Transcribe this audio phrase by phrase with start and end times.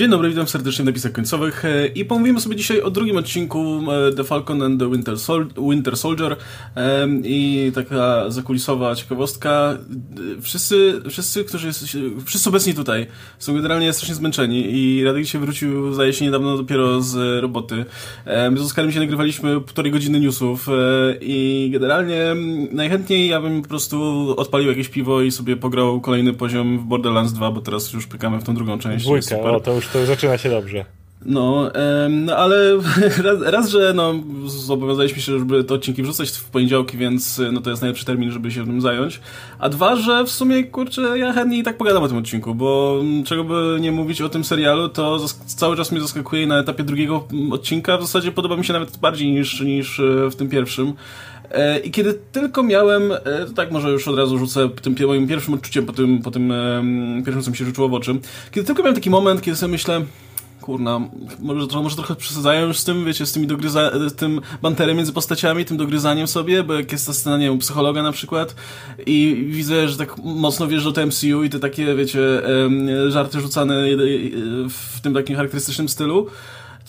[0.00, 3.80] Dzień dobry, witam serdecznie w napisach końcowych e, i pomówimy sobie dzisiaj o drugim odcinku
[3.92, 6.36] e, The Falcon and the Winter, Sol Winter Soldier
[7.24, 9.78] i taka zakulisowa ciekawostka.
[10.40, 11.84] Wszyscy, wszyscy, którzy jest,
[12.24, 13.06] wszyscy obecni tutaj
[13.38, 17.84] są generalnie strasznie zmęczeni i Radek się wrócił, zdaje się, niedawno dopiero z roboty.
[18.50, 20.72] My z Oskarem się nagrywaliśmy półtorej godziny newsów e,
[21.20, 22.36] i generalnie
[22.72, 27.32] najchętniej ja bym po prostu odpalił jakieś piwo i sobie pograł kolejny poziom w Borderlands
[27.32, 29.04] 2, bo teraz już pykamy w tą drugą część.
[29.04, 30.84] Dwójka, o, to już to zaczyna się dobrze.
[31.24, 31.70] No,
[32.10, 32.76] no ale
[33.24, 34.14] raz, raz, że no,
[34.46, 38.50] zobowiązaliśmy się, żeby te odcinki wrzucać w poniedziałki, więc no, to jest najlepszy termin, żeby
[38.50, 39.20] się tym zająć.
[39.58, 42.98] A dwa, że w sumie, kurczę, ja chętnie i tak pogadam o tym odcinku, bo
[43.00, 46.84] mm, czego by nie mówić o tym serialu, to cały czas mnie zaskakuje na etapie
[46.84, 47.98] drugiego odcinka.
[47.98, 50.92] W zasadzie podoba mi się nawet bardziej niż, niż e, w tym pierwszym.
[51.50, 53.18] E, I kiedy tylko miałem, e,
[53.56, 56.52] tak może już od razu rzucę tym moim pierwszym odczuciem po tym, po tym
[57.24, 58.18] pierwszym, co mi się rzuciło w oczy.
[58.50, 60.04] Kiedy tylko miałem taki moment, kiedy sobie myślę,
[60.60, 61.00] kurna,
[61.38, 65.64] może, może trochę przesadzają już z tym, wiecie, z tymi dogryza tym banterem między postaciami,
[65.64, 68.54] tym dogryzaniem sobie, bo jak jest ta scena, nie wiem, psychologa na przykład
[69.06, 72.20] i widzę, że tak mocno wjeżdża to MCU i te takie, wiecie,
[73.08, 73.74] żarty rzucane
[74.68, 76.26] w tym takim charakterystycznym stylu,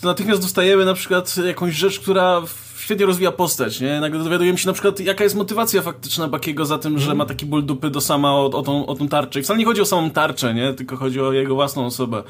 [0.00, 2.42] to natychmiast dostajemy na przykład jakąś rzecz, która
[2.82, 4.00] świetnie rozwija postać, nie?
[4.00, 7.18] Nagle dowiadujemy się na przykład, jaka jest motywacja faktyczna Bakiego za tym, że mhm.
[7.18, 9.40] ma taki ból dupy do sama o, o, tą, o tą tarczę.
[9.40, 10.72] I wcale nie chodzi o samą tarczę, nie?
[10.72, 12.22] Tylko chodzi o jego własną osobę.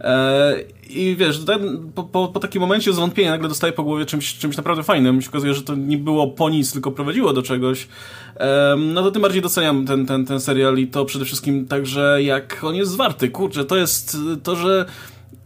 [0.00, 0.54] E,
[0.90, 1.40] I wiesz,
[1.94, 5.22] po, po, po, takim momencie zwątpienia nagle dostaje po głowie czymś, czymś naprawdę fajnym.
[5.22, 7.88] się okazuje, że to nie było po nic, tylko prowadziło do czegoś.
[8.36, 12.18] E, no to tym bardziej doceniam ten, ten, ten serial i to przede wszystkim także,
[12.22, 13.28] jak on jest zwarty.
[13.28, 14.86] Kurczę, to jest to, że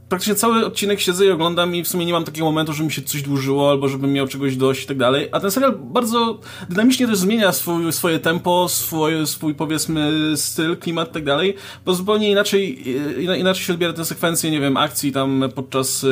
[0.08, 2.92] praktycznie cały odcinek siedzę i oglądam i w sumie nie mam takiego momentu, że mi
[2.92, 5.28] się coś dłużyło albo żebym miał czegoś dość i tak dalej.
[5.32, 6.38] A ten serial bardzo
[6.68, 11.94] dynamicznie też zmienia swój, swoje tempo, swój, swój powiedzmy styl, klimat i tak dalej, bo
[11.94, 12.84] zupełnie inaczej,
[13.38, 16.10] inaczej się odbiera te sekwencje, nie wiem, akcji tam podczas yy,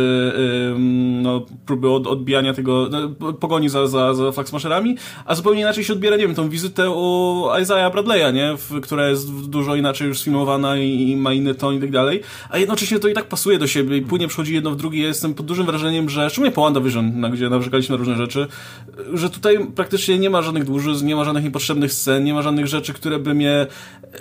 [1.22, 5.92] no, próby od, odbijania tego, no, pogoni za, za, za Flaxmasherami, a zupełnie inaczej się
[5.92, 8.56] odbiera, nie wiem, tą wizytę u Isaiah Bradley'a, nie?
[8.56, 12.20] W, która jest dużo inaczej już sfilmowana i, i ma inny ton i tak dalej,
[12.50, 15.02] a jednocześnie to i tak pasuje do siebie i płynnie przychodzi jedno w drugie.
[15.02, 18.46] Ja jestem pod dużym wrażeniem, że, szczególnie po WandaVision, na gdzie narzekaliśmy na różne rzeczy,
[19.14, 22.66] że tutaj praktycznie nie ma żadnych dłużyzn, nie ma żadnych niepotrzebnych scen, nie ma żadnych
[22.66, 23.66] rzeczy, które by mnie,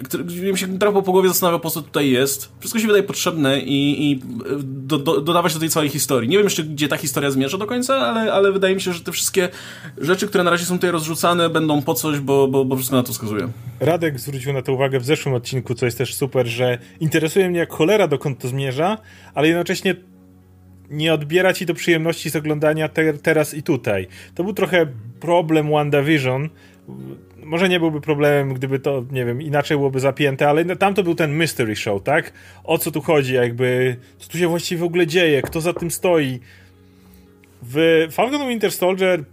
[0.03, 2.51] które by mi się trafło po głowie zastanawiał, po co tutaj jest.
[2.59, 4.19] Wszystko się wydaje potrzebne i, i
[4.63, 6.29] do, do, dodawać do tej całej historii.
[6.29, 8.99] Nie wiem jeszcze, gdzie ta historia zmierza do końca, ale, ale wydaje mi się, że
[8.99, 9.49] te wszystkie
[9.97, 13.03] rzeczy, które na razie są tutaj rozrzucane, będą po coś, bo, bo, bo wszystko na
[13.03, 13.47] to wskazuje.
[13.79, 17.59] Radek zwrócił na to uwagę w zeszłym odcinku, co jest też super, że interesuje mnie
[17.59, 18.97] jak cholera, dokąd to zmierza,
[19.33, 19.95] ale jednocześnie
[20.89, 24.07] nie odbiera ci do przyjemności z oglądania te, teraz i tutaj.
[24.35, 24.87] To był trochę
[25.19, 26.49] problem WandaVision.
[27.43, 31.15] Może nie byłby problemem, gdyby to, nie wiem, inaczej byłoby zapięte, ale tam to był
[31.15, 32.33] ten mystery show, tak?
[32.63, 35.91] O co tu chodzi, jakby, co tu się właściwie w ogóle dzieje, kto za tym
[35.91, 36.39] stoi.
[37.61, 39.23] W Falcon Winter Soldier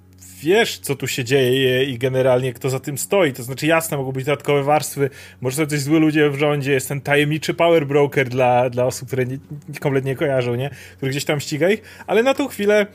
[0.43, 3.32] wiesz, co tu się dzieje i generalnie kto za tym stoi.
[3.32, 5.10] To znaczy, jasne, mogą być dodatkowe warstwy,
[5.41, 9.09] może są coś zły ludzie w rządzie, jest ten tajemniczy power broker dla, dla osób,
[9.09, 9.38] które nie,
[9.81, 10.71] kompletnie nie kojarzą, nie?
[10.97, 12.87] Który gdzieś tam ściga ich, ale na tą chwilę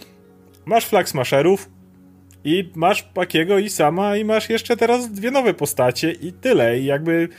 [0.65, 1.69] masz flag smasherów
[2.43, 6.79] i masz Pakiego i sama i masz jeszcze teraz dwie nowe postacie i tyle.
[6.79, 7.29] I jakby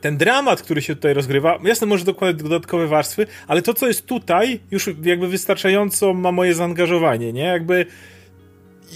[0.00, 4.06] ten dramat, który się tutaj rozgrywa, jasne, może dokładać dodatkowe warstwy, ale to, co jest
[4.06, 7.44] tutaj, już jakby wystarczająco ma moje zaangażowanie, nie?
[7.44, 7.86] Jakby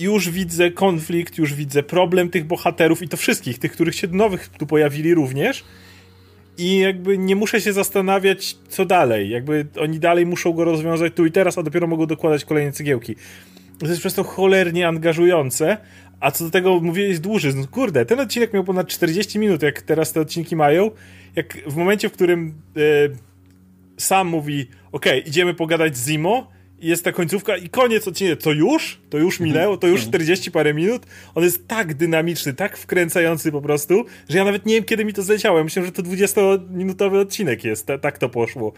[0.00, 4.48] już widzę konflikt, już widzę problem tych bohaterów i to wszystkich, tych, których się nowych
[4.48, 5.64] tu pojawili również.
[6.58, 9.30] I jakby nie muszę się zastanawiać, co dalej.
[9.30, 13.16] Jakby oni dalej muszą go rozwiązać tu i teraz, a dopiero mogą dokładać kolejne cygiełki.
[13.78, 15.76] To jest przez to cholernie angażujące.
[16.20, 17.54] A co do tego mówię, jest dłuższy.
[17.54, 20.90] No kurde, ten odcinek miał ponad 40 minut, jak teraz te odcinki mają.
[21.36, 22.80] Jak w momencie, w którym e,
[23.96, 26.50] sam mówi, ok, idziemy pogadać z Zimo,
[26.88, 28.42] jest ta końcówka i koniec odcinka.
[28.42, 29.00] To już?
[29.10, 29.50] To już mhm.
[29.50, 29.76] minęło?
[29.76, 30.52] To już 40 mhm.
[30.52, 31.06] parę minut?
[31.34, 35.12] On jest tak dynamiczny, tak wkręcający po prostu, że ja nawet nie wiem, kiedy mi
[35.12, 35.64] to zleciało.
[35.64, 37.86] Myślę, że to 20-minutowy odcinek jest.
[38.00, 38.72] tak to poszło.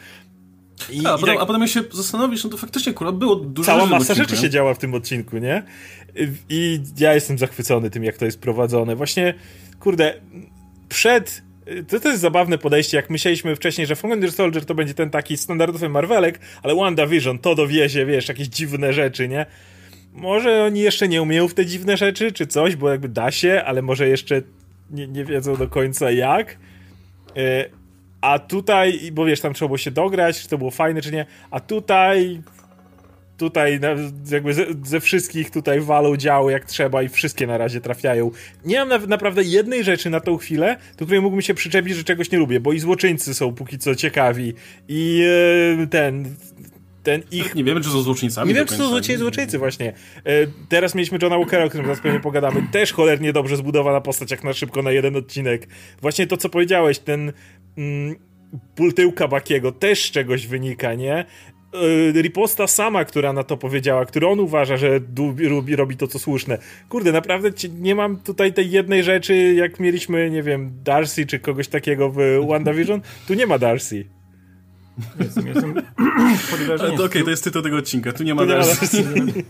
[0.91, 3.36] I, a, a, potem, tak, a potem jak się zastanowisz, no to faktycznie akurat było
[3.36, 5.63] dużo Cała masa odcinku, rzeczy się działa w tym odcinku, nie?
[6.48, 8.97] I ja jestem zachwycony tym, jak to jest prowadzone.
[8.97, 9.34] Właśnie,
[9.81, 10.15] kurde,
[10.89, 11.42] przed
[11.89, 15.36] to, to jest zabawne podejście, jak myśleliśmy wcześniej, że Falcon Soldier to będzie ten taki
[15.36, 19.47] standardowy Marvelek, ale WandaVision to dowiezie, wiesz, jakieś dziwne rzeczy, nie?
[20.13, 23.63] Może oni jeszcze nie umieją w te dziwne rzeczy, czy coś, bo jakby da się,
[23.66, 24.42] ale może jeszcze
[24.91, 26.57] nie, nie wiedzą do końca jak.
[27.36, 27.65] E,
[28.21, 31.27] a tutaj, bo wiesz, tam trzeba było się dograć, czy to było fajne, czy nie,
[31.51, 32.41] a tutaj
[33.36, 33.80] tutaj
[34.30, 38.30] jakby ze, ze, wszystkich tutaj walą działo jak trzeba i wszystkie na razie trafiają.
[38.65, 42.04] Nie mam na, naprawdę jednej rzeczy na tą chwilę, do której mógłbym się przyczepić, że
[42.04, 44.54] czegoś nie lubię, bo i złoczyńcy są póki co ciekawi
[44.88, 45.24] i
[45.83, 46.36] e, ten
[47.06, 47.54] ten ich...
[47.54, 48.48] Nie wiemy, czy są złoczyńcami.
[48.48, 49.92] Nie wiem, czy są złoczyńcy, złoczyńcy właśnie.
[50.24, 50.33] E,
[50.68, 52.62] teraz mieliśmy Johna Walkera, o którym zaraz pewnie pogadamy.
[52.72, 55.68] Też cholernie dobrze zbudowana postać, jak na szybko na jeden odcinek.
[56.00, 57.33] Właśnie to, co powiedziałeś, ten...
[57.78, 58.16] Mm,
[58.77, 61.24] ból tyłka Bakiego też czegoś wynika, nie?
[61.72, 65.01] E, riposta sama, która na to powiedziała, który on uważa, że
[65.48, 66.59] robi, robi to, co słuszne.
[66.89, 71.68] Kurde, naprawdę nie mam tutaj tej jednej rzeczy, jak mieliśmy, nie wiem, Darcy czy kogoś
[71.68, 72.18] takiego w
[72.48, 73.01] WandaVision.
[73.28, 74.04] Tu nie ma Darcy.
[75.21, 75.74] Jestem, jestem
[76.51, 76.95] pod wrażeniem.
[76.95, 78.12] Okej, okay, to jest tytuł tego odcinka.
[78.12, 79.04] Tu nie ma tu Darcy.
[79.04, 79.33] Nie,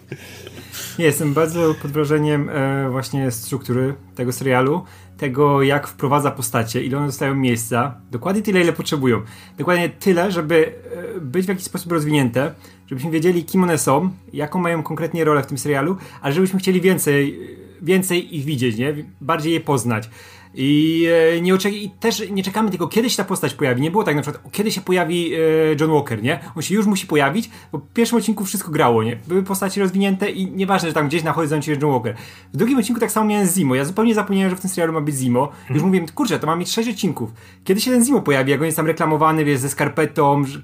[1.04, 4.84] jestem bardzo pod wrażeniem e, właśnie struktury tego serialu
[5.18, 9.22] tego, jak wprowadza postacie, ile one dostają miejsca, dokładnie tyle, ile potrzebują.
[9.58, 10.72] Dokładnie tyle, żeby
[11.16, 12.54] e, być w jakiś sposób rozwinięte,
[12.86, 16.80] żebyśmy wiedzieli, kim one są, jaką mają konkretnie rolę w tym serialu, a żebyśmy chcieli
[16.80, 17.40] więcej,
[17.82, 18.94] więcej ich widzieć, nie?
[19.20, 20.10] bardziej je poznać.
[20.56, 21.06] I,
[21.36, 23.82] e, nie I też nie czekamy tylko, kiedy się ta postać pojawi.
[23.82, 25.38] Nie było tak na przykład, kiedy się pojawi e,
[25.80, 26.40] John Walker, nie?
[26.56, 29.16] On się już musi pojawić, bo w pierwszym odcinku wszystko grało, nie?
[29.28, 32.16] Były postacie rozwinięte i nieważne, że tam gdzieś na horyzoncie jest John Walker.
[32.52, 33.74] W drugim odcinku tak samo miałem Zimo.
[33.74, 35.40] Ja zupełnie zapomniałem, że w tym serialu ma być Zimo.
[35.40, 35.86] Już hmm.
[35.86, 37.30] mówiłem, kurczę, to ma mieć sześć odcinków.
[37.64, 40.60] Kiedy się ten Zimo pojawi, jak on jest tam reklamowany, wiesz, ze skarpetą, że,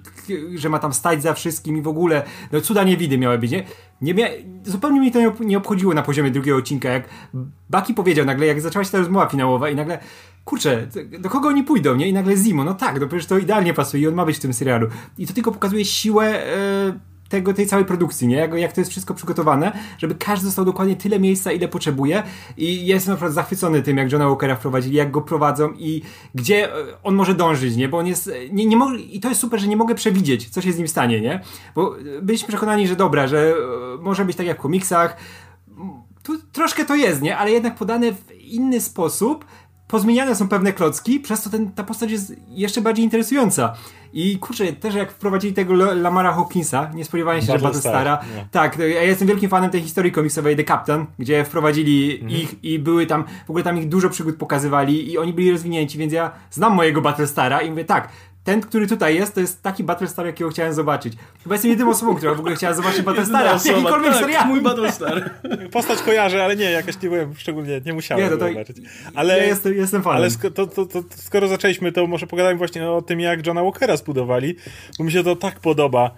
[0.54, 2.22] że ma tam stać za wszystkim i w ogóle,
[2.52, 3.64] no cuda niewidy miały być, nie?
[4.02, 4.26] Nie mia...
[4.64, 7.08] zupełnie mnie to nie obchodziło na poziomie drugiego odcinka, jak
[7.70, 9.98] Baki powiedział nagle, jak zaczęła się ta rozmowa finałowa i nagle,
[10.44, 10.88] kurczę,
[11.18, 12.08] do kogo oni pójdą, nie?
[12.08, 14.40] I nagle Zimo, no tak, no przecież to idealnie pasuje i on ma być w
[14.40, 14.88] tym serialu.
[15.18, 16.42] I to tylko pokazuje siłę...
[16.86, 18.36] Yy tego, tej całej produkcji, nie?
[18.36, 22.22] Jak, jak to jest wszystko przygotowane, żeby każdy dostał dokładnie tyle miejsca, ile potrzebuje
[22.56, 26.02] i jestem naprawdę zachwycony tym, jak Johna Walkera wprowadzili, jak go prowadzą i
[26.34, 27.88] gdzie e, on może dążyć, nie?
[27.88, 30.60] Bo on jest, nie, nie mogę, i to jest super, że nie mogę przewidzieć, co
[30.60, 31.40] się z nim stanie, nie?
[31.74, 35.16] Bo e, byliśmy przekonani, że dobra, że e, może być tak jak w komiksach,
[36.22, 37.36] tu troszkę to jest, nie?
[37.36, 39.44] Ale jednak podane w inny sposób,
[39.92, 43.74] pozmieniane są pewne klocki, przez to ten, ta postać jest jeszcze bardziej interesująca.
[44.12, 48.18] I kurczę, też jak wprowadzili tego Lamara Hawkinsa, nie spodziewałem się, Battle że Battlestara.
[48.50, 52.30] Tak, ja jestem wielkim fanem tej historii komiksowej The Captain, gdzie wprowadzili mhm.
[52.30, 55.98] ich i były tam, w ogóle tam ich dużo przygód pokazywali i oni byli rozwinięci,
[55.98, 58.08] więc ja znam mojego Battlestara i mówię, tak,
[58.44, 61.14] ten, który tutaj jest, to jest taki Battlestar, jakiego chciałem zobaczyć.
[61.42, 64.48] Chyba jestem jedyną osobą, która w ogóle chciała zobaczyć Battlestara w jakikolwiek tak, serialu.
[64.48, 65.30] mój Battlestar.
[65.72, 68.76] Postać kojarzę, ale nie, jakoś nie byłem szczególnie, nie musiałem nie, no to, zobaczyć.
[69.14, 70.16] Ale, ja jestem, jestem fanem.
[70.16, 73.62] Ale sk to, to, to, skoro zaczęliśmy, to może pogadajmy właśnie o tym, jak Johna
[73.62, 74.56] Walkera zbudowali,
[74.98, 76.10] bo mi się to tak podoba.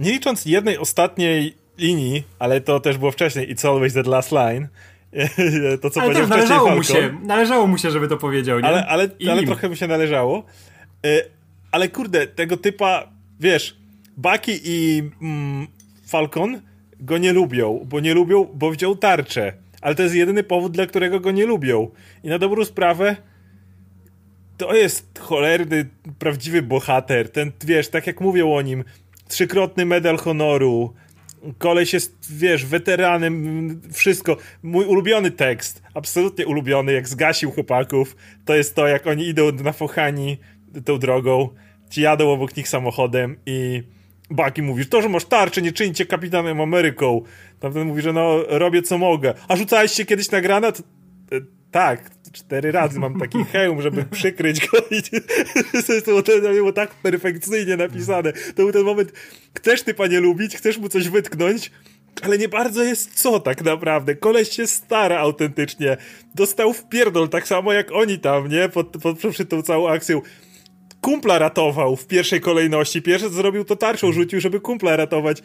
[0.00, 4.68] Nie licząc jednej ostatniej linii, ale to też było wcześniej, It's always that last line,
[5.82, 8.66] to co ale powiedział wcześniej należało mu się, należało mu się, żeby to powiedział, nie?
[8.66, 10.44] Ale, ale, ale trochę mu się należało.
[11.72, 13.08] Ale kurde, tego typa,
[13.40, 13.76] wiesz,
[14.16, 15.66] Bucky i mm,
[16.06, 16.60] Falcon
[17.00, 19.52] go nie lubią, bo nie lubią, bo wziął tarczę.
[19.80, 21.90] Ale to jest jedyny powód, dla którego go nie lubią.
[22.24, 23.16] I na dobrą sprawę
[24.56, 25.88] to jest cholerny,
[26.18, 27.28] prawdziwy bohater.
[27.28, 28.84] Ten, wiesz, tak jak mówią o nim,
[29.28, 30.94] trzykrotny medal honoru,
[31.58, 34.36] koleś jest, wiesz, weteranem, wszystko.
[34.62, 39.72] Mój ulubiony tekst, absolutnie ulubiony, jak zgasił chłopaków, to jest to, jak oni idą na
[39.72, 40.38] Fochani
[40.84, 41.48] tą drogą,
[41.90, 43.82] ci jadą obok nich samochodem i
[44.30, 47.22] Baki mówi, to, że masz tarczę, nie czyńcie kapitanem Ameryką.
[47.60, 49.34] Tamten mówi, że no, robię co mogę.
[49.48, 50.78] A rzucałeś się kiedyś na granat?
[50.78, 51.40] E,
[51.70, 55.02] tak, cztery razy mam taki hełm, żeby przykryć go i
[56.24, 58.32] to było tak perfekcyjnie napisane.
[58.32, 59.12] To był ten moment,
[59.54, 61.70] chcesz typa nie lubić, chcesz mu coś wytknąć,
[62.22, 64.14] ale nie bardzo jest co tak naprawdę.
[64.14, 65.96] Koleś się stara autentycznie.
[66.34, 68.68] Dostał w pierdol, tak samo jak oni tam, nie?
[68.68, 70.20] Pod, pod, przed tą całą akcją
[71.02, 73.02] kumpla ratował w pierwszej kolejności.
[73.02, 75.42] Pierwsze co zrobił, to tarczą rzucił, żeby kumpla ratować.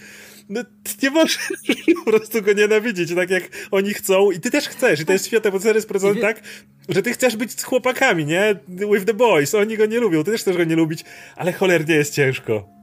[0.49, 0.61] No,
[1.03, 1.37] nie możesz
[2.05, 4.99] po prostu go nienawidzieć, tak jak oni chcą i ty też chcesz.
[4.99, 5.87] I to jest świetne, bo jest
[6.21, 6.41] tak,
[6.89, 8.55] że ty chcesz być z chłopakami, nie?
[8.67, 9.55] With the boys.
[9.55, 12.76] Oni go nie lubią, ty też chcesz go nie lubić, ale cholernie jest ciężko.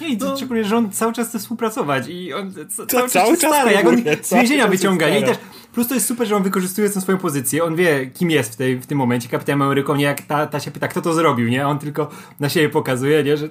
[0.00, 0.36] Nie, no.
[0.36, 3.86] szczególnie, że on cały czas chce współpracować i on cały, cały czas się stara, jak
[3.86, 5.08] on z więzienia wyciąga.
[5.08, 5.38] I też
[5.74, 7.64] Plus to jest super, że on wykorzystuje tę swoją pozycję.
[7.64, 9.28] On wie, kim jest w, tej, w tym momencie.
[9.28, 11.66] Kapitanem Ameryką, nie jak ta, ta się pyta, kto to zrobił, nie?
[11.66, 12.08] On tylko
[12.40, 13.36] na siebie pokazuje, nie?
[13.36, 13.48] Że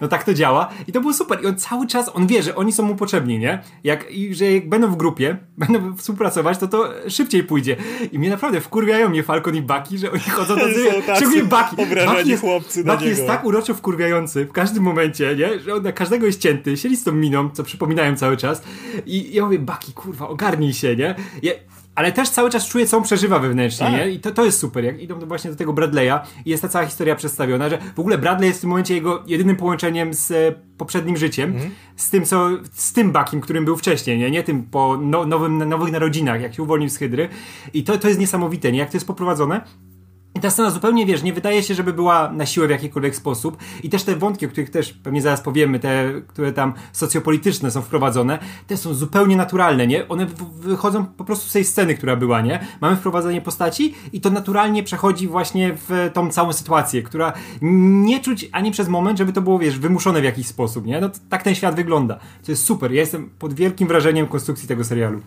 [0.00, 0.68] no tak to działa.
[0.86, 1.42] I to było super.
[1.42, 3.62] I on cały czas, on wie, że oni są mu potrzebni, nie?
[3.84, 7.76] Jak, I że jak będą w grupie, będą współpracować, to to szybciej pójdzie.
[8.12, 10.62] I mnie naprawdę wkurwiają mnie Falcon i Baki, że oni chodzą do
[11.16, 11.76] Szczególnie Baki.
[12.06, 15.60] Baki jest, chłopcy Baki jest tak uroczo wkurwiający w każdym momencie, nie?
[15.60, 18.62] Że on na każdego jest cięty, siedzi z tą miną, co przypominają cały czas.
[19.06, 21.14] I ja mówię, Baki, kurwa, ogarnij się, nie?
[21.42, 21.52] Ja,
[21.98, 23.96] ale też cały czas czuje, co on przeżywa wewnętrznie, tak.
[23.96, 24.10] nie?
[24.10, 26.86] I to, to jest super, jak idą właśnie do tego Bradley'a i jest ta cała
[26.86, 30.54] historia przedstawiona, że w ogóle Bradley jest w tym momencie jego jedynym połączeniem z e,
[30.76, 31.70] poprzednim życiem, mm.
[31.96, 34.30] z tym, co, z tym Bakiem, którym był wcześniej, nie?
[34.30, 37.28] Nie tym po no, nowym, nowych narodzinach, jak się uwolnił z Hydry.
[37.74, 38.78] I to, to jest niesamowite, nie?
[38.78, 39.60] Jak to jest poprowadzone.
[40.38, 43.56] I ta scena zupełnie, wiesz, nie wydaje się, żeby była na siłę w jakikolwiek sposób.
[43.82, 47.82] I też te wątki, o których też pewnie zaraz powiemy, te, które tam socjopolityczne są
[47.82, 50.08] wprowadzone, te są zupełnie naturalne, nie?
[50.08, 50.26] One
[50.60, 52.66] wychodzą po prostu z tej sceny, która była, nie?
[52.80, 58.48] Mamy wprowadzenie postaci i to naturalnie przechodzi właśnie w tą całą sytuację, która nie czuć
[58.52, 61.00] ani przez moment, żeby to było, wiesz, wymuszone w jakiś sposób, nie?
[61.00, 62.18] No tak ten świat wygląda.
[62.44, 62.92] To jest super.
[62.92, 65.20] Ja jestem pod wielkim wrażeniem konstrukcji tego serialu.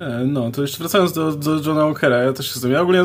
[0.00, 3.02] E, no, to jeszcze wracając do, do Johna Walkera, ja też jestem, ja ogólnie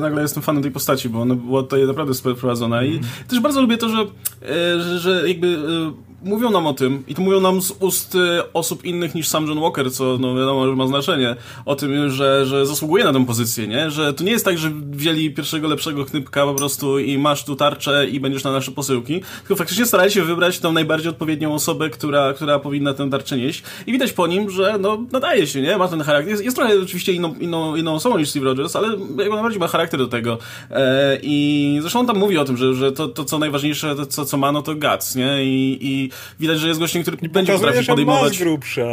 [0.00, 3.02] nagle jestem fanem tej postaci, bo ona była tutaj naprawdę super prowadzona i mm.
[3.28, 7.14] też bardzo lubię to, że, e, że, że jakby e, mówią nam o tym i
[7.14, 8.18] to mówią nam z ust y,
[8.52, 12.46] osób innych niż sam John Walker, co no wiadomo, że ma znaczenie, o tym, że,
[12.46, 13.90] że zasługuje na tę pozycję, nie?
[13.90, 17.56] Że to nie jest tak, że wzięli pierwszego lepszego knypka po prostu i masz tu
[17.56, 21.90] tarczę i będziesz na nasze posyłki, tylko faktycznie starali się wybrać tą najbardziej odpowiednią osobę,
[21.90, 25.76] która, która powinna tę tarczę nieść i widać po nim, że no nadaje się, nie?
[25.76, 26.30] Ma ten charakter.
[26.30, 28.88] Jest, jest trochę oczywiście inną, inną, inną osobą niż Steve Rogers, ale
[29.18, 30.38] jak najbardziej ma charakter do tego.
[30.70, 34.06] E, I zresztą on tam mówi o tym, że, że to, to co najważniejsze, to
[34.06, 35.44] co, co ma, no to guts, nie?
[35.44, 38.38] I, i widać, że jest gościem, który będzie potrafił podejmować...
[38.38, 38.86] grubsza,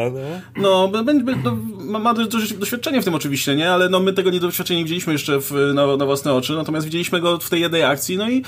[0.56, 0.90] no.
[0.92, 2.14] No, będzie, no, ma
[2.60, 3.72] doświadczenie w tym oczywiście, nie?
[3.72, 7.20] Ale no, my tego nie doświadczenia widzieliśmy jeszcze w, na, na własne oczy, natomiast widzieliśmy
[7.22, 8.44] go w tej jednej akcji, no i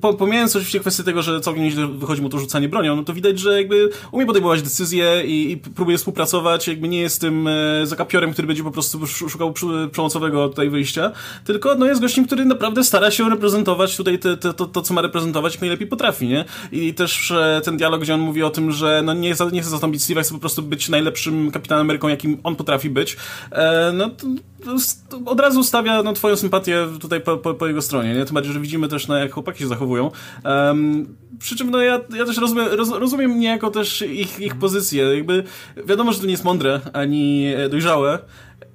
[0.00, 3.12] po, pomijając oczywiście kwestię tego, że całkiem nieźle wychodzi mu to rzucanie bronią, no to
[3.12, 7.86] widać, że jakby umie podejmować decyzje i, i próbuje współpracować, jakby nie jest tym e,
[7.86, 9.52] zakapiorem, który będzie po prostu szukał
[9.92, 11.12] przemocowego tutaj wyjścia,
[11.44, 14.94] tylko no jest gościem, który naprawdę stara się reprezentować tutaj te, te, to, to, co
[14.94, 16.44] ma reprezentować, jak najlepiej potrafi, nie?
[16.72, 17.32] I też
[17.64, 20.34] ten dialog, gdzie on mówi o tym, że no nie, nie chce zastąpić Steve'a, chce
[20.34, 23.16] po prostu być najlepszym kapitanem Ameryką, jakim on potrafi być,
[23.52, 24.10] e, no
[24.64, 24.76] to,
[25.08, 28.24] to od razu stawia no, twoją sympatię tutaj po, po, po, jego stronie, nie?
[28.24, 30.10] Tym bardziej, że widzimy też, no, jak chłopaki się zachowują.
[30.44, 35.16] Um, przy czym, no, ja, ja też rozumiem, roz, rozumiem niejako też ich, ich pozycję.
[35.16, 35.44] Jakby
[35.86, 38.18] wiadomo, że to nie jest mądre, ani dojrzałe,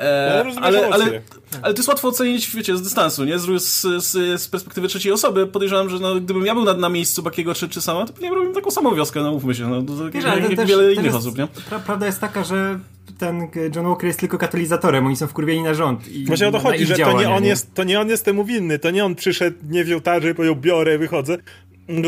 [0.01, 1.22] E, no, ale, ale,
[1.62, 3.39] ale to jest łatwo ocenić, wiecie, z dystansu, nie?
[3.39, 4.03] Z, z,
[4.41, 7.70] z perspektywy trzeciej osoby podejrzewam, że no, gdybym ja był na, na miejscu Bakiego czy,
[7.70, 10.43] czy sama, to pewnie robił taką samą wioskę, no mówmy się, no, to, Wiesz, jak,
[10.43, 11.48] jak też, wiele innych jest, osób, nie?
[11.48, 12.79] Pra, prawda jest taka, że
[13.17, 16.08] ten John Walker jest tylko katalizatorem, oni są wkurwieni na rząd.
[16.08, 18.46] I Właśnie o to chodzi, że to nie, on jest, to nie on jest temu
[18.46, 21.38] winny, to nie on przyszedł, nie wziął tarczy i powiedział biorę, wychodzę,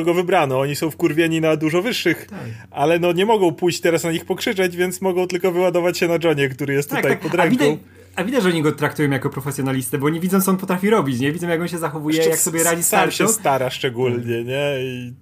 [0.03, 0.59] go wybrano.
[0.59, 2.39] Oni są wkurwieni na dużo wyższych, tak.
[2.71, 6.17] ale no nie mogą pójść teraz na nich pokrzyczeć, więc mogą tylko wyładować się na
[6.23, 7.21] Johnie, który jest tak, tutaj tak.
[7.21, 7.47] pod ręką.
[7.47, 7.79] A widać,
[8.15, 11.19] a widać, że oni go traktują jako profesjonalistę, bo oni widzą, co on potrafi robić,
[11.19, 11.31] nie?
[11.31, 14.75] Widzą, jak on się zachowuje, Jeszcze jak sobie radzi z Sam się stara szczególnie, nie?
[14.81, 15.13] I...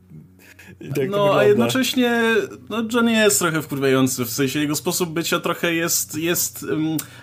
[0.96, 2.22] Tak no, a jednocześnie
[2.70, 6.66] no, John jest trochę wkurwiający, w sensie jego sposób bycia trochę jest, jest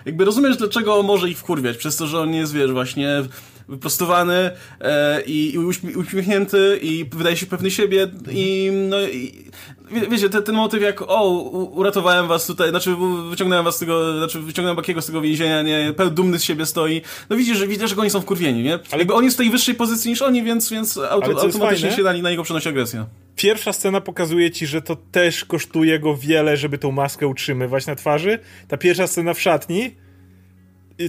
[0.05, 3.23] jakby rozumiesz, dlaczego może ich wkurwiać, przez to, że on jest, wiesz, właśnie
[3.69, 5.57] wyprostowany e, i, i
[5.95, 9.43] uśmiechnięty i wydaje się pewny siebie i no i,
[9.91, 11.29] wie, wiecie, ten, ten motyw jak o,
[11.73, 12.95] uratowałem was tutaj, znaczy
[13.29, 16.65] wyciągnąłem was z tego, znaczy wyciągnąłem Bakiego z tego więzienia, nie, pełny dumny z siebie
[16.65, 18.73] stoi, no widzisz, że widzisz, że oni są wkurwieni, nie?
[18.73, 22.03] Ale jakby on jest w tej wyższej pozycji niż oni, więc, więc auto, automatycznie się
[22.03, 23.05] na, na niego przenosi agresja.
[23.35, 27.95] Pierwsza scena pokazuje ci, że to też kosztuje go wiele, żeby tą maskę utrzymywać na
[27.95, 28.39] twarzy.
[28.67, 29.95] Ta pierwsza scena w szatni,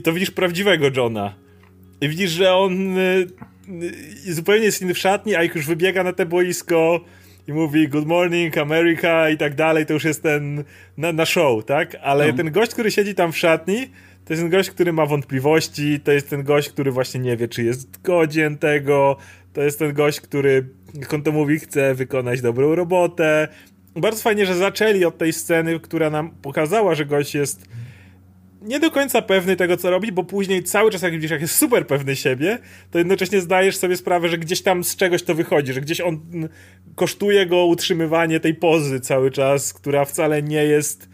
[0.05, 1.35] to widzisz prawdziwego Johna
[2.00, 3.26] i widzisz, że on y,
[4.26, 7.00] y, zupełnie jest inny w szatni, a jak już wybiega na te boisko
[7.49, 10.64] i mówi good morning America i tak dalej, to już jest ten
[10.97, 11.97] na, na show, tak?
[12.02, 12.37] Ale no.
[12.37, 13.87] ten gość, który siedzi tam w szatni,
[14.25, 17.49] to jest ten gość, który ma wątpliwości, to jest ten gość, który właśnie nie wie,
[17.49, 19.16] czy jest godzien tego,
[19.52, 23.49] to jest ten gość, który, jak on to mówi, chce wykonać dobrą robotę.
[23.97, 27.69] Bardzo fajnie, że zaczęli od tej sceny, która nam pokazała, że gość jest
[28.62, 31.57] nie do końca pewny tego, co robi, bo później cały czas, jak widzisz, jak jest
[31.57, 32.59] super pewny siebie,
[32.90, 36.21] to jednocześnie zdajesz sobie sprawę, że gdzieś tam z czegoś to wychodzi, że gdzieś on
[36.95, 41.09] kosztuje go utrzymywanie tej pozy cały czas, która wcale nie jest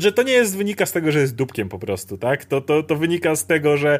[0.00, 2.44] że to nie jest wynika z tego, że jest dupkiem po prostu, tak?
[2.44, 3.98] To, to, to wynika z tego, że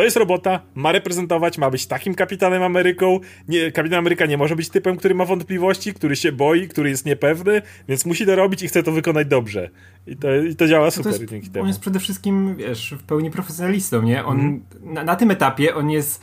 [0.00, 3.20] to jest robota, ma reprezentować, ma być takim kapitanem Ameryką.
[3.48, 7.06] Nie, kapitan Ameryka nie może być typem, który ma wątpliwości, który się boi, który jest
[7.06, 9.70] niepewny, więc musi to robić i chce to wykonać dobrze.
[10.06, 11.62] I to, i to działa super to jest, dzięki temu.
[11.62, 14.24] On jest przede wszystkim, wiesz, w pełni profesjonalistą, nie?
[14.24, 14.64] On, mm.
[14.82, 16.22] na, na tym etapie on jest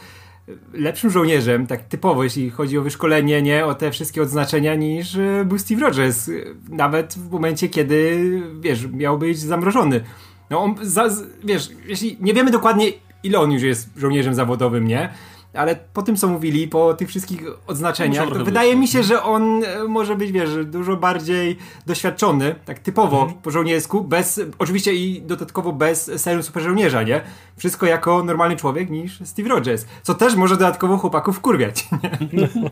[0.73, 5.45] lepszym żołnierzem, tak typowo, jeśli chodzi o wyszkolenie, nie o te wszystkie odznaczenia, niż e,
[5.45, 6.29] był Steve Rogers.
[6.69, 8.21] Nawet w momencie, kiedy,
[8.59, 10.03] wiesz, miał być zamrożony.
[10.49, 11.09] No on, za,
[11.43, 12.85] wiesz, jeśli nie wiemy dokładnie,
[13.23, 15.09] ile on już jest żołnierzem zawodowym, nie?
[15.57, 19.63] ale po tym, co mówili, po tych wszystkich odznaczeniach, to wydaje mi się, że on
[19.63, 23.41] e, może być, wiesz, dużo bardziej doświadczony, tak typowo mhm.
[23.41, 27.21] po żołniersku, bez, oczywiście i dodatkowo bez serii super żołnierza, nie?
[27.57, 31.87] Wszystko jako normalny człowiek niż Steve Rogers, co też może dodatkowo chłopaków kurwiać,
[32.33, 32.49] nie?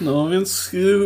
[0.00, 1.00] No więc y,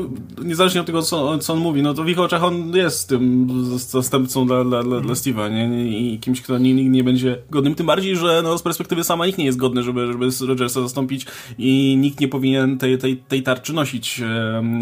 [0.45, 3.49] niezależnie od tego, co, co on mówi, no to w ich oczach on jest tym
[3.77, 5.89] zastępcą dla, dla, dla, dla Steve'a, nie?
[5.99, 7.75] I kimś, kto nigdy nie będzie godnym.
[7.75, 11.27] Tym bardziej, że no, z perspektywy sama ich nie jest godny, żeby, żeby Rogersa zastąpić
[11.59, 14.21] i nikt nie powinien tej, tej, tej tarczy nosić.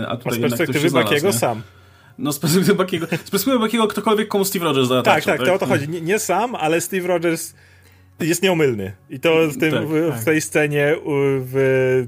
[0.08, 1.62] A tutaj z perspektywy Bakiego sam.
[2.18, 5.46] No z perspektywy Bakiego, z perspektywy Bakiego ktokolwiek komu Steve Rogers da Tak, tak, tak,
[5.46, 5.88] to o to chodzi.
[5.88, 7.54] Nie, nie sam, ale Steve Rogers
[8.20, 8.92] jest nieomylny.
[9.10, 10.20] I to w, tym, tak, w, tak.
[10.20, 10.94] w tej scenie
[11.40, 12.06] w,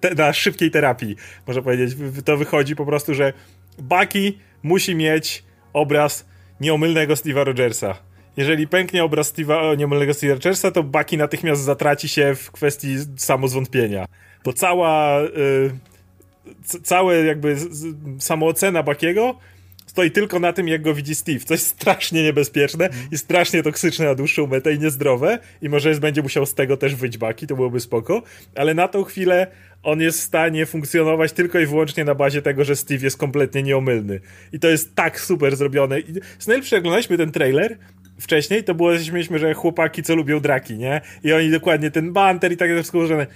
[0.00, 3.32] te, na szybkiej terapii, można powiedzieć, to wychodzi po prostu, że
[3.78, 6.26] Bucky musi mieć obraz
[6.60, 7.94] nieomylnego Steve'a Rogersa.
[8.36, 14.06] Jeżeli pęknie obraz Steve'a, nieomylnego Steve'a Rogersa, to Bucky natychmiast zatraci się w kwestii samozwątpienia.
[14.44, 15.20] Bo cała...
[15.22, 15.70] Y,
[16.82, 17.56] całe jakby
[18.18, 19.38] samoocena Bakiego
[19.96, 24.04] stoi tylko na tym, jak go widzi Steve, co jest strasznie niebezpieczne i strasznie toksyczne
[24.04, 27.46] na dłuższą metę i niezdrowe i może jest, będzie musiał z tego też wyć baki,
[27.46, 28.22] to byłoby spoko,
[28.54, 29.46] ale na tą chwilę
[29.82, 33.62] on jest w stanie funkcjonować tylko i wyłącznie na bazie tego, że Steve jest kompletnie
[33.62, 34.20] nieomylny.
[34.52, 36.00] I to jest tak super zrobione.
[36.00, 36.04] I
[36.78, 37.78] oglądaliśmy ten trailer,
[38.20, 41.00] wcześniej, to było, że mieliśmy, że chłopaki, co lubią draki, nie?
[41.24, 43.26] I oni dokładnie ten banter i tak wszystko ułożone.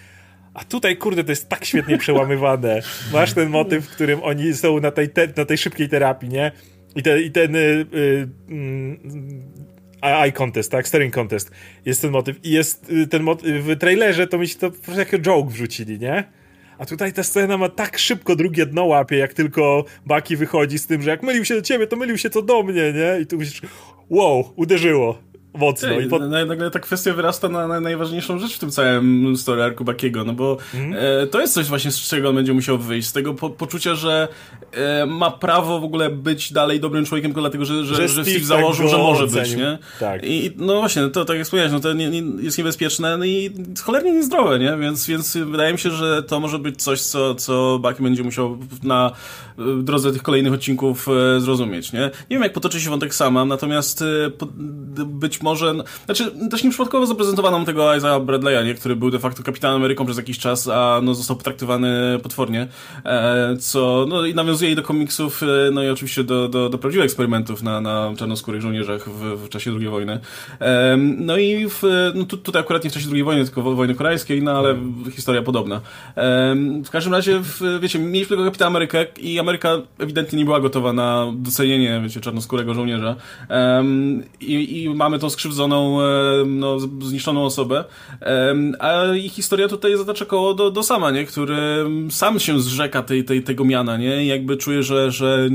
[0.54, 2.80] A tutaj, kurde, to jest tak świetnie przełamywane.
[3.12, 6.52] Masz ten motyw, w którym oni są na tej, te, na tej szybkiej terapii, nie?
[6.96, 8.98] I, te, i ten y, y, y,
[10.02, 10.88] eye contest, tak?
[10.88, 11.50] Staring contest.
[11.84, 12.44] Jest ten motyw.
[12.44, 15.50] I jest y, ten motyw, w trailerze to mi się to po prostu jako joke
[15.50, 16.24] wrzucili, nie?
[16.78, 20.86] A tutaj ta scena ma tak szybko drugie dno łapie, jak tylko Baki wychodzi z
[20.86, 23.20] tym, że jak mylił się do ciebie, to mylił się co do mnie, nie?
[23.20, 23.62] I tu myślisz,
[24.10, 25.88] wow, uderzyło mocno.
[25.88, 26.22] Ej, I pod...
[26.30, 30.32] Nagle ta kwestia wyrasta na, na, najważniejszą rzecz w tym całym story arku Bakiego, no
[30.32, 30.94] bo mm.
[31.22, 33.94] e, to jest coś właśnie, z czego on będzie musiał wyjść, z tego po, poczucia,
[33.94, 34.28] że
[34.72, 38.08] e, ma prawo w ogóle być dalej dobrym człowiekiem tylko dlatego, że, że, że, że
[38.08, 39.42] Steve, Steve założył, że może ocenił.
[39.42, 39.78] być, nie?
[40.00, 40.20] Tak.
[40.24, 43.50] I no właśnie, to tak jak wspomniałeś, no to nie, nie, jest niebezpieczne no i
[43.82, 44.76] cholernie niezdrowe, nie?
[44.76, 48.58] Więc, więc wydaje mi się, że to może być coś, co, co Baki będzie musiał
[48.82, 49.12] na
[49.82, 52.00] drodze tych kolejnych odcinków e, zrozumieć, nie?
[52.00, 54.06] Nie wiem, jak potoczy się wątek sama, natomiast e,
[55.04, 58.74] być może, znaczy też nieprzypadkowo zaprezentowano nam tego Isaiah Bradley'a, nie?
[58.74, 62.68] Który był de facto kapitanem Ameryką przez jakiś czas, a no, został potraktowany potwornie,
[63.04, 65.40] e, co no, i nawiązuje i do komiksów,
[65.72, 69.70] no i oczywiście do, do, do prawdziwych eksperymentów na, na czarnoskórych żołnierzach w, w czasie
[69.78, 70.20] II wojny.
[71.16, 71.82] No i w,
[72.14, 74.76] no, tu, tutaj akurat nie w czasie II wojny, tylko wojny koreańskiej, no ale
[75.12, 75.80] historia podobna.
[76.84, 80.92] W każdym razie, w, wiecie, mieliśmy tego kapitana Amerykę i Ameryka ewidentnie nie była gotowa
[80.92, 83.16] na docenienie, wiecie, czarnoskórego żołnierza.
[83.48, 87.84] Um, i, i, mamy tą skrzywdzoną, um, no, zniszczoną osobę.
[88.78, 91.24] A ich historia tutaj zatacza koło do, do sama, nie?
[91.24, 91.56] Który
[92.10, 94.24] sam się zrzeka tej, tej, tego miana, nie?
[94.24, 95.48] I jakby czuje, że, że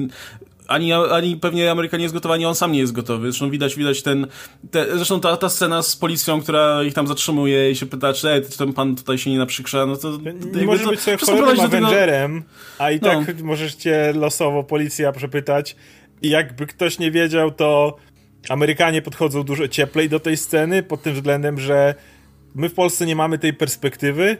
[0.67, 3.31] ani, ani pewnie Ameryka nie jest gotowa, ani on sam nie jest gotowy.
[3.31, 4.27] Zresztą widać, widać ten,
[4.71, 8.41] te, zresztą ta, ta scena z policją, która ich tam zatrzymuje i się pyta, czy,
[8.57, 10.17] ten pan tutaj się nie naprzykrza, no to...
[10.53, 12.43] Nie możesz być sobie cholernym Avengerem,
[12.77, 13.45] a i tak no.
[13.45, 15.75] możesz cię losowo policja przepytać
[16.21, 17.95] i jakby ktoś nie wiedział, to
[18.49, 21.95] Amerykanie podchodzą dużo cieplej do tej sceny, pod tym względem, że
[22.55, 24.37] my w Polsce nie mamy tej perspektywy,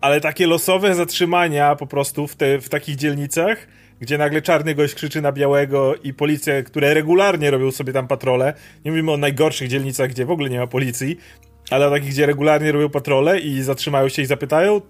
[0.00, 3.66] ale takie losowe zatrzymania po prostu w, te, w takich dzielnicach
[4.02, 8.54] gdzie nagle czarny gość krzyczy na białego i policja, które regularnie robią sobie tam patrole.
[8.84, 11.18] Nie mówimy o najgorszych dzielnicach, gdzie w ogóle nie ma policji,
[11.70, 14.80] ale o takich, gdzie regularnie robią patrole i zatrzymają się i zapytają,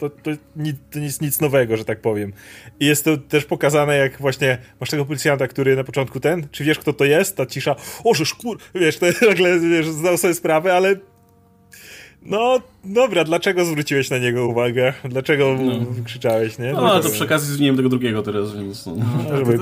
[0.00, 2.32] to, to, nic, to nic, nowego, że tak powiem.
[2.80, 6.64] I jest to też pokazane, jak właśnie masz tego policjanta, który na początku ten, czy
[6.64, 7.36] wiesz kto to jest?
[7.36, 10.96] Ta cisza, o, że szkur, wiesz, to nagle wiesz, zdał sobie sprawę, ale
[12.22, 14.92] no, dobra, dlaczego zwróciłeś na niego uwagę?
[15.04, 15.72] Dlaczego no.
[16.04, 16.72] krzyczałeś, nie?
[16.72, 18.86] No, no to przy okazji zmieniłem tego drugiego teraz, więc...
[18.86, 18.94] No.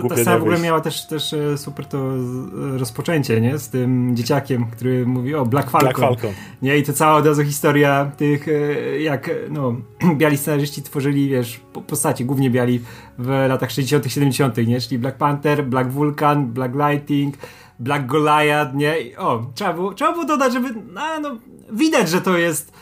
[0.03, 3.59] No, ta sama w ogóle miała też, też e, super to e, rozpoczęcie, nie?
[3.59, 5.89] Z tym dzieciakiem, który mówi o Black Falcon.
[5.89, 6.31] Black Falcon.
[6.63, 6.79] Nie?
[6.79, 9.77] I to cała od razu historia tych, e, jak no,
[10.19, 12.81] biali scenarzyści tworzyli, wiesz, postaci, głównie biali
[13.19, 14.81] w latach 60 70 nie?
[14.81, 17.35] Czyli Black Panther, Black Vulcan, Black Lightning,
[17.79, 19.01] Black Goliath, nie?
[19.01, 21.37] I, o, trzeba było, trzeba było dodać, żeby, no, no
[21.73, 22.73] widać, że to jest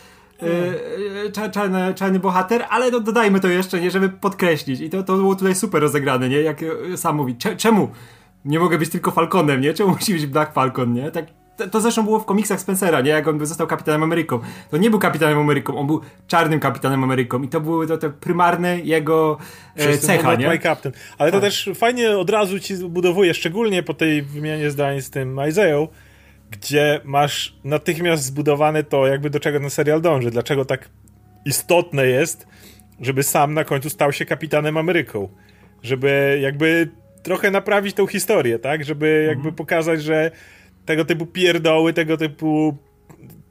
[0.43, 4.81] yy, czarny, czarny bohater, ale no, dodajmy to jeszcze, nie, żeby podkreślić.
[4.81, 6.41] I to, to było tutaj super rozegrane, nie?
[6.41, 6.61] Jak
[6.97, 7.89] sam mówi, czemu
[8.45, 9.75] nie mogę być tylko Falconem, nie?
[9.75, 11.11] Czemu musi być Black Falcon, nie?
[11.11, 11.27] Tak
[11.71, 13.11] to zresztą było w komiksach Spencera, nie?
[13.11, 14.41] Jak on został kapitanem Ameryką.
[14.71, 18.11] To nie był kapitanem Ameryką, on był czarnym kapitanem Ameryką i to były to te
[18.11, 19.39] prymarne jego
[19.77, 20.49] e, cecha, nie?
[20.49, 20.95] My Captain.
[21.19, 21.41] Ale tak.
[21.41, 25.89] to też fajnie od razu ci budowuje, szczególnie po tej wymianie zdań z tym Isaiah,
[26.51, 30.89] gdzie masz natychmiast zbudowane to, jakby do czego ten serial dąży, dlaczego tak
[31.45, 32.47] istotne jest,
[33.01, 35.29] żeby sam na końcu stał się kapitanem Ameryką.
[35.83, 36.89] Żeby jakby
[37.23, 38.85] trochę naprawić tą historię, tak?
[38.85, 39.55] Żeby jakby mhm.
[39.55, 40.31] pokazać, że
[40.87, 42.77] tego typu pierdoły, tego typu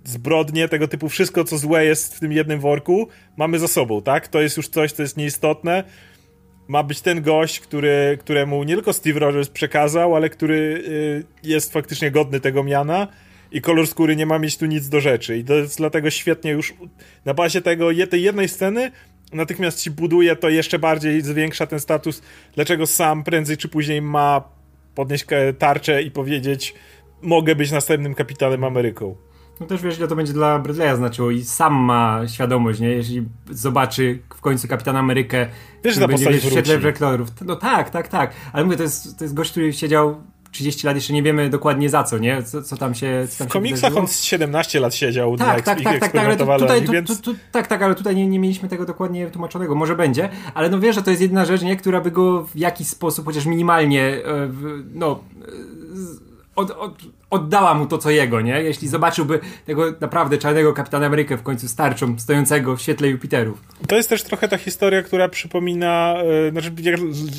[0.04, 4.28] zbrodnie, tego typu wszystko, co złe jest w tym jednym worku, mamy za sobą, tak?
[4.28, 5.84] To jest już coś, co jest nieistotne.
[6.68, 11.74] Ma być ten gość, który, któremu nie tylko Steve Rogers przekazał, ale który y, jest
[11.74, 13.08] faktycznie godny tego miana
[13.52, 15.38] i kolor skóry nie ma mieć tu nic do rzeczy.
[15.38, 16.74] I to jest dlatego świetnie już
[17.26, 18.92] na bazie tego, tej jednej sceny
[19.34, 22.22] natychmiast ci buduje to jeszcze bardziej, zwiększa ten status,
[22.56, 24.44] dlaczego sam prędzej czy później ma
[24.96, 25.26] podnieść
[25.60, 26.74] tarczę i powiedzieć
[27.22, 29.16] mogę być następnym kapitanem Ameryką.
[29.60, 32.90] No też wiesz, ile to będzie dla Bradley'a znaczyło i sam ma świadomość, nie?
[32.90, 35.48] Jeśli zobaczy w końcu Kapitana Amerykę,
[35.84, 37.30] wiesz, że będzie w świetle reflektorów.
[37.46, 38.34] No tak, tak, tak.
[38.54, 41.90] Ale mówię, to jest, to jest gość, który siedział 30 lat, jeszcze nie wiemy dokładnie
[41.90, 42.44] za co, nie?
[42.44, 46.00] Co, co tam się co tam W komiksach on 17 lat siedział tak, tak, tak,
[46.00, 47.22] tak, tak, ale tutaj, tu, więc...
[47.22, 49.76] tu, tu, tak, tak, ale tutaj nie, nie mieliśmy tego dokładnie tłumaczonego.
[49.76, 51.76] Może będzie, ale no wiesz, że to jest jedna rzecz, nie?
[51.76, 54.50] Która by go w jakiś sposób, chociaż minimalnie, e,
[54.94, 55.20] no
[56.56, 58.62] od, od, oddała mu to, co jego, nie?
[58.62, 63.62] Jeśli zobaczyłby tego naprawdę czarnego Kapitana Amerykę w końcu starczą, stojącego w świetle Jupiterów.
[63.88, 66.98] To jest też trochę ta historia, która przypomina, yy, znaczy ja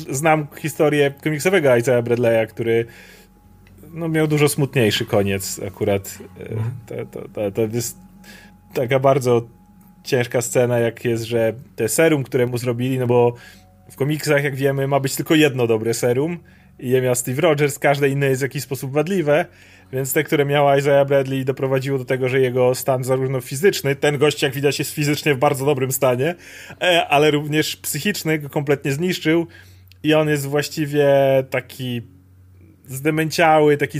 [0.09, 2.85] znam historię komiksowego Isaiah Bradley'a, który
[3.93, 6.19] no, miał dużo smutniejszy koniec akurat.
[6.39, 7.97] Yy, to, to, to, to jest
[8.73, 9.41] taka bardzo
[10.03, 13.33] ciężka scena, jak jest, że te serum, które mu zrobili, no bo
[13.91, 16.39] w komiksach, jak wiemy, ma być tylko jedno dobre serum,
[16.79, 19.45] je miał Steve Rogers, każde inne jest w jakiś sposób wadliwe,
[19.93, 24.17] więc te, które miała Isaiah Bradley doprowadziło do tego, że jego stan zarówno fizyczny, ten
[24.17, 26.35] gość jak widać jest fizycznie w bardzo dobrym stanie,
[26.81, 29.47] e, ale również psychiczny go kompletnie zniszczył
[30.03, 31.07] i on jest właściwie
[31.49, 32.01] taki
[32.87, 33.99] zdemenciały, taki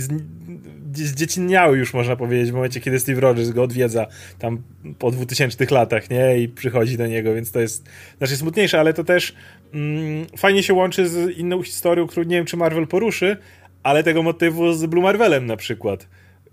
[0.94, 4.06] zdziecinniały już można powiedzieć w momencie, kiedy Steve Rogers go odwiedza
[4.38, 4.62] tam
[4.98, 6.38] po 2000 latach, nie?
[6.38, 9.34] I przychodzi do niego, więc to jest znaczy smutniejsze, ale to też
[9.74, 13.36] mm, fajnie się łączy z inną historią, którą nie wiem, czy Marvel poruszy,
[13.82, 16.08] ale tego motywu z Blue Marvelem na przykład.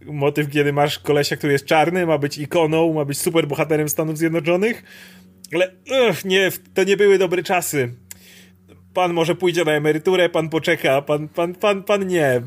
[0.05, 4.17] Motyw, kiedy masz kolesia, który jest czarny, ma być ikoną, ma być super bohaterem Stanów
[4.17, 4.83] Zjednoczonych,
[5.53, 5.71] ale
[6.09, 7.93] ugh, nie, to nie były dobre czasy
[8.95, 12.41] pan może pójdzie na emeryturę, pan poczeka, pan, pan, pan, pan nie.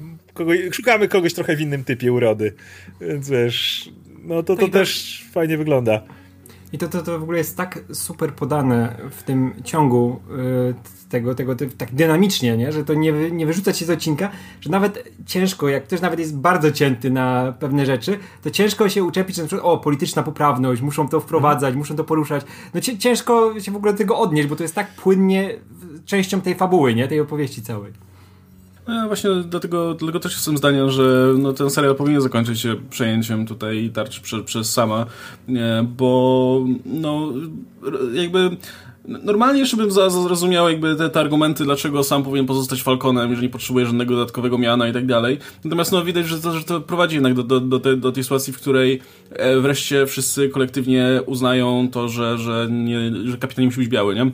[0.72, 2.54] Szukamy kogoś trochę w innym typie urody.
[3.00, 3.90] Więc wiesz,
[4.24, 5.32] no to, to tak, też tak.
[5.32, 6.02] fajnie wygląda.
[6.72, 10.74] I to, to, to w ogóle jest tak super podane w tym ciągu yy,
[11.08, 12.72] tego, tego, tego, tak dynamicznie, nie?
[12.72, 14.30] że to nie, nie wyrzuca się z odcinka,
[14.60, 19.04] że nawet ciężko, jak ktoś nawet jest bardzo cięty na pewne rzeczy, to ciężko się
[19.04, 22.44] uczepić, że na przykład, o, polityczna poprawność, muszą to wprowadzać, muszą to poruszać.
[22.74, 25.54] No ciężko się w ogóle do tego odnieść, bo to jest tak płynnie
[26.08, 27.08] częścią tej fabuły, nie?
[27.08, 27.92] Tej opowieści całej.
[28.88, 33.46] No, właśnie dlatego, dlatego też jestem zdania, że no, ten serial powinien zakończyć się przejęciem
[33.46, 35.06] tutaj tarczy prze, przez sama,
[35.48, 37.32] nie, bo no
[38.12, 38.56] jakby
[39.08, 43.86] normalnie jeszcze bym zrozumiał jakby te, te, argumenty, dlaczego sam powinien pozostać Falconem, jeżeli potrzebuje
[43.86, 45.38] żadnego dodatkowego miana i tak dalej.
[45.64, 48.22] Natomiast no widać, że to, że to prowadzi jednak do, do, do, tej, do tej
[48.22, 53.66] sytuacji, w której e, wreszcie wszyscy kolektywnie uznają to, że, że, nie, że kapitan nie
[53.66, 54.30] musi być biały, nie?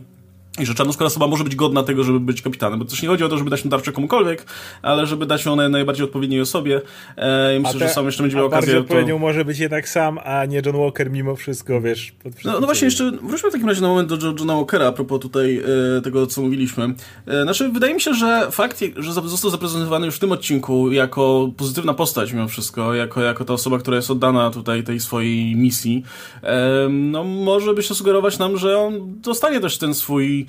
[0.58, 2.78] I że czarnoskóra osoba może być godna tego, żeby być kapitanem.
[2.78, 4.46] Bo też nie chodzi o to, żeby dać tę tarczę komukolwiek,
[4.82, 6.80] ale żeby dać ją najbardziej odpowiedniej osobie.
[7.16, 8.78] E, I myślę, te, że sam jeszcze będzie miał okazję.
[8.78, 9.18] Odpowiednią to...
[9.18, 12.12] może być jednak sam, a nie John Walker mimo wszystko, wiesz.
[12.44, 15.20] No, no, właśnie, jeszcze wróćmy w takim razie na moment do Johna Walkera, a propos
[15.20, 15.62] tutaj
[15.98, 16.94] e, tego, co mówiliśmy.
[17.26, 21.50] E, znaczy, wydaje mi się, że fakt, że został zaprezentowany już w tym odcinku jako
[21.56, 26.04] pozytywna postać mimo wszystko, jako, jako ta osoba, która jest oddana tutaj tej swojej misji,
[26.42, 30.43] e, no może by się sugerować nam, że on dostanie też ten swój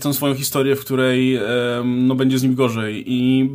[0.00, 1.38] tę swoją historię, w której
[1.84, 3.04] no, będzie z nim gorzej.
[3.06, 3.50] I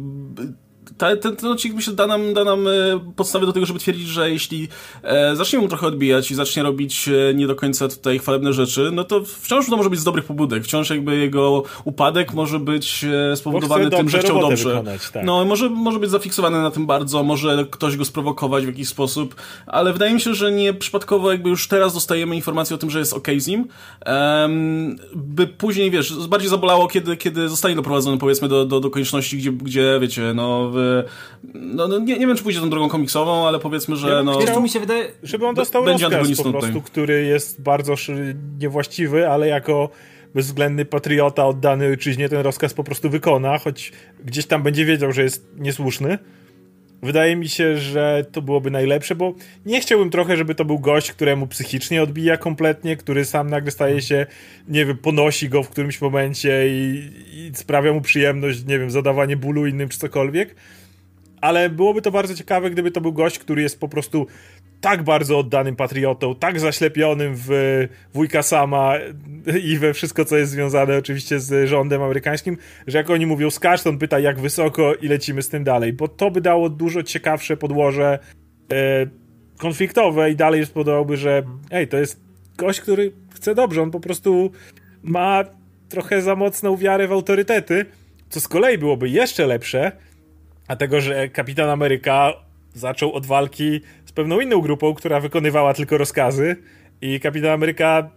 [0.98, 2.72] ta, ten, ten odcinek myślę da nam, da nam e,
[3.16, 4.68] podstawę do tego, żeby twierdzić, że jeśli
[5.04, 8.90] e, zacznie mu trochę odbijać i zacznie robić e, nie do końca tutaj chwalebne rzeczy,
[8.94, 10.64] no to wciąż to może być z dobrych pobudek.
[10.64, 14.70] Wciąż jakby jego upadek może być e, spowodowany tym, że chciał dobrze.
[14.70, 15.26] Wykonać, tak.
[15.26, 19.36] No, może, może być zafiksowany na tym bardzo, może ktoś go sprowokować w jakiś sposób,
[19.68, 23.00] ale wydaje mi się, że nie przypadkowo jakby już teraz dostajemy informację o tym, że
[23.00, 23.68] jest ok z nim,
[24.06, 29.38] um, by później, wiesz, bardziej zabolało, kiedy, kiedy zostanie doprowadzony powiedzmy do, do, do konieczności,
[29.38, 30.87] gdzie, gdzie wiecie, no w,
[31.54, 34.40] no, no nie, nie wiem, czy pójdzie tą drogą komiksową, ale powiedzmy, że ja no...
[34.40, 35.12] Chciał, mi się wydaje...
[35.24, 36.82] Żeby on dostał rozkaz po prostu, tutaj.
[36.82, 37.96] który jest bardzo
[38.60, 39.90] niewłaściwy, ale jako
[40.36, 43.92] bezwzględny patriota oddany ojczyźnie ten rozkaz po prostu wykona, choć
[44.26, 46.18] gdzieś tam będzie wiedział, że jest niesłuszny.
[47.02, 49.34] Wydaje mi się, że to byłoby najlepsze, bo
[49.66, 54.02] nie chciałbym trochę, żeby to był gość, któremu psychicznie odbija kompletnie, który sam nagle staje
[54.02, 54.26] się,
[54.68, 59.38] nie wiem, ponosi go w którymś momencie i, i sprawia mu przyjemność, nie wiem, zadawanie
[59.38, 60.56] bólu innym czy cokolwiek.
[61.42, 64.28] Ale byłoby to bardzo ciekawe, gdyby to był gość, który jest po prostu
[64.82, 67.50] tak bardzo oddanym patriotą, tak zaślepionym w
[68.14, 68.94] wujka sama
[69.64, 73.84] i we wszystko, co jest związane oczywiście z rządem amerykańskim, że jak oni mówią skacz,
[73.84, 77.04] to on pyta jak wysoko i lecimy z tym dalej, bo to by dało dużo
[77.04, 78.20] ciekawsze podłoże
[78.72, 79.08] e,
[79.58, 82.22] konfliktowe i dalej spodobałby, że ej, to jest
[82.58, 84.52] gość, który chce dobrze, on po prostu
[85.04, 85.44] ma
[85.90, 87.86] trochę za mocną wiarę w autorytety,
[88.30, 89.92] co z kolei byłoby jeszcze lepsze,
[90.68, 92.34] a tego, że Kapitan Ameryka
[92.74, 93.82] zaczął od walki
[94.18, 96.56] pewną inną grupą, która wykonywała tylko rozkazy
[97.02, 98.10] i Kapitan Ameryka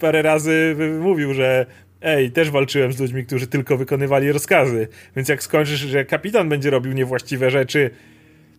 [0.00, 1.66] parę razy mówił, że
[2.02, 6.70] ej, też walczyłem z ludźmi, którzy tylko wykonywali rozkazy, więc jak skończysz, że kapitan będzie
[6.70, 7.90] robił niewłaściwe rzeczy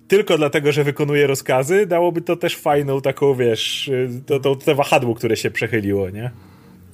[0.07, 3.91] tylko dlatego, że wykonuje rozkazy, dałoby to też fajną taką, wiesz,
[4.25, 6.31] to, to, to wahadło, które się przechyliło, nie?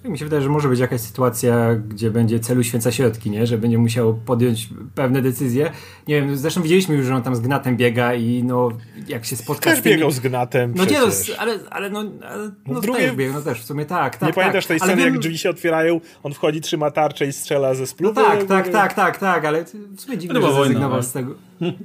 [0.05, 3.47] Mi się wydaje, że może być jakaś sytuacja, gdzie będzie celu święca środki, nie?
[3.47, 5.71] że będzie musiał podjąć pewne decyzje.
[6.07, 8.69] Nie wiem, zresztą widzieliśmy już, że on tam z Gnatem biega i no,
[9.07, 9.95] jak się spotka też z tymi...
[9.95, 11.27] biegał z Gnatem No przecież.
[11.29, 12.81] nie, no, ale, ale no, ale, no, drugie...
[12.81, 14.29] drugiej- też biegł, no też w sumie tak, tak.
[14.29, 14.87] nie pamiętasz tej tak.
[14.87, 18.15] Sceny, wiem- jak drzwi się otwierają, on wchodzi, trzyma tarczę i strzela ze No spluwy?
[18.15, 19.63] tak, tak, tak, tak, tak, ale
[19.95, 21.03] w sumie dziwne, To że zrezygnował no.
[21.03, 21.35] z tego.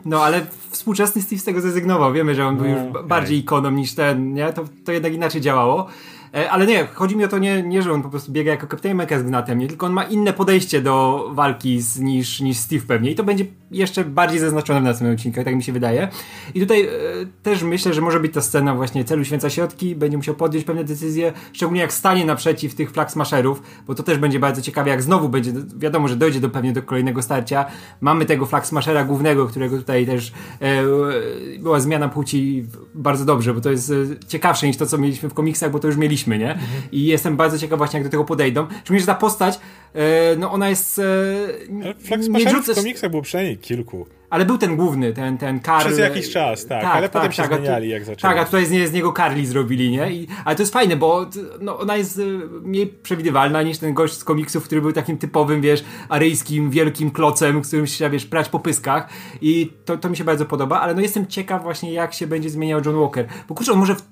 [0.05, 2.13] No ale współczesny Steve z tego zrezygnował.
[2.13, 3.05] Wiemy, że on był już okej.
[3.09, 4.53] bardziej ikoną niż ten, nie?
[4.53, 5.87] To, to jednak inaczej działało.
[6.37, 8.67] E, Ale nie, chodzi mi o to nie, nie, że on po prostu biega jako
[8.67, 12.57] Captain America z gnatem, nie, tylko on ma inne podejście do walki z, niż, niż
[12.57, 16.09] Steve pewnie i to będzie jeszcze bardziej zaznaczone w następnym odcinku, tak mi się wydaje.
[16.55, 16.91] I tutaj e,
[17.43, 20.85] też myślę, że może być ta scena właśnie celu święca środki, będzie musiał podjąć pewne
[20.85, 25.03] decyzje, szczególnie jak stanie naprzeciw tych flag smasherów, bo to też będzie bardzo ciekawe, jak
[25.03, 27.67] znowu będzie, wiadomo, że dojdzie do pewnie do kolejnego starcia.
[28.01, 30.83] Mamy tego flag smashera głównego, którego tutaj też e,
[31.59, 35.35] była zmiana płci bardzo dobrze, bo to jest e, ciekawsze niż to, co mieliśmy w
[35.35, 36.59] komiksach, bo to już mieliśmy, nie?
[36.93, 38.67] I jestem bardzo ciekaw właśnie, jak do tego podejdą.
[38.81, 39.61] Szczególnie, że ta postać,
[39.95, 40.99] e, no ona jest...
[40.99, 41.03] E,
[42.01, 44.07] Flag nie Smasherów w rzucasz- komiksach było przynajmniej kilku.
[44.37, 45.87] Ale był ten główny, ten, ten Karl.
[45.87, 48.35] Przez jakiś czas, tak, ale potem się tu- zmieniali, jak zaczęli.
[48.35, 50.13] Tak, a tutaj z, nie, z niego Carly zrobili, nie?
[50.13, 51.27] I, ale to jest fajne, bo
[51.61, 55.61] no, ona jest y, mniej przewidywalna niż ten gość z komiksów, który był takim typowym,
[55.61, 59.09] wiesz, aryjskim, wielkim klocem, którym się, wiesz, prać po pyskach.
[59.41, 62.51] I to, to mi się bardzo podoba, ale no jestem ciekaw właśnie, jak się będzie
[62.51, 63.27] zmieniał John Walker.
[63.49, 64.03] Bo kurczę, on może w,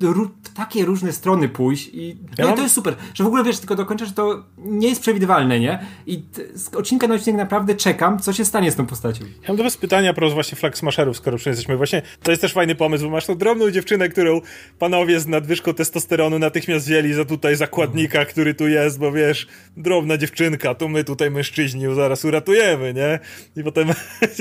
[0.43, 3.27] w takie różne strony pójść i Ja no, i mam- to jest super, że w
[3.27, 5.79] ogóle, wiesz, tylko dokończę, że to nie jest przewidywalne, nie?
[6.07, 9.25] I t- z odcinka na odcinek naprawdę czekam, co się stanie z tą postacią.
[9.25, 11.77] Ja mam do was pytania pro właśnie Flag Smasherów, skoro już jesteśmy.
[11.77, 14.41] Właśnie to jest też fajny pomysł, bo masz tą drobną dziewczynę, którą
[14.79, 19.47] panowie z nadwyżką testosteronu natychmiast wzięli za tutaj zakładnika, który tu jest, bo wiesz,
[19.77, 23.19] drobna dziewczynka, to my tutaj mężczyźni zaraz uratujemy, nie?
[23.57, 23.89] I potem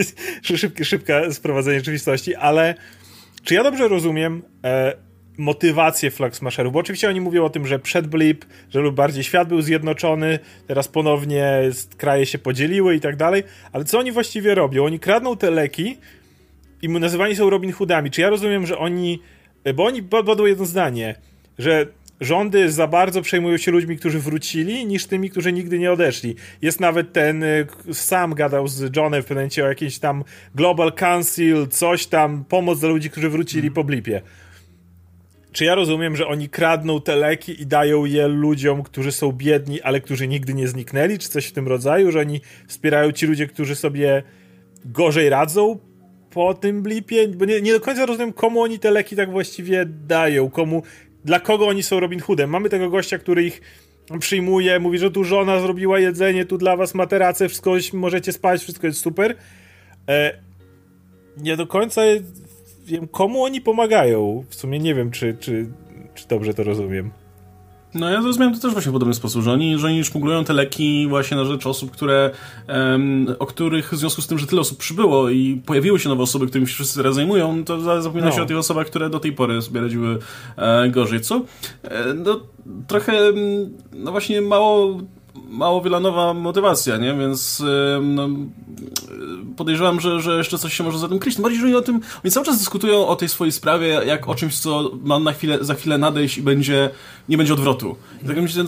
[0.58, 2.76] szybkie, szybkie sprowadzenie rzeczywistości, ale
[3.44, 6.74] czy ja dobrze rozumiem e, motywację Flag Smasherów?
[6.74, 10.40] Bo oczywiście oni mówią o tym, że przed Blip, że lub bardziej świat był zjednoczony,
[10.68, 11.62] teraz ponownie
[11.98, 14.86] kraje się podzieliły i tak dalej, ale co oni właściwie robią?
[14.86, 15.98] Oni kradną te leki
[16.82, 18.12] i nazywani są Robin Hoodami.
[18.12, 19.20] Czy ja rozumiem, że oni,
[19.76, 21.16] bo oni badał jedno zdanie,
[21.58, 21.88] że
[22.22, 26.36] rządy za bardzo przejmują się ludźmi, którzy wrócili, niż tymi, którzy nigdy nie odeszli.
[26.62, 30.24] Jest nawet ten, y, sam gadał z Johnem w pewnym momencie o jakimś tam
[30.56, 34.22] Global Council, coś tam, pomoc dla ludzi, którzy wrócili po blipie.
[35.54, 39.82] Czy ja rozumiem, że oni kradną te leki i dają je ludziom, którzy są biedni,
[39.82, 43.48] ale którzy nigdy nie zniknęli, czy coś w tym rodzaju, że oni wspierają ci ludzie,
[43.48, 44.24] którzy sobie
[44.86, 45.80] gorzej radzą
[46.30, 47.28] po tym blipie?
[47.28, 50.84] Bo nie, nie do końca rozumiem, komu oni te leki tak właściwie dają, komu,
[51.26, 52.50] dla kogo oni są Robin Hoodem.
[52.50, 53.62] Mamy tego gościa, który ich
[54.20, 58.88] przyjmuje, mówi, że tu żona zrobiła jedzenie, tu dla was materace, wszystko możecie spać, wszystko
[58.88, 59.36] jest super.
[60.10, 60.38] E,
[61.38, 62.02] nie do końca
[62.86, 64.44] wiem, komu oni pomagają.
[64.50, 65.68] W sumie nie wiem, czy, czy,
[66.16, 67.12] czy dobrze to rozumiem.
[67.96, 70.54] No ja zrozumiałem to też właśnie w podobny sposób, że oni, że oni szmuglują te
[70.54, 72.32] leki właśnie na rzecz osób, które,
[72.68, 76.24] em, o których w związku z tym, że tyle osób przybyło i pojawiły się nowe
[76.24, 78.36] osoby, którymi się wszyscy teraz zajmują, to za- zapomina No.
[78.36, 80.20] się o tych osobach, które do tej pory sobie radziły
[80.58, 81.42] e, gorzej, co?
[81.84, 82.40] E, no
[82.88, 83.14] trochę,
[83.94, 84.98] no właśnie mało
[85.50, 87.14] mało wielanowa motywacja, nie?
[87.14, 87.64] Więc
[88.02, 88.30] no,
[89.58, 91.36] podejrzewam, że, że jeszcze coś się może za tym kryć.
[91.36, 94.30] Tym bardziej, że oni o tym, oni cały czas dyskutują o tej swojej sprawie, jak
[94.30, 96.90] o czymś, co ma na chwilę, za chwilę nadejść i będzie,
[97.30, 97.96] nie będzie odwrotu.
[98.24, 98.64] I tak myślę,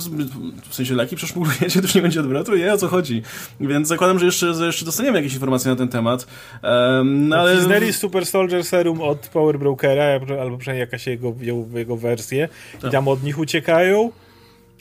[0.70, 2.56] w sensie leki przeszmugulujecie, to już nie będzie odwrotu?
[2.56, 3.22] Nie, o co chodzi?
[3.60, 6.28] Więc zakładam, że jeszcze, że jeszcze dostaniemy jakieś informacje na ten temat.
[6.64, 7.56] Um, no, ale...
[7.56, 10.04] Fiznęli Super Soldier Serum od Power Brokera,
[10.42, 12.50] albo przynajmniej jakaś jego, jego, jego wersję
[12.88, 14.12] i tam od nich uciekają,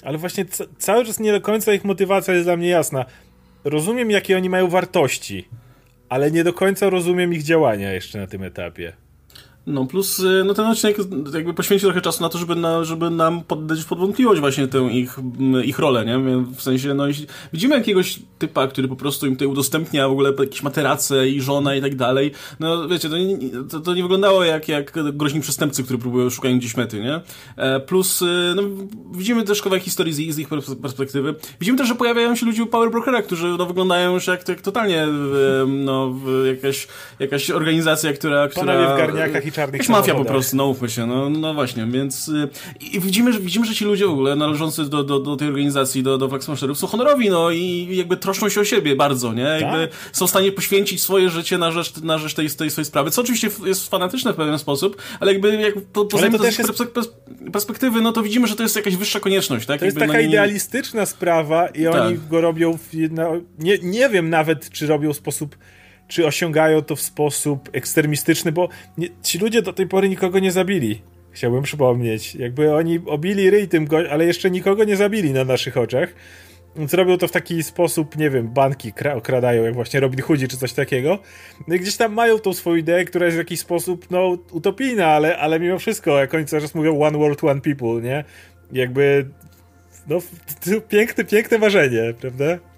[0.02, 3.04] ale właśnie ca- cały czas nie do końca ich motywacja jest dla mnie jasna.
[3.64, 5.48] Rozumiem, jakie oni mają wartości,
[6.14, 8.92] ale nie do końca rozumiem ich działania jeszcze na tym etapie.
[9.66, 10.96] No plus y, no ten odcinek
[11.34, 14.88] jakby poświęcił trochę czasu na to, żeby, na, żeby nam poddać pod wątpliwość właśnie tę
[14.90, 15.16] ich,
[15.64, 16.18] ich rolę, nie?
[16.56, 17.04] W sensie, no
[17.52, 21.74] widzimy jakiegoś typa, który po prostu im tutaj udostępnia w ogóle jakieś materace i żona
[21.74, 22.32] i tak dalej.
[22.60, 23.38] No wiecie, to nie,
[23.70, 27.20] to, to nie wyglądało jak, jak groźni przestępcy, którzy próbują szukać gdzieś mety, nie?
[27.56, 28.62] E, plus y, no,
[29.12, 30.48] widzimy też kawałek historii z, z ich
[30.82, 31.34] perspektywy.
[31.60, 34.60] Widzimy też, że pojawiają się ludzie u Power Brokera, którzy no, wyglądają już jak, jak
[34.60, 35.06] totalnie
[35.66, 36.14] no,
[36.46, 38.48] jakaś, jakaś organizacja, która...
[38.48, 41.86] która w garniakach i czarnych Jakaś mafia po prostu, no mówmy się, no, no właśnie,
[41.86, 42.48] więc y,
[42.80, 46.02] i widzimy, że, widzimy, że ci ludzie w ogóle należący do, do, do tej organizacji,
[46.02, 49.42] do, do Flag Smasherów są honorowi, no i jakby troszczą się o siebie bardzo, nie?
[49.42, 49.96] Jakby tak?
[50.12, 53.20] są w stanie poświęcić swoje życie na rzecz, na rzecz tej, tej swojej sprawy, co
[53.20, 56.82] oczywiście jest fanatyczne w pewien sposób, ale jakby jak po, poza to też jest...
[57.52, 59.80] perspektywy, no to widzimy, że to jest jakaś wyższa konieczność, tak?
[59.80, 60.28] To jest jakby, taka no, nie...
[60.28, 61.94] idealistyczna sprawa i tak.
[61.94, 65.56] oni go robią, w, no, nie, nie wiem nawet, czy robią w sposób
[66.14, 70.52] czy osiągają to w sposób ekstremistyczny, bo nie, ci ludzie do tej pory nikogo nie
[70.52, 71.02] zabili.
[71.30, 72.34] Chciałbym przypomnieć.
[72.34, 76.14] Jakby oni obili ryj tym, ale jeszcze nikogo nie zabili na naszych oczach.
[76.76, 80.56] Więc robią to w taki sposób, nie wiem, banki okradają, jak właśnie Robin Hoodie czy
[80.56, 81.18] coś takiego.
[81.68, 85.06] No i gdzieś tam mają tą swoją ideę, która jest w jakiś sposób, no, utopijna,
[85.06, 88.24] ale, ale mimo wszystko, jak oni cały czas mówią one world, one people, nie?
[88.72, 89.26] Jakby,
[90.08, 90.18] no,
[90.88, 92.73] piękne, piękne marzenie, prawda?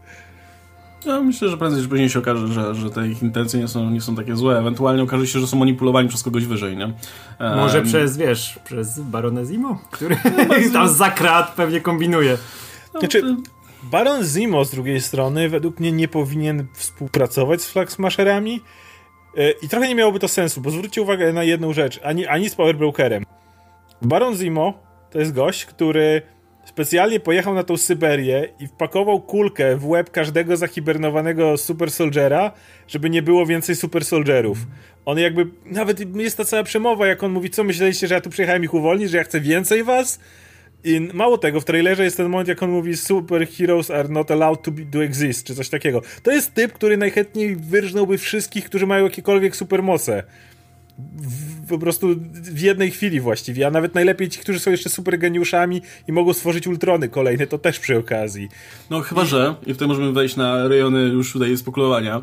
[1.07, 3.90] Ja myślę, że prędzej czy później się okaże, że, że te ich intencje nie są,
[3.90, 4.59] nie są takie złe.
[4.59, 6.92] Ewentualnie okaże się, że są manipulowani przez kogoś wyżej, nie?
[7.57, 12.38] Może um, przez, wiesz, przez Baronę Zimo, który no, tam za krat pewnie kombinuje.
[12.95, 13.37] No, znaczy,
[13.83, 18.61] Baron Zimo z drugiej strony według mnie nie powinien współpracować z Flag Smasherami
[19.37, 22.51] e, i trochę nie miałoby to sensu, bo zwróćcie uwagę na jedną rzecz, ani, ani
[22.51, 23.25] z Power Brokerem.
[24.03, 24.75] Baron Zimo
[25.11, 26.23] to jest gość, który
[26.66, 32.52] specjalnie pojechał na tą Syberię i wpakował kulkę w łeb każdego zahibernowanego super soldiera,
[32.88, 34.59] żeby nie było więcej super soldierów.
[35.05, 38.31] On jakby, nawet jest ta cała przemowa, jak on mówi, co myśleliście, że ja tu
[38.31, 40.20] przyjechałem ich uwolnić, że ja chcę więcej was?
[40.85, 44.31] I mało tego, w trailerze jest ten moment, jak on mówi super heroes are not
[44.31, 46.02] allowed to, be, to exist, czy coś takiego.
[46.22, 50.22] To jest typ, który najchętniej wyrżnąłby wszystkich, którzy mają jakiekolwiek supermoce
[50.99, 55.19] w, po prostu w jednej chwili właściwie, a nawet najlepiej ci, którzy są jeszcze super
[55.19, 58.49] geniuszami i mogą stworzyć ultrony kolejne, to też przy okazji.
[58.91, 62.23] No chyba, że, i wtedy możemy wejść na rejony już tutaj spekulowania,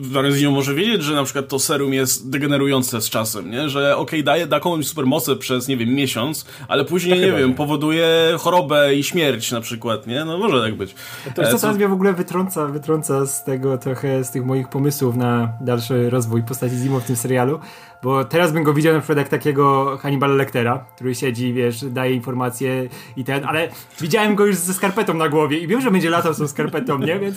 [0.00, 3.68] Varezino może wiedzieć, że na przykład to serum jest degenerujące z czasem, nie?
[3.68, 7.48] Że okej, okay, daje, da komuś supermoce przez, nie wiem, miesiąc, ale później, nie wiem,
[7.48, 7.54] nie.
[7.54, 8.08] powoduje
[8.38, 10.24] chorobę i śmierć na przykład, nie?
[10.24, 10.94] No może tak być.
[11.34, 15.16] To, co teraz mnie w ogóle wytrąca, wytrąca z tego trochę, z tych moich pomysłów
[15.16, 17.60] na dalszy rozwój postaci Zimo w tym serialu,
[18.02, 22.14] bo teraz bym go widział na przykład jak takiego Hannibal Lectera, który siedzi, wiesz, daje
[22.14, 23.68] informacje i ten, ale
[24.00, 26.98] widziałem go już ze skarpetą na głowie i wiem, że będzie latał z tą skarpetą,
[26.98, 27.18] nie?
[27.18, 27.36] Więc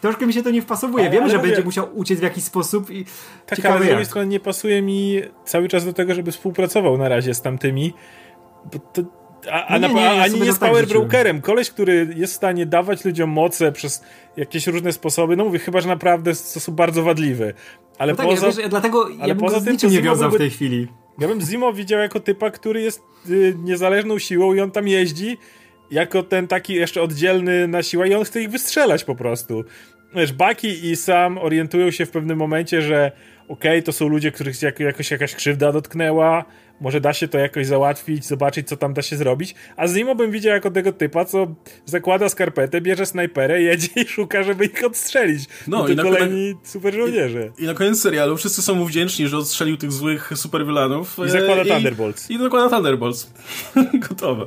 [0.00, 1.04] troszkę mi się to nie wpasowuje.
[1.04, 3.04] Ale, Wiem, ale że mówię, będzie musiał uciec w jakiś sposób i
[3.46, 7.08] tak, ale z drugiej strony nie pasuje mi cały czas do tego, żeby współpracował na
[7.08, 7.94] razie z tamtymi.
[8.92, 9.02] To,
[9.50, 11.40] a, a no nie, nie, ani nie z power brokerem.
[11.40, 14.02] Koleś, który jest w stanie dawać ludziom moce przez
[14.36, 15.36] jakieś różne sposoby.
[15.36, 17.54] No mówię, chyba, że naprawdę w sposób bardzo wadliwy.
[17.98, 20.50] Ale no tak, poza, ja, wiesz, dlatego ja bym poza tym, nie wiązał w tej
[20.50, 20.88] chwili.
[21.18, 25.38] Ja bym Zimo widział jako typa, który jest y, niezależną siłą i on tam jeździ
[25.90, 29.64] jako ten taki jeszcze oddzielny na siłę i on chce ich wystrzelać po prostu.
[30.14, 33.12] Wiesz, Bucky i Sam orientują się w pewnym momencie, że
[33.48, 36.44] okej, okay, to są ludzie, których jakoś jakaś krzywda dotknęła,
[36.80, 39.54] może da się to jakoś załatwić, zobaczyć, co tam da się zrobić.
[39.76, 41.46] A Zimo bym widział jako tego typa, co
[41.84, 45.48] zakłada skarpetę, bierze snajperę, jedzie i szuka, żeby ich odstrzelić.
[45.66, 47.50] No, no i na kolejni na, super żołnierze.
[47.58, 51.16] I, I, na koniec serialu wszyscy są mu wdzięczni, że odstrzelił tych złych superwilanów.
[51.26, 52.30] I zakłada e, Thunderbolts.
[52.30, 53.32] I, i zakłada Thunderbolts.
[54.08, 54.46] Gotowe.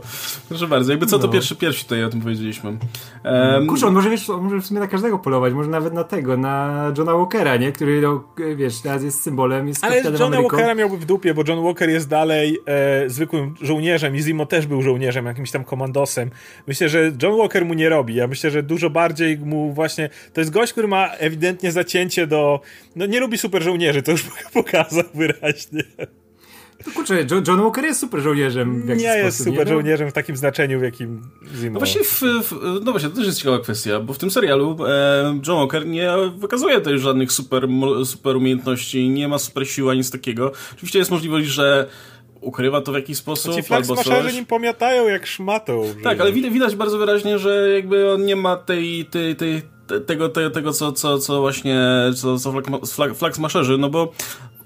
[0.49, 0.91] Proszę bardzo.
[0.91, 1.33] Jakby co, to no.
[1.33, 2.77] pierwszy, pierwszy tutaj o tym powiedzieliśmy.
[3.23, 6.03] Um, Kurczę, on może, wiesz, on może w sumie na każdego polować, może nawet na
[6.03, 7.71] tego, na Johna Walkera, nie?
[7.71, 8.23] Który, no,
[8.55, 10.49] wiesz, teraz jest symbolem, jest Ale Johna Ameryką.
[10.49, 14.45] Walkera miałby w dupie, bo John Walker jest dalej dalej e, zwykłym żołnierzem i Zimo
[14.45, 16.29] też był żołnierzem, jakimś tam komandosem.
[16.67, 18.15] Myślę, że John Walker mu nie robi.
[18.15, 20.09] Ja myślę, że dużo bardziej mu właśnie...
[20.33, 22.61] To jest gość, który ma ewidentnie zacięcie do...
[22.95, 25.83] No nie lubi super żołnierzy, to już pokazał wyraźnie.
[26.85, 28.87] To kurczę, John Walker jest super żołnierzem.
[28.87, 29.65] nie sposób, jest super nie?
[29.65, 29.69] No.
[29.71, 31.21] żołnierzem w takim znaczeniu, w jakim
[31.55, 31.73] Zimo.
[31.73, 34.77] No właśnie, w, w, no właśnie, to też jest ciekawa kwestia, bo w tym serialu
[34.87, 37.67] e, John Walker nie wykazuje też żadnych super,
[38.05, 40.51] super umiejętności, nie ma super siły, nic takiego.
[40.73, 41.87] Oczywiście jest możliwość, że
[42.41, 43.55] ukrywa to w jakiś sposób.
[43.55, 44.33] Ci albo coś.
[44.33, 45.83] nim pomiatają jak szmatą.
[46.03, 49.61] Tak, ale widać, widać bardzo wyraźnie, że jakby on nie ma tej, tej, tej
[49.99, 51.79] tego, tego, tego co, co, co właśnie
[52.15, 54.11] co, co flag, flag, flag smasherzy, no bo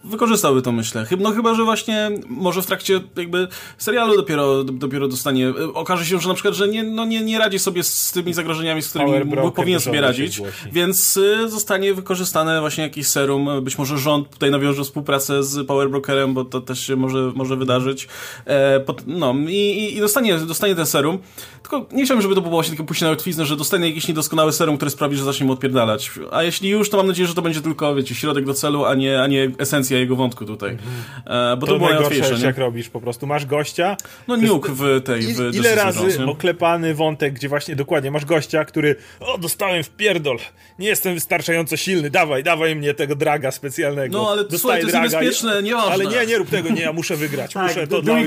[0.05, 1.05] wykorzystały to, myślę.
[1.19, 6.27] No chyba, że właśnie może w trakcie jakby serialu dopiero, dopiero dostanie, okaże się, że
[6.27, 9.11] na przykład, że nie, no nie, nie radzi sobie z tymi zagrożeniami, z którymi
[9.55, 10.41] powinien sobie radzić,
[10.71, 15.89] więc y, zostanie wykorzystane właśnie jakiś serum, być może rząd tutaj nawiąże współpracę z Power
[15.89, 18.07] Brokerem, bo to też się może, może wydarzyć.
[18.45, 21.19] E, pod, no i, i dostanie, dostanie ten serum,
[21.61, 24.53] tylko nie chciałbym, żeby to było właśnie takie pójście na łatwiznę, że dostanie jakiś niedoskonały
[24.53, 26.11] serum, który sprawi, że zacznie mu odpierdalać.
[26.31, 28.95] A jeśli już, to mam nadzieję, że to będzie tylko, wiecie, środek do celu, a
[28.95, 30.77] nie, a nie esencja jego wątku tutaj.
[31.25, 32.45] E, bo to, to było najłatwiejsze.
[32.45, 33.27] jak robisz po prostu.
[33.27, 33.97] Masz gościa.
[34.27, 35.21] No Nuke w tej.
[35.21, 40.37] W ile razy oklepany wątek, gdzie właśnie dokładnie masz gościa, który o, dostałem w pierdol.
[40.79, 42.09] Nie jestem wystarczająco silny.
[42.09, 44.17] Dawaj, dawaj mnie tego draga specjalnego.
[44.17, 45.93] No ale Dostaję słuchaj, to jest niebezpieczne, nie ważne.
[45.93, 47.53] Ale nie, nie rób tego, nie, ja muszę wygrać.
[47.53, 48.25] tak, muszę to dać.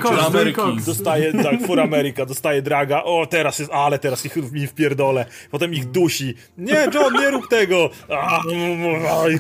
[0.86, 3.02] Dostaję, tak, for America, dostaję draga.
[3.02, 5.26] O, teraz jest, ale teraz ich mi wpierdolę.
[5.50, 6.34] Potem ich dusi.
[6.58, 7.90] Nie, John, nie rób tego.
[8.08, 8.40] A,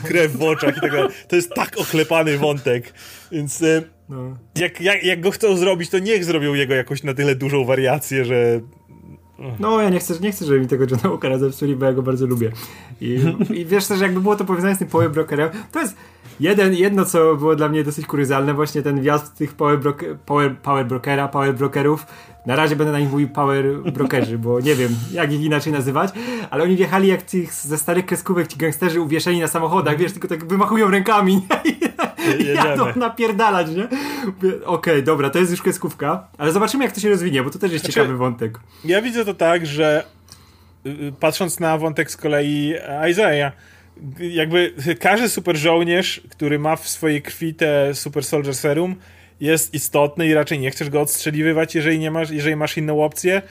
[0.04, 1.08] krew w oczach i tak dalej.
[1.28, 1.78] To jest tak
[2.18, 2.92] oklepany wątek.
[3.32, 4.36] Więc e, no.
[4.54, 8.24] jak, jak, jak go chcą zrobić, to niech zrobią jego jakoś na tyle dużą wariację,
[8.24, 8.60] że
[9.58, 12.02] no, ja nie chcę, nie chcę, żeby mi tego Johna Walkera zepsuli, bo ja go
[12.02, 12.52] bardzo lubię.
[13.00, 13.20] I,
[13.54, 15.96] i wiesz też, jakby było to powiązane z tym Power Brokerem, to jest
[16.40, 20.56] jeden, jedno, co było dla mnie dosyć kuriozalne, właśnie ten wjazd tych Power, broker, power,
[20.56, 22.06] power Brokera, Power Brokerów.
[22.48, 26.10] Na razie będę na nich mówił Power Brokerzy, bo nie wiem, jak ich inaczej nazywać,
[26.50, 30.28] ale oni wjechali jak ci ze starych kreskówek ci gangsterzy uwieszeni na samochodach, wiesz, tylko
[30.28, 31.46] tak wymachują rękami.
[32.54, 33.84] jadą napierdalać, nie?
[33.84, 37.58] Okej, okay, dobra, to jest już kreskówka, ale zobaczymy jak to się rozwinie, bo to
[37.58, 38.58] też jest znaczy, ciekawy wątek.
[38.84, 40.04] Ja widzę to tak, że
[40.86, 42.74] y, patrząc na wątek z kolei
[43.10, 43.52] Isaiah,
[44.20, 48.96] jakby każdy super żołnierz, który ma w swojej krwi te super soldier serum,
[49.40, 53.42] jest istotny i raczej nie chcesz go odstrzeliwywać, jeżeli nie masz, jeżeli masz inną opcję.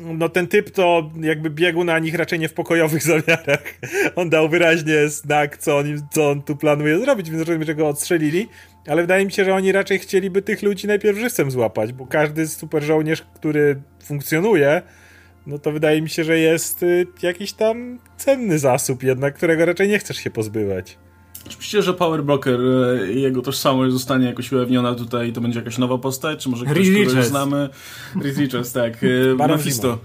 [0.00, 3.74] No ten typ to jakby biegł na nich raczej nie w pokojowych zamiarach.
[4.16, 7.88] On dał wyraźnie znak, co on, co on tu planuje zrobić, więc rozumiem, że go
[7.88, 8.48] odstrzelili.
[8.86, 12.48] Ale wydaje mi się, że oni raczej chcieliby tych ludzi najpierw żywcem złapać, bo każdy
[12.48, 14.82] super żołnierz, który funkcjonuje,
[15.46, 19.88] no to wydaje mi się, że jest y, jakiś tam cenny zasób jednak, którego raczej
[19.88, 20.98] nie chcesz się pozbywać.
[21.46, 25.78] Oczywiście, że Power Broker y, i jego tożsamość zostanie jakoś ujawniona tutaj, to będzie jakaś
[25.78, 27.68] nowa postać, czy może ktoś, kogoś znamy.
[28.22, 29.02] Reed Richards, tak.
[29.02, 29.98] Y, Mephisto.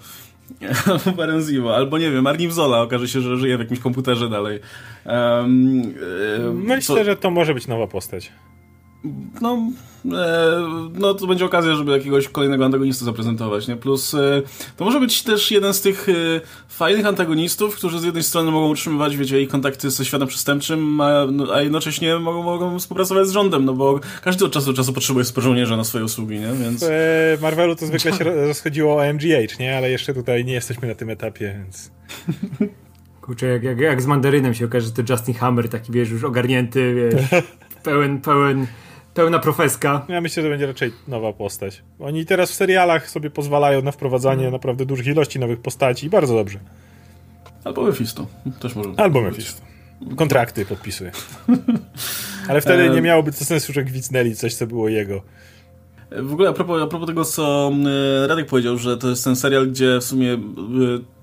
[1.17, 4.59] Baron Zimo, albo nie wiem, Arnim Zola okaże się, że żyje w jakimś komputerze dalej.
[5.05, 5.93] Um,
[6.53, 7.03] Myślę, co...
[7.03, 8.31] że to może być nowa postać
[9.41, 9.71] no,
[10.05, 10.61] e,
[10.93, 13.75] no to będzie okazja, żeby jakiegoś kolejnego antagonistę zaprezentować, nie?
[13.75, 14.41] Plus e,
[14.77, 16.13] to może być też jeden z tych e,
[16.67, 21.25] fajnych antagonistów, którzy z jednej strony mogą utrzymywać, wiecie, ich kontakty ze światem przestępczym, a,
[21.31, 24.93] no, a jednocześnie mogą, mogą współpracować z rządem, no bo każdy od czasu do czasu
[24.93, 26.53] potrzebuje superżołnierza na swoje usługi, nie?
[26.53, 26.85] Więc...
[27.37, 29.77] W Marvelu to zwykle się rozchodziło o MGH, nie?
[29.77, 31.91] Ale jeszcze tutaj nie jesteśmy na tym etapie, więc...
[33.21, 36.23] Kurczę, jak, jak, jak z Mandarynem się okaże, że to Justin Hammer, taki wiesz, już
[36.23, 37.43] ogarnięty, wiesz,
[37.83, 38.67] pełen, pełen
[39.13, 40.05] pełna profeska.
[40.09, 41.83] Ja myślę, że będzie raczej nowa postać.
[41.99, 44.53] Oni teraz w serialach sobie pozwalają na wprowadzanie hmm.
[44.53, 46.59] naprawdę dużych ilości nowych postaci i bardzo dobrze.
[47.63, 48.27] Albo Mephisto.
[48.59, 49.61] Też może Albo Mephisto.
[50.15, 51.11] Kontrakty podpisuje.
[52.49, 55.21] Ale wtedy nie miałoby to sensu, że gwicnęli coś, co było jego.
[56.11, 57.71] W ogóle a propos, a propos tego, co
[58.27, 60.37] Radek powiedział, że to jest ten serial, gdzie w sumie e,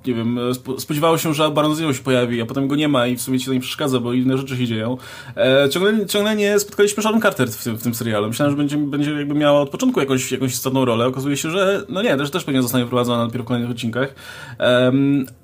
[0.07, 0.39] nie wiem,
[0.79, 3.39] spodziewało się, że Baron Zemo się pojawi, a potem go nie ma i w sumie
[3.39, 4.97] ci to nie przeszkadza, bo inne rzeczy się dzieją.
[5.37, 8.29] E, ciągle, ciągle nie spotkaliśmy Sharon Carter w tym, w tym serialu.
[8.29, 11.07] Myślałem, że będzie, będzie jakby miała od początku jakąś, jakąś istotną rolę.
[11.07, 14.15] Okazuje się, że no nie, też, też pewnie zostanie wprowadzona dopiero w kolejnych odcinkach.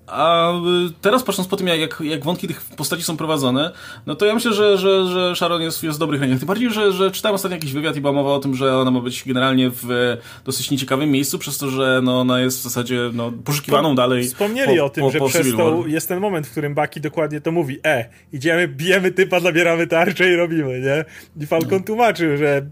[0.07, 0.53] A
[1.01, 3.73] teraz patrząc po tym, jak, jak wątki tych postaci są prowadzone,
[4.07, 6.39] no to ja myślę, że, że, że Sharon jest, jest w dobrych rękach.
[6.39, 8.91] Tym bardziej, że, że czytałem ostatnio jakiś wywiad i była mowa o tym, że ona
[8.91, 13.11] ma być generalnie w dosyć nieciekawym miejscu, przez to, że no, ona jest w zasadzie
[13.13, 14.31] no, poszukiwaną dalej.
[14.45, 17.01] Wspomnieli po, o tym, po, że po przez to jest ten moment, w którym Baki
[17.01, 17.79] dokładnie to mówi.
[17.87, 21.05] E, idziemy, bijemy typa, zabieramy tarczę i robimy, nie?
[21.45, 21.85] I Falcon no.
[21.85, 22.67] tłumaczył, że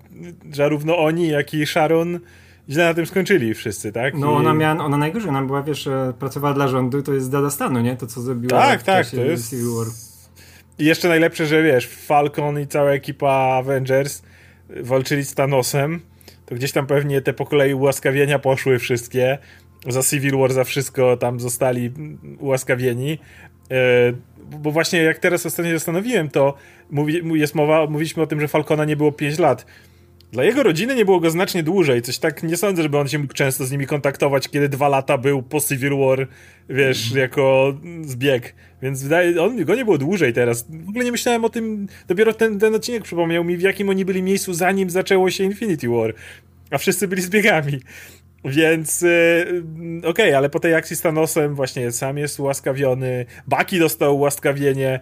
[0.53, 2.21] zarówno oni, jak i Sharon
[2.71, 4.15] źle na tym skończyli wszyscy, tak?
[4.15, 7.81] No ona miała, ona najgorzej, ona była, wiesz, pracowała dla rządu, to jest dada stanu,
[7.81, 7.97] nie?
[7.97, 9.51] To, co zrobiła tak, tak, to jest...
[9.51, 9.87] Civil War.
[10.79, 14.23] I jeszcze najlepsze, że wiesz, Falcon i cała ekipa Avengers
[14.71, 16.01] walczyli z Thanosem,
[16.47, 19.39] to gdzieś tam pewnie te po kolei ułaskawienia poszły wszystkie.
[19.89, 21.93] Za Civil War, za wszystko tam zostali
[22.39, 23.19] ułaskawieni.
[23.71, 24.13] E,
[24.59, 26.55] bo właśnie jak teraz ostatnio zastanowiłem, to
[26.91, 29.67] mówi, jest mowa, mówiliśmy o tym, że Falcona nie było 5 lat.
[30.33, 32.03] Dla jego rodziny nie było go znacznie dłużej.
[32.03, 35.19] Coś tak nie sądzę, żeby on się mógł często z nimi kontaktować, kiedy dwa lata
[35.19, 36.29] był po Civil War,
[36.69, 37.21] wiesz, mm.
[37.21, 38.55] jako zbieg.
[38.83, 40.67] Więc wydaje, on go nie było dłużej teraz.
[40.71, 41.87] W ogóle nie myślałem o tym.
[42.09, 45.89] Dopiero ten, ten odcinek przypomniał mi, w jakim oni byli miejscu, zanim zaczęło się Infinity
[45.89, 46.15] War.
[46.71, 47.81] A wszyscy byli zbiegami.
[48.45, 49.63] Więc yy,
[49.99, 53.27] okej, okay, ale po tej akcji z Thanosem właśnie sam jest ułaskawiony.
[53.47, 55.01] Baki dostał ułaskawienie.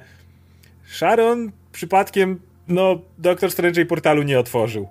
[0.86, 4.88] Sharon przypadkiem no, Doktor Strange jej portalu nie otworzył.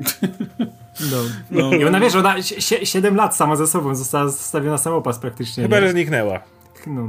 [1.10, 1.16] No.
[1.50, 1.74] no.
[1.74, 5.62] I ona, wiesz, ona 7 lat sama ze sobą została zostawiona samopas praktycznie.
[5.62, 6.40] Chyba, że zniknęła.
[6.86, 7.08] No.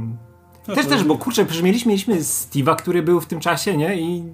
[0.74, 4.00] Też, też, bo kurczę, przecież mieliśmy, mieliśmy Steve'a, który był w tym czasie, nie?
[4.00, 4.24] I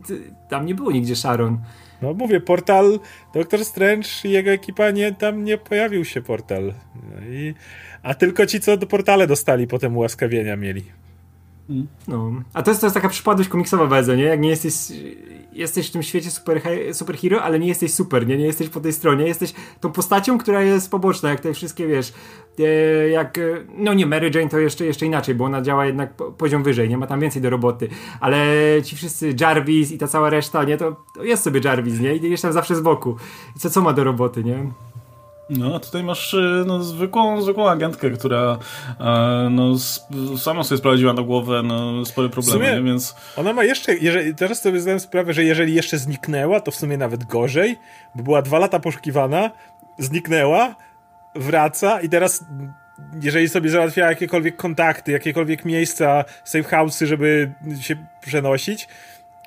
[0.48, 1.58] tam nie było nigdzie Sharon.
[2.02, 3.00] No mówię, portal
[3.34, 6.74] Doctor Strange i jego ekipa nie, tam nie pojawił się portal.
[6.94, 7.54] No i,
[8.02, 10.84] a tylko ci, co do portale dostali potem ułaskawienia mieli.
[12.08, 12.32] No.
[12.52, 14.24] A to jest, to jest taka przypadłość komiksowa bardzo, nie?
[14.24, 14.74] Jak nie jesteś
[15.52, 18.38] jesteś w tym świecie super, superhero, ale nie jesteś super, nie?
[18.38, 22.12] Nie jesteś po tej stronie, jesteś tą postacią, która jest poboczna, jak te wszystkie, wiesz,
[23.10, 23.42] jak, e,
[23.76, 26.98] no nie, Mary Jane to jeszcze, jeszcze inaczej, bo ona działa jednak poziom wyżej, nie
[26.98, 27.88] ma tam więcej do roboty,
[28.20, 28.46] ale
[28.84, 30.76] ci wszyscy Jarvis i ta cała reszta, nie?
[30.76, 32.16] To, to jest sobie Jarvis, nie?
[32.16, 33.16] I jeszcze tam zawsze z boku.
[33.56, 34.66] I co, co ma do roboty, nie?
[35.50, 38.58] No, a tutaj masz y, no, zwykłą, zwykłą agentkę, która
[39.00, 39.78] e, no,
[40.36, 43.14] sama sobie sprawdziła na głowę no, spore problemy, sumie, więc...
[43.36, 46.96] Ona ma jeszcze, jeżeli, teraz sobie zdałem sprawę, że jeżeli jeszcze zniknęła, to w sumie
[46.96, 47.78] nawet gorzej,
[48.14, 49.50] bo była dwa lata poszukiwana,
[49.98, 50.74] zniknęła,
[51.34, 52.44] wraca i teraz
[53.22, 58.88] jeżeli sobie załatwia jakiekolwiek kontakty, jakiekolwiek miejsca, safe house'y, żeby się przenosić,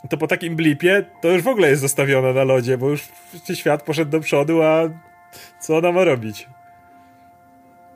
[0.09, 3.09] to po takim blipie to już w ogóle jest zostawiona na lodzie, bo już
[3.53, 4.89] świat poszedł do przodu, a
[5.59, 6.47] co ona ma robić?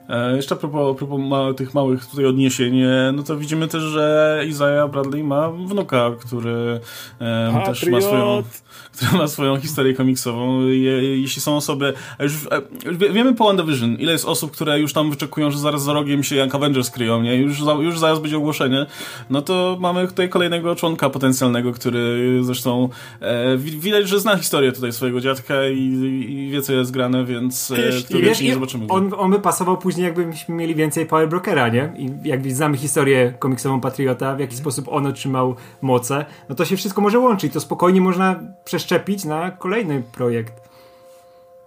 [0.10, 3.68] E, jeszcze a propos, a propos ma, tych małych tutaj odniesień, e, no to widzimy
[3.68, 6.80] też, że Isaiah Bradley ma wnuka, który
[7.22, 8.44] e, też ma swoją
[8.98, 10.62] która ma swoją historię komiksową.
[10.68, 11.94] Je, jeśli są osoby.
[12.20, 12.34] Już,
[12.86, 16.24] już wiemy po WandaVision, ile jest osób, które już tam wyczekują, że zaraz za rogiem
[16.24, 17.36] się Young Avengers kryją, nie?
[17.36, 18.86] Już, już zaraz będzie ogłoszenie.
[19.30, 22.90] No to mamy tutaj kolejnego członka potencjalnego, który zresztą
[23.22, 25.82] e, widać, że zna historię tutaj swojego dziadka i,
[26.30, 28.86] i wie, co jest grane, więc e, wiesz, nie zobaczymy.
[28.90, 31.94] On, on by pasował później, jakbyśmy mieli więcej Power Brokera, nie?
[31.98, 36.78] I jak znamy historię komiksową Patriota, w jaki sposób on otrzymał moce, no to się
[36.78, 37.54] wszystko może łączyć.
[37.54, 38.40] To spokojnie można
[38.88, 40.54] przeszczepić na kolejny projekt.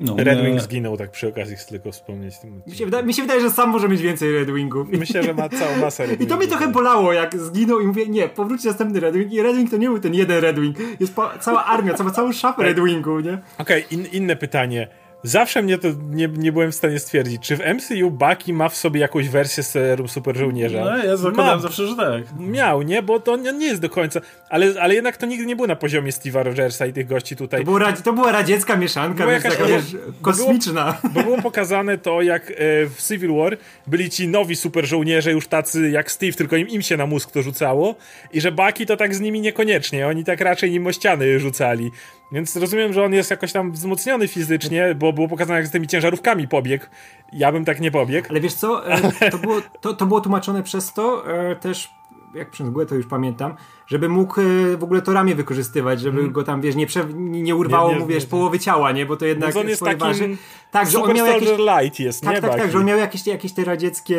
[0.01, 2.35] No, Red Wing zginął, tak przy okazji chcę tylko wspomnieć.
[2.67, 4.89] Mi się, wydaje, mi się wydaje, że sam może mieć więcej Red Wingów.
[5.01, 8.07] Myślę, że ma całą masę Red I to mnie trochę bolało, jak zginął i mówię,
[8.07, 9.33] nie, powróci następny Red Wing.
[9.33, 10.77] I Red Wing to nie był ten jeden Red Wing.
[11.01, 13.39] Jest cała armia, cała, całą szafę Red Wingów, nie?
[13.59, 14.89] Okej, okay, in, inne pytanie.
[15.23, 18.77] Zawsze mnie to nie, nie byłem w stanie stwierdzić, czy w MCU Bucky ma w
[18.77, 20.85] sobie jakąś wersję serum super żołnierza.
[20.85, 22.23] No, ja zakładam zawsze, że tak.
[22.39, 23.03] Miał, nie?
[23.03, 24.21] Bo to nie jest do końca.
[24.49, 27.61] Ale, ale jednak to nigdy nie było na poziomie Steve'a Rogersa i tych gości tutaj.
[27.61, 30.99] To, było, to była radziecka mieszanka, była jakaś, taka, wiesz, kosmiczna.
[31.03, 32.55] Bo było, bo było pokazane to, jak e,
[32.87, 33.57] w Civil War
[33.87, 37.31] byli ci nowi super żołnierze, już tacy jak Steve, tylko im, im się na mózg
[37.31, 37.95] to rzucało.
[38.33, 40.07] I że Bucky to tak z nimi niekoniecznie.
[40.07, 41.91] Oni tak raczej nim o ściany rzucali.
[42.33, 45.87] Więc rozumiem, że on jest jakoś tam wzmocniony fizycznie, bo było pokazane, jak z tymi
[45.87, 46.85] ciężarówkami pobiegł.
[47.33, 48.29] Ja bym tak nie pobiegł.
[48.31, 51.91] Ale wiesz co, e, to było, to, to było tłumaczone przez to e, też,
[52.35, 53.55] jak przez mgłę to już pamiętam,
[53.87, 56.33] żeby mógł e, w ogóle to ramię wykorzystywać, żeby hmm.
[56.33, 59.07] go tam, wiesz, nie, prze, nie urwało nie, nie, mu, wiesz, nie, połowy ciała, nie?
[59.07, 60.37] Bo to jednak no on jest takim waży.
[60.71, 61.49] Tak, że on miał jakieś...
[61.59, 62.41] light jest, tak, nie?
[62.41, 64.19] Tak, tak, tak, że on miał jakieś, jakieś te radzieckie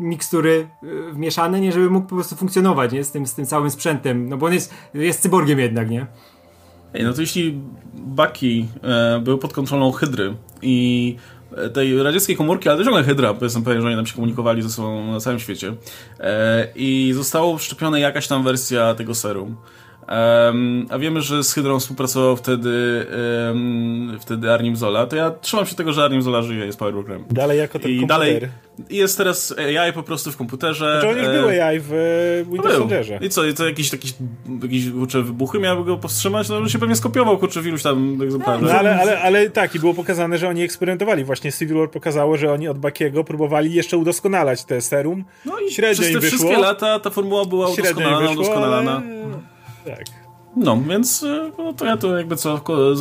[0.00, 0.68] mikstury
[1.12, 1.72] wmieszane, nie?
[1.72, 3.04] Żeby mógł po prostu funkcjonować, nie?
[3.04, 6.06] Z tym, z tym całym sprzętem, no bo on jest, jest cyborgiem jednak, nie?
[6.94, 7.60] Ej, no to jeśli
[7.94, 11.16] Bucky e, był pod kontrolą Hydry i
[11.56, 14.14] e, tej radzieckiej komórki, ale też ciągle Hydra, bo jestem pewien, że oni tam się
[14.14, 15.74] komunikowali ze sobą na całym świecie
[16.20, 19.56] e, i została wszczepiona jakaś tam wersja tego serum.
[20.08, 23.06] Um, a wiemy, że z Hydrą współpracował wtedy
[23.48, 26.94] um, wtedy Arnim Zola, to ja trzymam się tego, że Arnim Zola żyje, jest Power
[26.94, 27.24] Program.
[27.30, 28.18] Dalej jako ten I komputer.
[28.18, 28.40] dalej
[28.90, 31.00] jest teraz AI po prostu w komputerze.
[31.00, 31.32] Znaczy on już e...
[31.32, 31.92] był AI w
[32.66, 33.18] e, Soldierze.
[33.22, 34.14] I co, i co jakieś, jakieś,
[34.62, 36.48] jakieś kurczę, wybuchy miały go powstrzymać?
[36.48, 38.64] No on się pewnie skopiował kurczę w iluś tam egzemplarzy.
[38.64, 41.24] No, ale, ale, ale tak, i było pokazane, że oni eksperymentowali.
[41.24, 45.24] Właśnie Civil War pokazało, że oni od Bakiego próbowali jeszcze udoskonalać te serum.
[45.44, 48.96] No i średnio przez te wszystkie lata ta formuła była udoskonalana, udoskonalana.
[48.96, 49.57] Ale...
[49.96, 50.04] Tak.
[50.56, 52.60] No, więc e, no, to ja to jakby co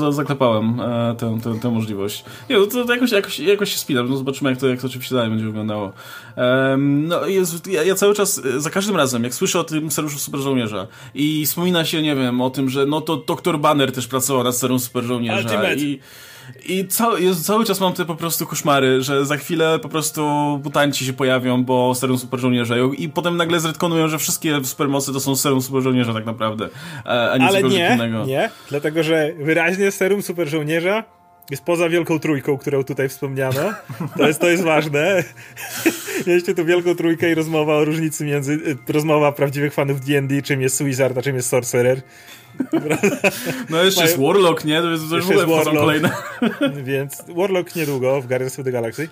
[0.09, 2.25] zaklepałem e, tę, tę, tę możliwość.
[2.49, 4.88] Nie, no, to, to jakoś, jakoś, jakoś się spinam, no zobaczymy jak to, jak to
[4.88, 5.93] oczywiście dalej będzie wyglądało.
[6.38, 9.91] Um, no jest, ja, ja, cały czas, e, za każdym razem, jak słyszę o tym
[9.91, 13.59] seruszu Super Żołnierza i wspomina się, nie wiem, o tym, że no to Dr.
[13.59, 15.75] Banner też pracował nad serum Super Żołnierza Ultimate.
[15.75, 15.99] i
[16.65, 20.21] i cały, jest, cały czas mam te po prostu koszmary, że za chwilę po prostu
[20.63, 25.19] mutanci się pojawią, bo serum super żołnierza i potem nagle zredkonują, że wszystkie supermocy to
[25.19, 26.69] są serum super żołnierza tak naprawdę,
[27.05, 28.25] a nie Ale nie, innego.
[28.25, 31.16] nie, dlatego że wyraźnie serum super żołnierza
[31.51, 33.73] jest poza wielką trójką, którą tutaj wspomniano.
[34.17, 35.23] To jest, to jest ważne.
[36.27, 38.53] Mieliście tu wielką trójkę i rozmowa o różnicy między...
[38.53, 42.01] Y, rozmowa prawdziwych fanów D&D, czym jest Wizard, a czym jest Sorcerer.
[43.69, 44.81] No jeszcze jest Warlock, nie?
[44.81, 46.09] To jest, to już w ogóle Warlock, kolejne.
[46.83, 49.09] Więc Warlock niedługo w Guardians of the Galaxy.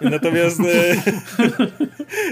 [0.00, 0.94] Natomiast e,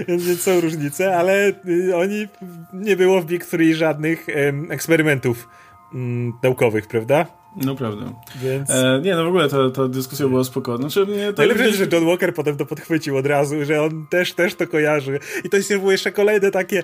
[0.07, 2.27] więc są różnice, ale y, oni
[2.73, 4.27] nie było w Big Three żadnych
[4.69, 5.47] eksperymentów
[5.93, 7.25] mm, naukowych, prawda?
[7.65, 8.05] No prawda.
[8.35, 8.69] Więc...
[8.69, 10.89] E, nie, no w ogóle ta, ta dyskusja była spokojna.
[10.89, 14.33] Znaczy, mnie Najlepsze jest, że John Walker potem to podchwycił od razu, że on też,
[14.33, 15.19] też to kojarzy.
[15.43, 16.83] I to jest było jeszcze kolejne takie,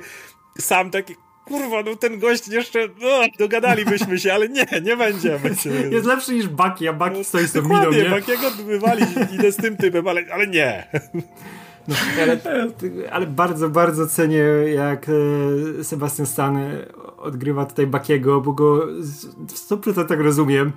[0.59, 1.15] sam taki,
[1.45, 5.55] kurwa, no ten gość jeszcze, no, dogadalibyśmy się, ale nie, nie będziemy.
[5.91, 8.09] Jest lepszy niż Baki, a Baki stoi z tą miną, nie?
[8.09, 10.87] Bakiego wywalić, idę z tym typem, ale, ale nie.
[11.87, 12.39] No, ale,
[13.11, 14.43] ale bardzo, bardzo cenię,
[14.75, 15.05] jak
[15.79, 16.59] e, Sebastian Stan
[17.23, 18.87] odgrywa tutaj Bakiego, bo go
[19.47, 20.71] w 100% rozumiem.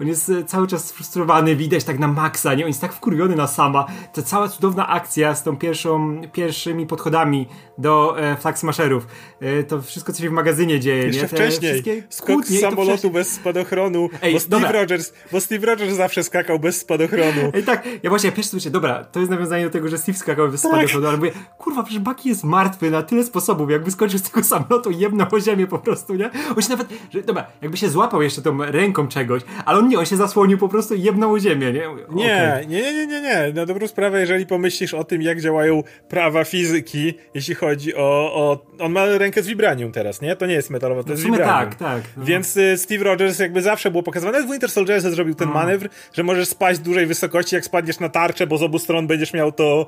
[0.00, 2.64] On jest e, cały czas sfrustrowany, widać tak na maksa, nie?
[2.64, 3.86] On jest tak wkurwiony na sama.
[4.12, 7.46] Ta cała cudowna akcja z tą pierwszą, pierwszymi podchodami
[7.78, 9.06] do e, Flag Smasherów.
[9.40, 11.28] E, to wszystko, co się w magazynie dzieje, Jeszcze nie?
[11.28, 13.12] Te wcześniej, skok z samolotu wcześniej...
[13.12, 14.72] bez spadochronu, Ej, bo, Steve dobra.
[14.72, 17.50] Rogers, bo Steve Rogers zawsze skakał bez spadochronu.
[17.54, 20.48] Ej, tak, ja właśnie pierwszy myślę, dobra, to jest nawiązanie do tego, że Steve skakał
[20.48, 20.70] bez Tak.
[20.70, 24.44] spadochronu, ale mówię, kurwa, przecież Bucky jest martwy na tyle sposobów, jakby skoczył z tego
[24.44, 26.30] samolotu i jebnął o ziemię po prostu, nie?
[26.56, 29.98] On się nawet, że, dobra, jakby się złapał jeszcze tą ręką czegoś, ale on nie,
[29.98, 31.88] on się zasłonił po prostu i jebnął o ziemię, nie?
[31.88, 32.68] Mówię, Nie, okej.
[32.68, 33.52] nie, nie, nie, nie.
[33.54, 38.00] Na dobrą sprawę, jeżeli pomyślisz o tym, jak działają prawa fizyki, jeśli chodzi o,
[38.34, 38.66] o...
[38.78, 40.36] On ma rękę z vibranium teraz, nie?
[40.36, 41.48] To nie jest metalowa, to W jest vibranium.
[41.48, 42.02] tak, tak.
[42.16, 42.24] No.
[42.24, 46.22] Więc y, Steve Rogers jakby zawsze było pokazywane, w Winter Soldierze zrobił ten manewr, że
[46.22, 49.52] możesz spaść z dużej wysokości, jak spadniesz na tarczę, bo z obu stron będziesz miał
[49.52, 49.86] to,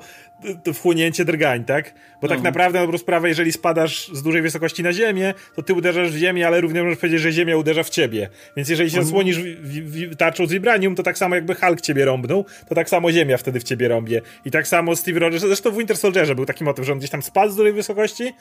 [0.65, 1.95] to wchłonięcie drgań, tak?
[2.23, 5.75] Bo tak naprawdę na dobrą sprawę, jeżeli spadasz z dużej wysokości na ziemię, to ty
[5.75, 8.29] uderzasz w ziemię, ale również możesz powiedzieć, że ziemia uderza w ciebie.
[8.57, 12.05] Więc jeżeli się zasłonisz wi- wi- tarczą z vibranium, to tak samo jakby Hulk ciebie
[12.05, 14.21] rąbnął, to tak samo ziemia wtedy w ciebie rąbie.
[14.45, 17.11] I tak samo Steve Rogers, zresztą w Winter Soldierze był taki motyw, że on gdzieś
[17.11, 18.33] tam spadł z dużej wysokości,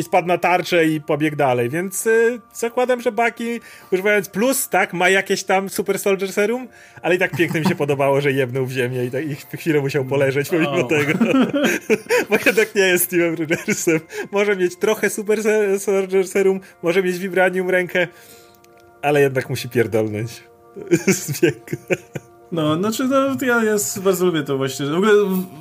[0.00, 3.60] i spadł na tarczę i pobiegł dalej, więc y, zakładam, że Baki,
[3.92, 6.68] używając plus, tak, ma jakieś tam Super Soldier Serum,
[7.02, 9.80] ale i tak pięknie mi się podobało, że jebnął w ziemię i, tak, i chwilę
[9.80, 10.88] musiał poleżeć pomimo Wow.
[10.88, 11.12] tego.
[12.30, 14.00] Bo jednak nie jest Steve'em Rogersem.
[14.30, 15.38] Może mieć trochę Super
[15.78, 18.08] Soldier Serum, może mieć Vibranium rękę,
[19.02, 20.42] ale jednak musi pierdolnąć.
[21.06, 21.76] Z wieku.
[22.52, 24.86] No, znaczy, no, ja jest, bardzo lubię to właśnie.
[24.86, 25.12] W ogóle,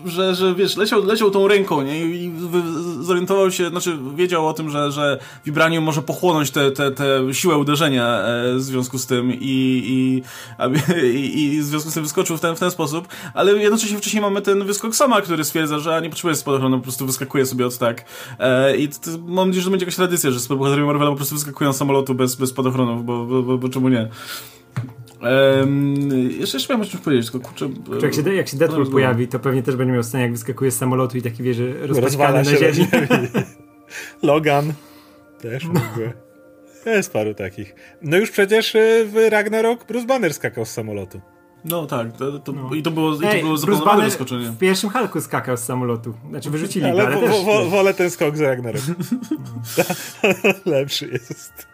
[0.05, 2.05] że, że wiesz, leciał, leciał tą ręką, nie?
[2.05, 2.31] I
[3.01, 7.33] zorientował się, znaczy wiedział o tym, że, że vibranium może pochłonąć tę te, te, te
[7.33, 10.23] siłę uderzenia e, w związku z tym i, i,
[11.13, 14.21] i, i w związku z tym wyskoczył w ten, w ten sposób, ale jednocześnie wcześniej
[14.21, 17.77] mamy ten wyskok sama, który stwierdza, że nie potrzebuje spadochronu, po prostu wyskakuje sobie od
[17.77, 18.05] tak.
[18.39, 18.95] E, I to,
[19.27, 22.15] mam nadzieję, że to będzie jakaś tradycja, że bohaterowie Marvela po prostu wyskakują z samolotu
[22.15, 24.09] bez, bez spadochronów, bo, bo, bo, bo czemu nie?
[25.21, 26.09] Um,
[26.39, 27.69] jeszcze, jeszcze miałem o czymś powiedzieć, tylko kurczę...
[27.99, 30.31] Czy jak się, jak się Deadpool no, pojawi, to pewnie też będzie miał scenę, jak
[30.31, 32.87] wyskakuje z samolotu i taki wie, że Rozwala rozpaćkany na ziemi.
[34.23, 34.73] Logan
[35.41, 36.13] też mógłby.
[36.85, 37.75] Jest paru takich.
[38.01, 41.21] No już przecież y, w Ragnarok Bruce Banner skakał z samolotu.
[41.65, 42.73] No tak, to, to, No.
[42.75, 44.45] i to było, i to było Bruce zaplanowane wyskoczenie.
[44.45, 46.13] w pierwszym Hulku skakał z samolotu.
[46.29, 47.45] Znaczy wyrzucili go, Ale, ale wo, też...
[47.45, 48.81] wo, wolę ten skok z Ragnarok.
[50.65, 51.67] Lepszy jest.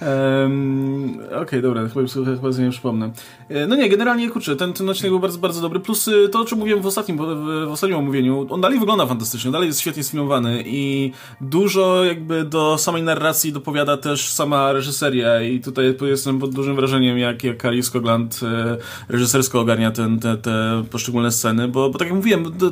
[0.00, 2.00] Um, Okej, dobra, chyba,
[2.36, 3.10] chyba, sobie nie przypomnę.
[3.48, 6.40] E, No nie, generalnie, kurczę, ten, ten odcinek był bardzo, bardzo dobry, plus y, to,
[6.40, 7.20] o czym mówiłem w ostatnim, w,
[7.66, 12.78] w ostatnim omówieniu, on dalej wygląda fantastycznie, dalej jest świetnie sfilmowany i dużo jakby do
[12.78, 18.40] samej narracji dopowiada też sama reżyseria i tutaj jestem pod dużym wrażeniem, jak, jak Skogland
[18.42, 18.76] e,
[19.08, 22.70] reżysersko ogarnia ten, te, te poszczególne sceny, bo, bo tak jak mówiłem, do,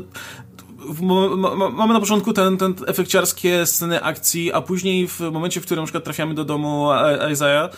[1.72, 5.86] mamy na początku ten, ten efekciarskie sceny akcji, a później w momencie, w którym na
[5.86, 6.88] przykład trafiamy do domu
[7.32, 7.70] Isaiah,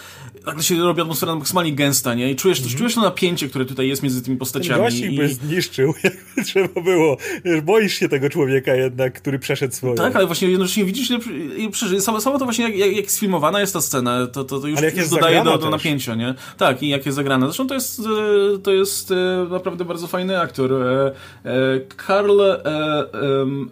[0.47, 2.31] nagle się robi atmosfera maksymalnie gęsta, nie?
[2.31, 4.83] I czujesz, czujesz to napięcie, które tutaj jest między tymi Ten postaciami.
[4.83, 5.17] gościk i...
[5.17, 7.17] by zniszczył, jakby trzeba było.
[7.45, 9.95] Wiesz, boisz się tego człowieka jednak, który przeszedł swoje.
[9.95, 11.09] Tak, ale właśnie jednocześnie widzisz
[11.71, 12.01] przeżyje.
[12.01, 14.81] Samo, samo to właśnie jak, jak, jak sfilmowana jest ta scena, to, to, to już,
[14.97, 16.35] już dodaje do, do napięcia, nie?
[16.59, 17.47] Tak, i jak jest zagrana.
[17.47, 20.73] Zresztą to jest, e, to jest e, naprawdę bardzo fajny aktor.
[20.73, 21.13] E,
[21.45, 21.81] e,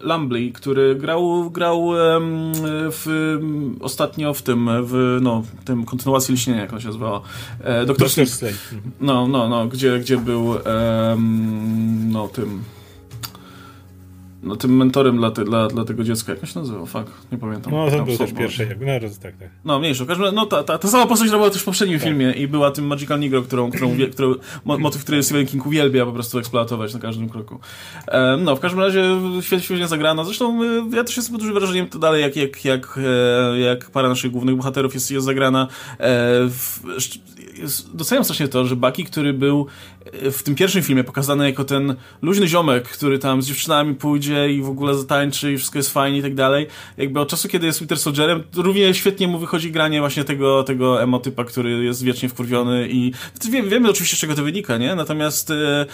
[0.01, 2.51] Lumbly, który grał, grał em,
[2.91, 3.37] w,
[3.79, 7.21] ostatnio w tym, w no, tym kontynuacji Liśnienia, jak on się nazywała.
[7.63, 8.09] E, Doktor.
[8.09, 8.31] Strange.
[8.73, 8.91] Mhm.
[9.01, 12.63] No, no, no, gdzie, gdzie był em, no tym
[14.43, 16.33] no tym mentorem dla, te, dla, dla tego dziecka.
[16.33, 16.85] Jak się nazywał?
[16.85, 17.73] Fuck, nie pamiętam.
[17.73, 18.65] No, to był też pierwszy.
[18.65, 19.49] jakby, No, tak, tak.
[19.65, 20.03] No, mniejszy.
[20.03, 22.07] W każdym razie, no, ta, ta, ta sama postać była też w poprzednim Tak.
[22.07, 24.35] filmie i była tym Magical Negro, którą, którą, którą
[24.65, 27.59] mo, motyw, który Stephen King uwielbia po prostu eksploatować na każdym kroku.
[28.07, 29.03] Em, no, w każdym razie
[29.41, 30.25] świetnie, świetnie zagrano.
[30.25, 32.99] Zresztą y, ja też jestem pod dużym wrażeniem to dalej, jak, jak, jak,
[33.53, 35.67] e, jak para naszych głównych bohaterów jest, jest zagrana.
[35.91, 36.07] E,
[36.49, 36.79] w,
[37.93, 39.67] doceniam strasznie to, że Bucky, który był
[40.05, 44.53] e, w tym pierwszym filmie pokazany jako ten luźny ziomek, który tam z dziewczynami pójdzie
[44.53, 46.67] i w ogóle zatańczy i wszystko jest fajnie i tak dalej.
[46.97, 51.03] Jakby od czasu, kiedy jest Winter Soldierem, równie świetnie mu wychodzi granie właśnie tego, tego
[51.03, 53.11] emotypa, który jest wiecznie wkurwiony i
[53.51, 54.95] wie, wiemy oczywiście, z czego to wynika, nie?
[54.95, 55.85] Natomiast e,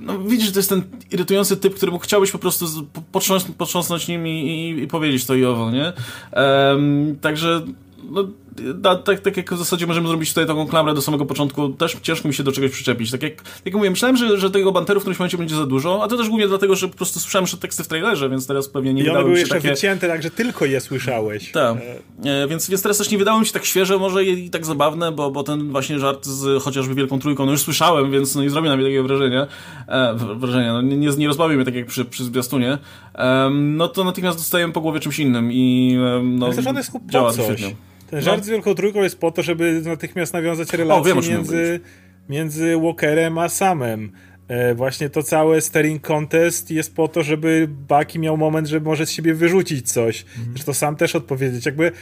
[0.00, 2.66] no, widzisz, że to jest ten irytujący typ, któremu chciałbyś po prostu
[3.12, 5.92] potrząs, potrząsnąć nim i, i, i powiedzieć to i owo, nie?
[6.32, 7.62] Em, także
[8.10, 8.28] no,
[8.74, 11.96] da, tak, tak jak w zasadzie możemy zrobić tutaj taką klamrę do samego początku, też
[12.02, 13.10] ciężko mi się do czegoś przyczepić.
[13.10, 13.32] Tak jak,
[13.64, 16.16] jak mówię, myślałem, że, że tego banteru w którymś momencie będzie za dużo, a to
[16.16, 19.02] też głównie dlatego, że po prostu słyszałem jeszcze teksty w trailerze, więc teraz pewnie nie
[19.02, 19.70] I one były jeszcze takie...
[19.70, 21.52] wycięte, tak że tylko je słyszałeś.
[21.52, 21.76] Tak,
[22.24, 25.12] e, więc, więc teraz też nie wydało mi się tak świeże, może i, tak zabawne,
[25.12, 28.50] bo, bo ten właśnie żart z chociażby Wielką Trójką, no już słyszałem, więc no nie
[28.50, 29.46] zrobił na mnie takiego wrażenia,
[29.88, 32.78] e, wrażenia, no nie, nie, nie rozbawił mnie tak jak przy, przy zwiastunie,
[33.14, 36.76] e, no to natychmiast dostajemy po głowie czymś innym i e, no, Ale też on
[36.76, 37.44] jest po działa coś.
[37.44, 37.74] świetnie.
[38.10, 38.44] Ten żart No.
[38.44, 41.80] z Wielką Trójką jest po to, żeby natychmiast nawiązać relacje O, wiem, między,
[42.28, 44.12] między Walkerem a Samem.
[44.48, 49.06] E, właśnie to całe staring contest jest po to, żeby Bucky miał moment, że może
[49.06, 50.24] z siebie wyrzucić coś.
[50.38, 50.56] Mhm.
[50.56, 51.66] Że to sam też odpowiedzieć.
[51.66, 51.92] Jakby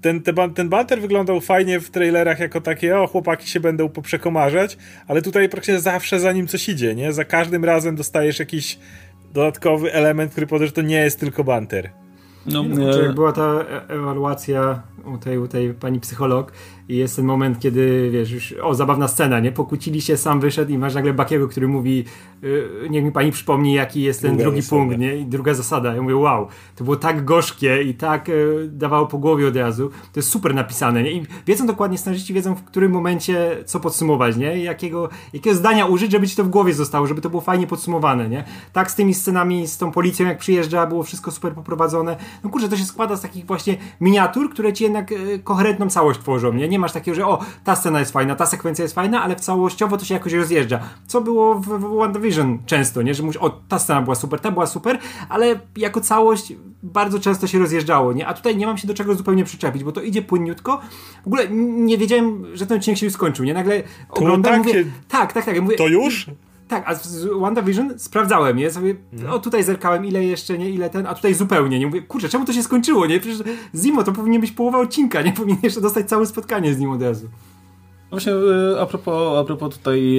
[0.00, 4.76] ten, ban- ten banter wyglądał fajnie w trailerach jako takie, o chłopaki się będą poprzekomarzać,
[5.06, 7.12] ale tutaj praktycznie zawsze za nim coś idzie, nie?
[7.12, 8.78] Za każdym razem dostajesz jakiś
[9.32, 11.90] dodatkowy element, który powie, że to nie jest tylko banter.
[12.46, 14.82] No, Czy e, jak była ta e- ewaluacja
[15.14, 16.52] u tej, u tej pani psycholog
[16.88, 19.52] i jest ten moment, kiedy wiesz, już, o zabawna scena, nie?
[19.52, 22.04] Pokłócili się, sam wyszedł i masz nagle Bakiego, który mówi
[22.44, 24.82] y, niech mi pani przypomni, jaki jest ten Druga drugi zasada.
[24.82, 25.16] punkt, nie?
[25.16, 25.94] I druga zasada.
[25.94, 29.88] Ja mówię, wow, to było tak gorzkie i tak y, dawało po głowie od razu.
[29.88, 31.12] To jest super napisane, nie?
[31.12, 34.58] I wiedzą dokładnie, scenarzyści wiedzą, w którym momencie co podsumować, nie?
[34.58, 38.28] Jakiego, jakiego zdania użyć, żeby ci to w głowie zostało, żeby to było fajnie podsumowane,
[38.28, 38.44] nie?
[38.72, 42.16] Tak z tymi scenami, z tą policją, jak przyjeżdża, było wszystko super poprowadzone.
[42.44, 46.20] No kurczę, to się składa z takich właśnie miniatur, które ci jednak e, koherentną całość
[46.20, 46.68] tworzą, nie?
[46.74, 49.40] Nie masz takiego, że o, ta scena jest fajna, ta sekwencja jest fajna, ale w
[49.40, 50.80] całościowo to się jakoś rozjeżdża.
[51.06, 53.14] Co było w, w WandaVision często, nie?
[53.14, 54.98] Że mówisz, o, ta scena była super, ta była super,
[55.28, 56.52] ale jako całość
[56.82, 58.26] bardzo często się rozjeżdżało, nie?
[58.26, 60.80] A tutaj nie mam się do czego zupełnie przyczepić, bo to idzie płynniutko.
[61.24, 63.54] W ogóle nie wiedziałem, że ten odcinek się już skończył, nie?
[63.54, 66.26] Nagle oglądam, tak mówię, tak, tak, tak, ja mówię, To już?
[66.74, 68.70] Tak, a z WandaVision sprawdzałem, nie?
[68.70, 68.94] Sobie,
[69.30, 71.86] o tutaj zerkałem, ile jeszcze, nie, ile ten, a tutaj zupełnie, nie?
[71.86, 73.20] Mówię, kurczę, czemu to się skończyło, nie?
[73.20, 73.42] Przecież
[73.74, 75.32] Zimo to powinien być połowa odcinka, nie?
[75.44, 77.28] Powinien jeszcze dostać całe spotkanie z nim od razu.
[78.10, 80.18] Właśnie e, a propos, a propos tutaj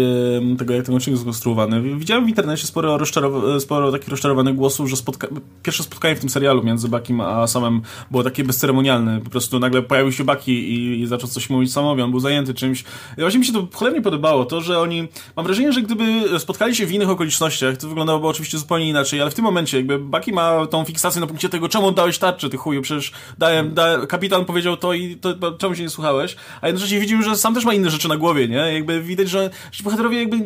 [0.58, 1.82] tego, jak ten odcinek jest skonstruowany.
[1.82, 5.28] Widziałem w internecie sporo, rozczarow- sporo takich rozczarowanych głosów, że spotka-
[5.64, 7.82] pierwsze spotkanie w tym serialu między Bakim a Samem
[8.12, 9.22] było takie bezceremonialne.
[9.22, 12.54] Po prostu nagle pojawił się Baki i, i zaczął coś mówić Samowi, on był zajęty
[12.54, 12.84] czymś.
[13.18, 15.08] I właśnie mi się to cholernie podobało, to, że oni...
[15.36, 19.32] Mam wrażenie, że gdyby spotkali się w innych okolicznościach, to wyglądałoby oczywiście zupełnie inaczej, ale
[19.32, 22.58] w tym momencie jakby Baki ma tą fiksację na punkcie tego, czemu oddałeś tarczę, ty
[22.58, 27.00] chuju, przecież dałem, da, kapitan powiedział to i to, czemu się nie słuchałeś, a jednocześnie
[27.00, 28.74] widzimy, że sam też ma inne rzeczy na głowie, nie?
[28.74, 30.38] Jakby widać, że ci bohaterowie jakby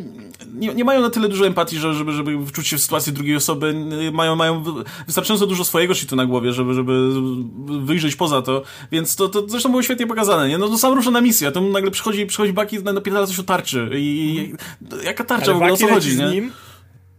[0.54, 3.36] nie, nie mają na tyle dużo empatii, że- żeby, żeby wczuć się w sytuację drugiej
[3.36, 3.76] osoby,
[4.14, 4.72] mają, mają wy-
[5.06, 7.10] wystarczająco dużo swojego shitu na głowie, żeby, żeby
[7.86, 10.58] wyjrzeć poza to, więc to, to zresztą było świetnie pokazane, nie?
[10.58, 13.90] No to sam rusza na misję, tu nagle przychodzi, przychodzi Baki, napierdala coś o tarczy
[13.96, 16.32] i, i jaka tarcza w ogóle, o Bucky co chodzi, z nie?
[16.32, 16.52] nim,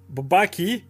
[0.08, 0.80] bo Baki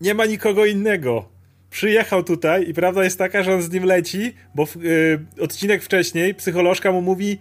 [0.00, 1.34] nie ma nikogo innego.
[1.70, 5.82] Przyjechał tutaj i prawda jest taka, że on z nim leci, bo w, y, odcinek
[5.82, 7.38] wcześniej psycholożka mu mówi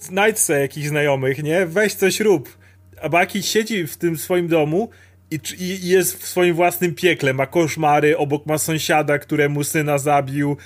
[0.00, 1.66] znajdź sobie jakichś znajomych, nie?
[1.66, 2.58] Weź coś rób.
[3.02, 4.90] A Baki siedzi w tym swoim domu
[5.30, 7.34] i, i i jest w swoim własnym piekle.
[7.34, 10.56] Ma koszmary, obok ma sąsiada, któremu syna zabił.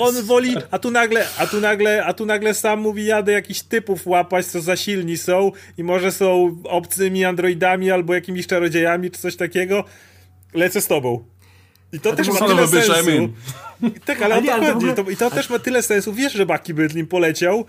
[0.00, 3.60] On woli, a tu nagle, a tu nagle, a tu nagle sam mówi, jadę jakichś
[3.60, 9.20] typów łapać, co za silni są i może są obcymi androidami albo jakimiś czarodziejami czy
[9.20, 9.84] coś takiego.
[10.54, 11.24] Lecę z tobą.
[11.92, 13.10] I to to też ma tyle a I sensu.
[13.10, 13.32] mean.
[14.04, 16.12] Tak, ale nie, to ale to I to też ma tyle sensu.
[16.12, 17.64] Wiesz, że Baki by z nim poleciał,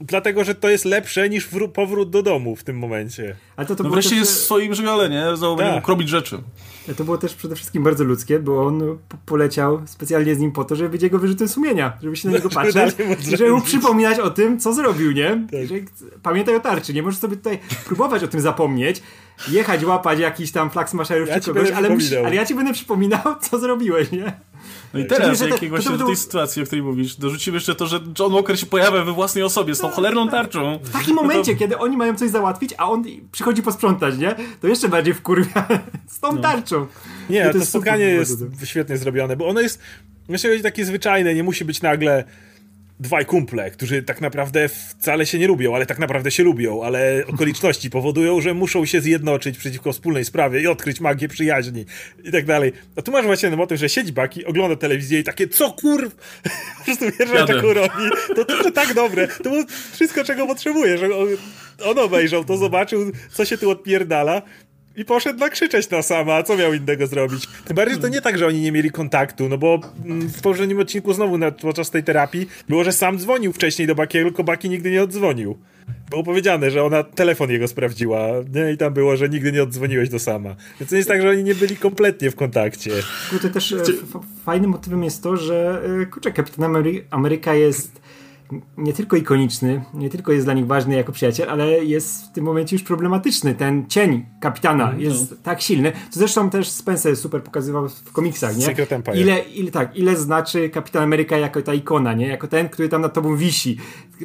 [0.00, 3.36] dlatego, że to jest lepsze niż wró- powrót do domu w tym momencie.
[3.56, 5.36] Ale to, to, No wreszcie też, jest w swoim żywiole, nie?
[5.36, 5.88] Znowu Tak.
[5.88, 6.38] robić rzeczy.
[6.96, 10.64] to było też przede wszystkim bardzo ludzkie, bo on po- poleciał specjalnie z nim po
[10.64, 12.96] to, żeby być jego wyrzutem sumienia, żeby się na niego patrzeć
[13.32, 15.28] i żeby mu przypominać o tym, co zrobił, nie?
[15.52, 15.66] Tak.
[15.68, 15.74] Że,
[16.22, 19.02] pamiętaj o tarczy, nie możesz sobie tutaj próbować o tym zapomnieć,
[19.48, 21.88] jechać, łapać jakiś tam flag smasherów Ja czy kogoś, ale,
[22.26, 24.32] ale ja ci będę przypominał, co zrobiłeś, nie?
[24.94, 27.16] No i teraz, Czyli, że jak to- to- to do tej sytuacji, o której mówisz,
[27.16, 30.78] dorzucimy jeszcze to, że John Walker się pojawia we własnej osobie z tą cholerną tarczą.
[30.82, 34.34] W takim momencie, kiedy oni mają coś załatwić, a on przychodzi posprzątać, nie?
[34.60, 35.68] To jeszcze bardziej wkurwia
[36.08, 36.30] z No.
[36.32, 36.86] tą tarczą.
[37.30, 39.80] Nie, to, spotkanie jest świetnie zrobione, bo ono jest,
[40.28, 42.24] myślę, że takie zwyczajne, nie musi być nagle
[43.00, 47.24] dwaj kumple, którzy tak naprawdę wcale się nie lubią, ale tak naprawdę się lubią, ale
[47.26, 51.84] okoliczności powodują, że muszą się zjednoczyć przeciwko wspólnej sprawie i odkryć magię przyjaźni
[52.24, 52.72] i tak dalej.
[52.96, 56.14] A tu masz właśnie ten motyw, że siedzi Baki, ogląda telewizję i takie, co kurw?
[56.78, 57.54] Po prostu Jadę.
[57.54, 58.10] taką robi.
[58.36, 59.28] To, to, to tak dobre.
[59.28, 61.28] To było wszystko, czego potrzebuje, że on,
[61.84, 64.42] on obejrzał to, zobaczył, co się tu odpierdala
[64.96, 67.46] i poszedł nakrzyczeć na sama, a co miał innego zrobić?
[67.64, 70.42] Tym bardziej, że to nie tak, że oni nie mieli kontaktu, no bo mm, w
[70.42, 74.44] poprzednim odcinku znowu na, podczas tej terapii było, że sam dzwonił wcześniej do Bakiego, tylko
[74.44, 75.58] Baki nigdy nie oddzwonił.
[76.10, 78.72] Było powiedziane, że ona telefon jego sprawdziła, nie?
[78.72, 80.56] I tam było, że nigdy nie oddzwoniłeś do sama.
[80.80, 82.90] Więc to nie jest tak, że oni nie byli kompletnie w kontakcie.
[83.30, 83.82] Tutaj też e,
[84.44, 88.00] fajnym motywem jest to, że e, kurczę, Kapitan Amery- Ameryka jest
[88.76, 92.44] nie tylko ikoniczny, nie tylko jest dla nich ważny jako przyjaciel, ale jest w tym
[92.44, 93.54] momencie już problematyczny.
[93.54, 94.98] Ten cień kapitana no.
[94.98, 98.64] jest tak silny, co zresztą też Spencer super pokazywał w komiksach, nie?
[98.64, 99.16] Secret Empire.
[99.16, 102.26] Ile, ile, tak, ile znaczy Kapitan Ameryka jako ta ikona, nie?
[102.26, 103.78] Jako ten, który tam nad tobą wisi.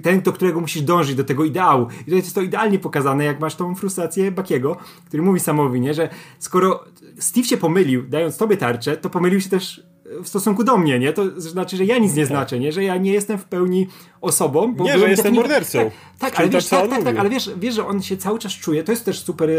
[0.04, 1.88] Ten, do którego musisz dążyć, do tego ideału.
[2.08, 5.94] I to jest to idealnie pokazane, jak masz tą frustrację Bakiego, który mówi Samowi, nie?
[5.94, 6.10] Że
[6.40, 6.84] skoro
[7.20, 9.91] Steve się pomylił, dając tobie tarczę, to pomylił się też
[10.24, 11.14] w stosunku do mnie, nie?
[11.14, 12.28] To znaczy, że ja nic nie tak.
[12.28, 12.72] znaczę, nie?
[12.72, 13.88] Że ja nie jestem w pełni
[14.22, 14.76] osobą.
[14.76, 15.80] Bo nie, że jestem mordercą.
[15.80, 18.52] Tak, tak ale, wiesz, tak, tak, tak, ale wiesz, wiesz, że on się cały czas
[18.52, 19.54] czuje, to jest też super e,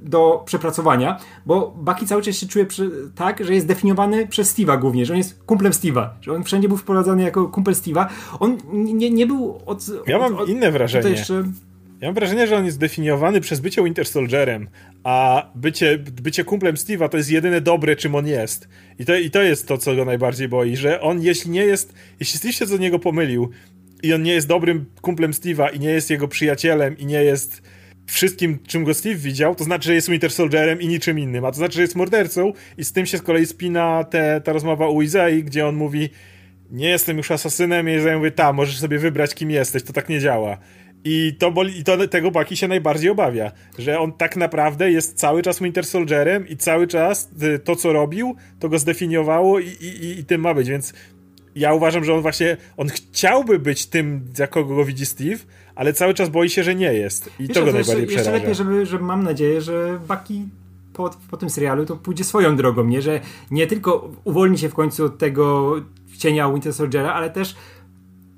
[0.00, 4.80] do przepracowania, bo Bucky cały czas się czuje przy, tak, że jest definiowany przez Steve'a
[4.80, 8.06] głównie, że on jest kumplem Steve'a, że on wszędzie był wprowadzany jako kumpel Steve'a.
[8.40, 9.78] On nie, nie był od...
[10.06, 11.10] Ja mam od, inne wrażenie.
[11.10, 11.44] Jeszcze...
[12.02, 14.68] Ja mam wrażenie, że on jest definiowany przez bycie Winter Soldierem,
[15.04, 18.68] a bycie, bycie kumplem Steve'a to jest jedyne dobre, czym on jest.
[18.98, 21.94] I to, I to jest to, co go najbardziej boi, że on jeśli nie jest,
[22.20, 23.50] jeśli Steve się do niego pomylił
[24.02, 27.62] i on nie jest dobrym kumplem Steve'a i nie jest jego przyjacielem i nie jest
[28.06, 31.50] wszystkim, czym go Steve widział, to znaczy, że jest Winter Soldierem i niczym innym, a
[31.50, 34.88] to znaczy, że jest mordercą i z tym się z kolei spina te, ta rozmowa
[34.88, 36.10] u Izei, gdzie on mówi
[36.70, 40.08] nie jestem już asasynem i Izea mówi, ta, możesz sobie wybrać kim jesteś, to tak
[40.08, 40.58] nie działa.
[41.04, 45.18] I, to boli, I to tego Baki się najbardziej obawia, że on tak naprawdę jest
[45.18, 49.66] cały czas Winter Soldierem i cały czas y, to, co robił, to go zdefiniowało i,
[49.66, 50.92] i, i tym ma być, więc
[51.54, 55.38] ja uważam, że on właśnie, on chciałby być tym, za kogo go widzi Steve,
[55.74, 57.30] ale cały czas boi się, że nie jest.
[57.38, 58.30] I Wiesz, to go to najbardziej jeszcze, przeraża.
[58.30, 60.48] Jeszcze lepiej, żeby, żeby mam nadzieję, że Baki
[60.92, 63.02] po, po tym serialu to pójdzie swoją drogą, nie?
[63.02, 65.74] Że nie tylko uwolni się w końcu od tego
[66.18, 67.54] cienia Winter Soldiera, ale też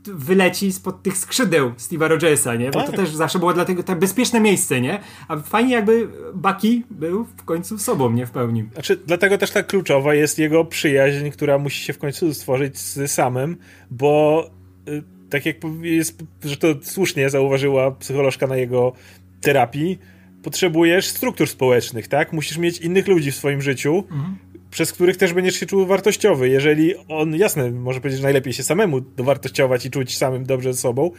[0.06, 2.70] wyleci spod tych skrzydeł Steve'a Rogersa, nie?
[2.70, 2.90] Bo tak.
[2.90, 5.00] to też zawsze było dlatego tak bezpieczne miejsce, nie?
[5.28, 8.26] A fajnie jakby Bucky był w końcu sobą, nie?
[8.26, 8.64] W pełni.
[8.72, 13.10] Znaczy, dlatego też tak kluczowa jest jego przyjaźń, która musi się w końcu stworzyć z
[13.10, 13.56] samym,
[13.90, 14.44] bo
[14.88, 18.92] y, tak jak jest, że to słusznie zauważyła psycholożka na jego
[19.40, 19.98] terapii,
[20.42, 22.32] potrzebujesz struktur społecznych, tak?
[22.32, 24.43] Musisz mieć innych ludzi w swoim życiu, mhm
[24.74, 26.48] przez których też będziesz się czuł wartościowy.
[26.48, 30.80] Jeżeli on, jasne, może powiedzieć, że najlepiej się samemu dowartościować i czuć samym dobrze ze
[30.80, 31.10] sobą,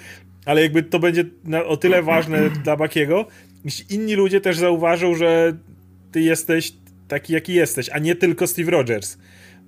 [0.46, 3.26] ale jakby to będzie na, o tyle ważne dla Bakiego,
[3.66, 5.58] jeśli inni ludzie też zauważą, że
[6.12, 6.74] ty jesteś
[7.08, 9.18] taki, jaki jesteś, a nie tylko Steve Rogers.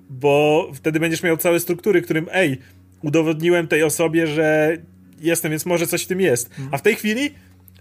[0.10, 2.58] Bo wtedy będziesz miał całe struktury, którym, ej,
[3.04, 4.78] udowodniłem tej osobie, że
[5.22, 6.50] jestem, więc może coś w tym jest.
[6.72, 7.30] A w tej chwili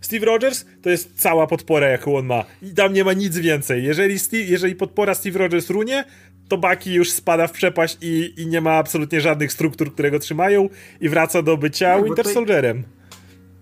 [0.01, 2.45] Steve Rogers to jest cała podpora, jaką on ma.
[2.63, 3.85] I tam nie ma nic więcej.
[3.85, 6.05] Jeżeli, Steve, jeżeli podpora Steve Rogers runie,
[6.49, 10.19] to Bucky już spada w przepaść i, i nie ma absolutnie żadnych struktur, które go
[10.19, 10.69] trzymają
[11.01, 12.85] i wraca do bycia tak, Winter Soldierem.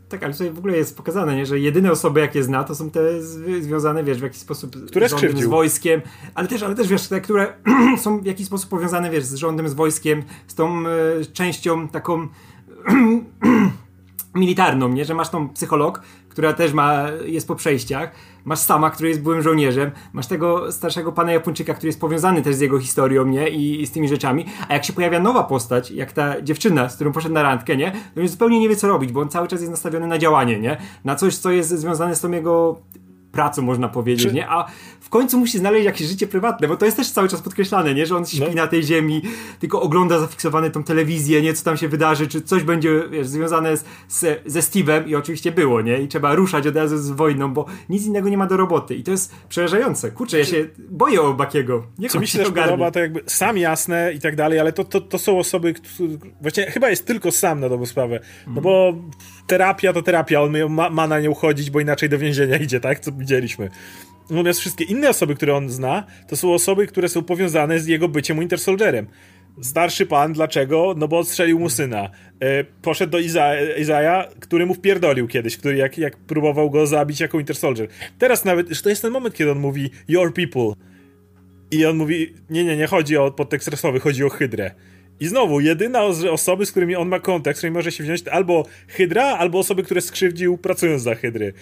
[0.08, 2.90] Tak, ale tutaj w ogóle jest pokazane, nie, że jedyne osoby, jakie zna, to są
[2.90, 3.22] te
[3.60, 6.00] związane, wiesz, w jakiś sposób które z rządem, z wojskiem,
[6.34, 7.52] ale też, ale też, wiesz, te, które
[8.02, 12.28] są w jakiś sposób powiązane, wiesz, z rządem, z wojskiem, z tą e, częścią taką
[14.34, 15.04] militarną, nie?
[15.04, 16.02] Że masz tą psycholog,
[16.34, 18.10] która też ma, jest po przejściach,
[18.44, 22.54] masz Sama, który jest byłym żołnierzem, masz tego starszego pana Japończyka, który jest powiązany też
[22.54, 23.48] z jego historią, nie?
[23.48, 26.94] I, I, z tymi rzeczami, a jak się pojawia nowa postać, jak ta dziewczyna, z
[26.94, 27.92] którą poszedł na randkę, nie?
[28.14, 30.60] To już zupełnie nie wie co robić, bo on cały czas jest nastawiony na działanie,
[30.60, 30.76] nie?
[31.04, 32.78] Na coś, co jest związane z tą jego
[33.32, 34.34] pracą, można powiedzieć, Czy...
[34.34, 34.50] nie?
[34.50, 34.66] A
[35.04, 38.06] w końcu musi znaleźć jakieś życie prywatne, bo to jest też cały czas podkreślane, nie?
[38.06, 38.54] Że on śpi no.
[38.54, 39.22] na tej ziemi,
[39.60, 41.54] tylko ogląda zafiksowane tą telewizję, nie?
[41.54, 45.52] Co tam się wydarzy, czy coś będzie wiesz, związane z, z, ze Steve'em i oczywiście
[45.52, 45.98] było, nie?
[45.98, 48.94] I trzeba ruszać od razu z wojną, bo nic innego nie ma do roboty.
[48.94, 50.10] I to jest przerażające.
[50.10, 51.86] Kurczę, ja się boję o Bakiego.
[51.98, 54.84] Nie Co mi się też podoba, to jakby sam jasne i tak dalej, ale to,
[54.84, 56.08] to, to są osoby, które,
[56.40, 58.20] właściwie chyba jest tylko sam na dobrą sprawę.
[58.46, 58.94] No bo
[59.46, 63.00] terapia to terapia, on ma, ma na nią chodzić, bo inaczej do więzienia idzie, tak?
[63.00, 63.70] Co widzieliśmy.
[64.30, 68.08] Natomiast wszystkie inne osoby, które on zna, to są osoby, które są powiązane z jego
[68.08, 69.06] byciem Winter Soldierem.
[69.62, 70.94] Starszy pan, dlaczego?
[70.96, 72.10] No bo odstrzelił mu syna.
[72.40, 77.20] E, poszedł do Iza Izaja, który mu wpierdolił kiedyś, który jak, jak próbował go zabić
[77.20, 77.88] jako Winter Soldier.
[78.18, 80.72] Teraz nawet, to jest ten moment, kiedy on mówi your people.
[81.70, 84.70] I on mówi, nie, nie, nie chodzi o podtekst rasowy, chodzi o Hydrę.
[85.20, 88.66] I znowu, jedyna osoby, z którymi on ma kontakt, z którymi może się wziąć, albo
[88.88, 91.52] Hydra, albo osoby, które skrzywdził pracując za Hydry.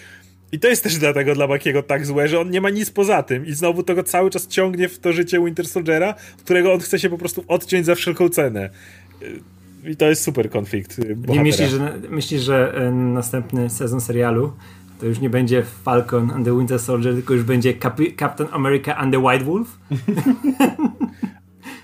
[0.51, 3.23] I to jest też dlatego dla Bakiego tak złe, że on nie ma nic poza
[3.23, 6.79] tym i znowu to go cały czas ciągnie w to życie Winter Soldiera, którego on
[6.79, 8.69] chce się po prostu odciąć za wszelką cenę.
[9.85, 11.43] I to jest super konflikt y, bohatera.
[11.43, 14.53] Nie myślisz, że, myślisz, że y, następny sezon serialu
[14.99, 17.73] to już nie będzie Falcon and the Winter Soldier, tylko już będzie
[18.19, 19.67] Captain America and the White Wolf?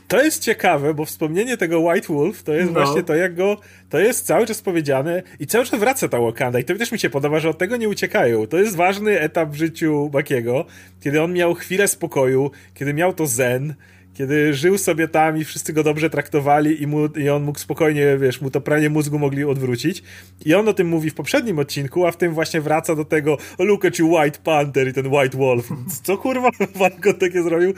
[0.09, 2.83] to jest ciekawe, bo wspomnienie tego White Wolf to jest no.
[2.83, 3.57] właśnie to, jak go.
[3.89, 6.59] To jest cały czas powiedziane i cały czas wraca ta Wakanda.
[6.59, 8.47] I to też mi się podoba, że od tego nie uciekają.
[8.47, 10.65] To jest ważny etap w życiu Bakiego,
[11.01, 13.75] kiedy on miał chwilę spokoju, kiedy miał to zen,
[14.19, 18.17] Kiedy żył sobie tam i wszyscy go dobrze traktowali i, mu, i on mógł spokojnie,
[18.17, 20.03] wiesz, mu to pranie mózgu mogli odwrócić.
[20.45, 23.33] I on o tym mówi w poprzednim odcinku, a w tym właśnie wraca do tego
[23.33, 25.69] oh, look at you White Panther i ten White Wolf.
[26.03, 27.73] Co kurwa Wanko takie zrobił?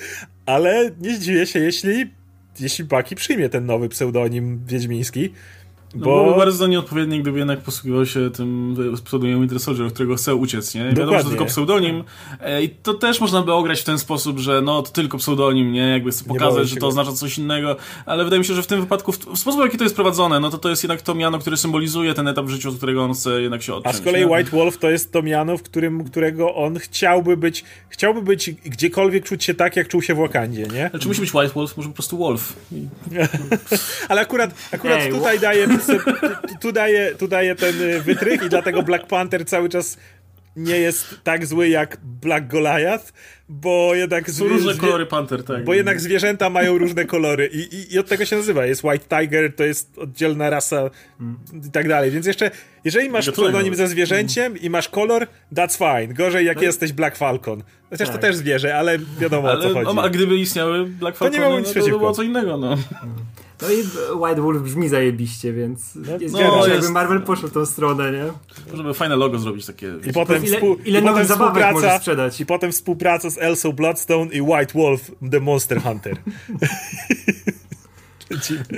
[0.45, 2.11] Ale nie zdziwię się, jeśli
[2.61, 5.33] jeśli Baki przyjmie ten nowy pseudonim wiedźmiński.
[5.95, 6.35] No bo...
[6.37, 8.75] Bardzo nieodpowiednie, gdyby jednak posługiwał się tym
[9.05, 10.89] pseudonimem Winter Soldier, od którego chce uciec, nie?
[10.89, 12.03] Wiadomo, że to tylko pseudonim
[12.39, 15.71] e, i to też można by ograć w ten sposób, że no to tylko pseudonim,
[15.71, 15.87] nie?
[15.89, 17.75] Jakby chcę pokazać, że to oznacza coś innego,
[18.05, 19.95] ale wydaje mi się, że w tym wypadku, w, w sposób, w jaki to jest
[19.95, 22.77] prowadzone, no to to jest jednak to miano, które symbolizuje ten etap w życiu, od
[22.77, 23.95] którego on chce jednak się odciąć.
[23.95, 24.27] A z kolei nie?
[24.27, 29.25] White Wolf to jest to miano, w którym, którego on chciałby być, chciałby być gdziekolwiek
[29.25, 30.89] czuć się tak, jak czuł się w Wakandzie, nie?
[30.93, 31.77] Ale czy musi być White Wolf?
[31.77, 32.53] Może po prostu Wolf.
[34.09, 38.49] ale akurat, akurat Ej, tutaj daje tu, tu, daje, tu daje ten y, wytrych i
[38.49, 39.97] dlatego Black Panther cały czas
[40.55, 43.13] nie jest tak zły jak Black Goliath,
[43.49, 44.31] bo jednak...
[44.31, 45.65] Są różne kolory Panther, tak.
[45.65, 48.65] Bo jednak zwierzęta mają różne kolory i, i, i, od tego się nazywa.
[48.65, 50.89] Jest White Tiger, to jest oddzielna rasa
[51.21, 51.39] mm.
[51.67, 52.11] i tak dalej.
[52.11, 52.51] Więc jeszcze,
[52.83, 54.61] jeżeli masz pseudonim ze zwierzęciem mm.
[54.61, 56.13] i masz kolor, that's fine.
[56.13, 56.63] Gorzej jak no.
[56.63, 57.63] jesteś Black Falcon.
[57.89, 58.17] Chociaż tak.
[58.17, 59.95] to też zwierzę, ale wiadomo ale, o co chodzi.
[59.95, 62.23] No, a gdyby istniały Black Falcon, to nie miało nic no, to by było co
[62.23, 62.67] innego, no.
[62.67, 62.81] Mm.
[63.61, 63.83] No i
[64.15, 68.25] White Wolf brzmi zajebiście, więc no, jest no, jakby Marvel poszło w tą stronę, nie?
[68.77, 69.93] Żeby fajne logo zrobić takie.
[70.09, 72.41] I potem, ile, współ, ile i nowych zabawek możesz sprzedać.
[72.41, 76.17] I potem współpraca z Elsa Bloodstone i White Wolf, The Monster Hunter.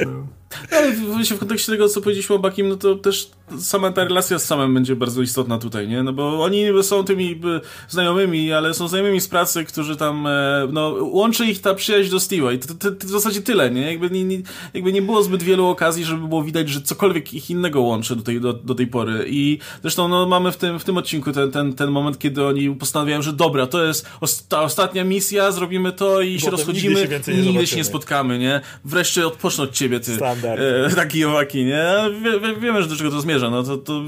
[0.05, 0.27] no.
[0.71, 4.45] Ale w kontekście tego, co powiedzieliśmy o Bakim, no to też sama ta relacja z
[4.45, 6.03] samym będzie bardzo istotna tutaj, nie?
[6.03, 7.41] No bo oni są tymi
[7.89, 12.17] znajomymi, ale są znajomymi z pracy, którzy tam, e, no, łączy ich ta przyjaźń do
[12.17, 13.91] Steve'a i to, to, to, w zasadzie tyle, nie?
[13.91, 14.41] Jakby nie, nie,
[14.73, 18.23] jakby nie było zbyt wielu okazji, żeby było widać, że cokolwiek ich innego łączy do
[18.23, 21.51] tej, do, do tej pory i zresztą, no, mamy w tym, w tym odcinku ten,
[21.51, 24.07] ten, ten moment, kiedy oni postanawiają, że dobra, to jest
[24.49, 28.61] ta ostatnia misja, zrobimy to i się rozchodzimy, nigdy się, nigdy się nie spotkamy, nie?
[28.85, 30.15] Wreszcie odpocznę od ciebie, ty.
[30.15, 30.42] Standard.
[30.45, 31.85] E, taki owaki, nie?
[32.23, 34.01] Wie, wie, wiemy, że do czego to zmierza, no to, to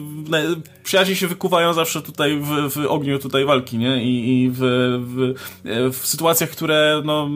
[0.84, 4.04] przyjaźnie się wykuwają zawsze tutaj w, w ogniu tutaj walki, nie?
[4.04, 4.60] I, i w,
[5.02, 5.34] w,
[5.94, 7.30] w, sytuacjach, które no,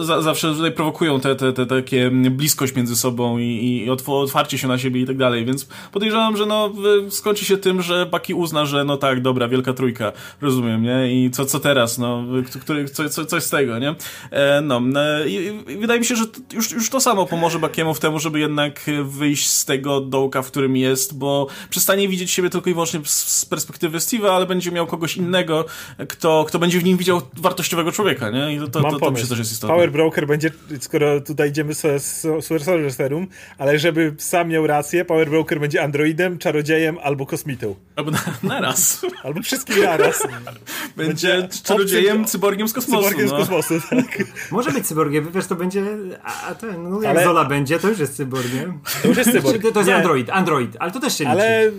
[0.00, 4.68] za, zawsze tutaj prowokują te, te, te takie bliskość między sobą i, i otwarcie się
[4.68, 6.72] na siebie i tak dalej, więc podejrzewam, że no
[7.10, 11.24] skończy się tym, że Baki uzna, że no tak, dobra, wielka trójka, rozumiem, nie?
[11.24, 12.24] I co, co teraz, no?
[12.62, 13.94] Który, co, co, coś z tego, nie?
[14.30, 18.00] E, no, e, i, wydaje mi się, że już, już to samo pomoże Bakiemu w
[18.00, 22.70] temu, żeby jednak wyjść z tego dołka, w którym jest, bo przestanie widzieć siebie tylko
[22.70, 25.64] i wyłącznie z perspektywy Steve'a, ale będzie miał kogoś innego,
[26.08, 28.54] kto, kto będzie w nim widział wartościowego człowieka, nie?
[28.54, 29.74] I to, to, Mam to, to myślę, też jest istotne.
[29.74, 30.50] Power Broker będzie,
[30.80, 32.12] skoro tutaj idziemy z
[32.44, 33.26] Super Soldier Serum,
[33.58, 37.74] ale żeby sam miał rację, Power Broker będzie androidem, czarodziejem albo kosmitą.
[37.96, 39.02] Albo na, naraz.
[39.24, 40.22] Albo wszystkim naraz.
[40.96, 43.02] będzie, będzie czarodziejem, cyborgiem z kosmosu.
[43.02, 43.36] Cyborgiem no.
[43.36, 44.24] z kosmosu, tak.
[44.50, 45.84] Może być cyborgiem, wiesz, to będzie,
[46.24, 47.24] a ten, no jak ale...
[47.24, 48.72] Zola będzie, to już jest cyborg, nie?
[49.02, 49.62] To już jest cyborg.
[49.72, 49.96] To jest nie.
[49.96, 51.32] Android, Android, ale to też się liczy.
[51.32, 51.70] Ale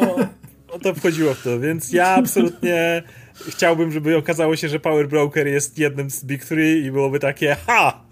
[0.00, 0.16] no,
[0.72, 3.02] no to wchodziło w to, więc ja absolutnie
[3.48, 7.56] chciałbym, żeby okazało się, że Power Broker jest jednym z Big Three i byłoby takie
[7.66, 8.09] ha!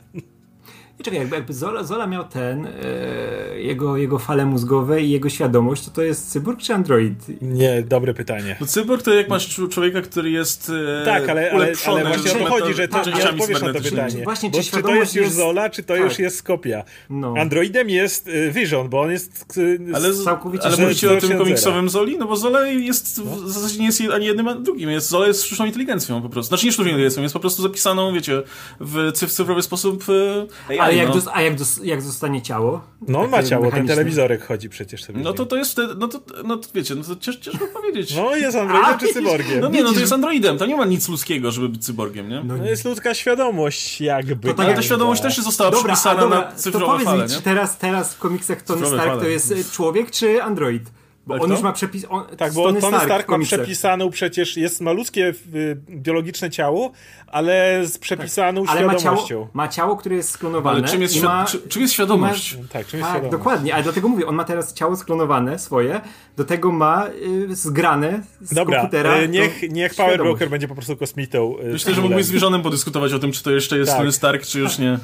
[1.00, 5.28] I czekaj, jakby, jakby Zola, Zola miał ten, e, jego, jego fale mózgowe i jego
[5.28, 7.42] świadomość, to to jest cyborg czy android?
[7.42, 8.56] Nie, dobre pytanie.
[8.60, 12.34] No cyborg to jak masz człowieka, który jest e, Tak, ale, ale, ale właśnie o
[12.34, 14.24] to chodzi, że to, nie odpowiesz na to pytanie.
[14.24, 15.36] Właśnie, czy, czy to jest już jest...
[15.36, 16.02] Zola, czy to tak.
[16.02, 16.84] już jest kopia?
[17.10, 17.34] No.
[17.38, 19.58] Androidem jest e, Vision, bo on jest
[19.94, 22.18] ale, całkowicie Ale mówicie o tym komiksowym Zoli?
[22.18, 23.36] No bo Zola jest, no.
[23.36, 24.90] w zasadzie nie jest ani jednym, ani drugim.
[24.90, 26.48] Jest, Zola jest sztuczną inteligencją po prostu.
[26.48, 28.42] Znaczy nie sztuczną inteligencją, jest po prostu zapisaną, wiecie,
[28.80, 31.14] w cyfrowy sposób e, ale jak, no.
[31.14, 32.80] dos, a jak, dos, jak zostanie ciało?
[33.08, 35.20] No on ma ciało, ten telewizorek chodzi przecież sobie.
[35.20, 38.16] No to to jest wtedy, no to, no to wiecie, no to cięż, ciężko powiedzieć.
[38.16, 39.60] No jest androidem a, czy cyborgiem?
[39.60, 42.42] No nie, no to jest androidem, to nie ma nic ludzkiego, żeby być cyborgiem, nie?
[42.44, 44.54] No, no jest ludzka świadomość jakby.
[44.54, 47.42] To, ale ta świadomość też została dobra, przypisana dobra, na cyfrowe to powiedz mi, czy
[47.42, 49.20] teraz, teraz w komiksach Tony Stark fale.
[49.20, 50.97] to jest człowiek czy android?
[51.28, 52.06] Bo on już ma przepis.
[52.08, 56.92] On, tak, bo Tony, Tony Stark, Stark ma przepisaną przecież, jest malutkie y, biologiczne ciało,
[57.26, 59.14] ale z przepisaną tak, ale świadomością.
[59.14, 60.78] Ma ciało, ma ciało, które jest sklonowane.
[60.78, 62.56] Ale czym jest, ma, czy, czym jest świadomość?
[62.56, 63.30] Ma, tak, czym jest tak, świadomość?
[63.30, 66.00] dokładnie, ale dlatego mówię, on ma teraz ciało sklonowane swoje,
[66.36, 67.06] do tego ma
[67.50, 69.20] y, zgrane z Dobra, komputera.
[69.20, 71.58] Y, niech, niech Power Broker będzie po prostu kosmitą.
[71.58, 73.98] Y, Myślę, że mógłbyś z Wierzonem podyskutować o tym, czy to jeszcze jest tak.
[73.98, 74.98] Tony Stark, czy już nie.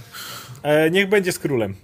[0.62, 1.74] E, niech będzie z królem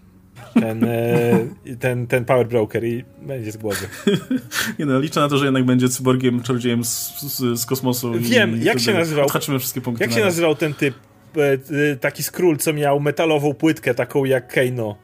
[0.54, 3.88] ten, e, ten, ten power broker i będzie z głowy.
[4.78, 8.12] Nie no, liczę na to, że jednak będzie cyborgiem, czarodziejem z, z, z kosmosu.
[8.18, 9.28] Wiem, jak się nazywał?
[9.58, 10.04] wszystkie punkty.
[10.04, 10.94] Jak się nazywał ten typ,
[11.36, 14.96] e, taki skról, co miał metalową płytkę, taką jak Keino?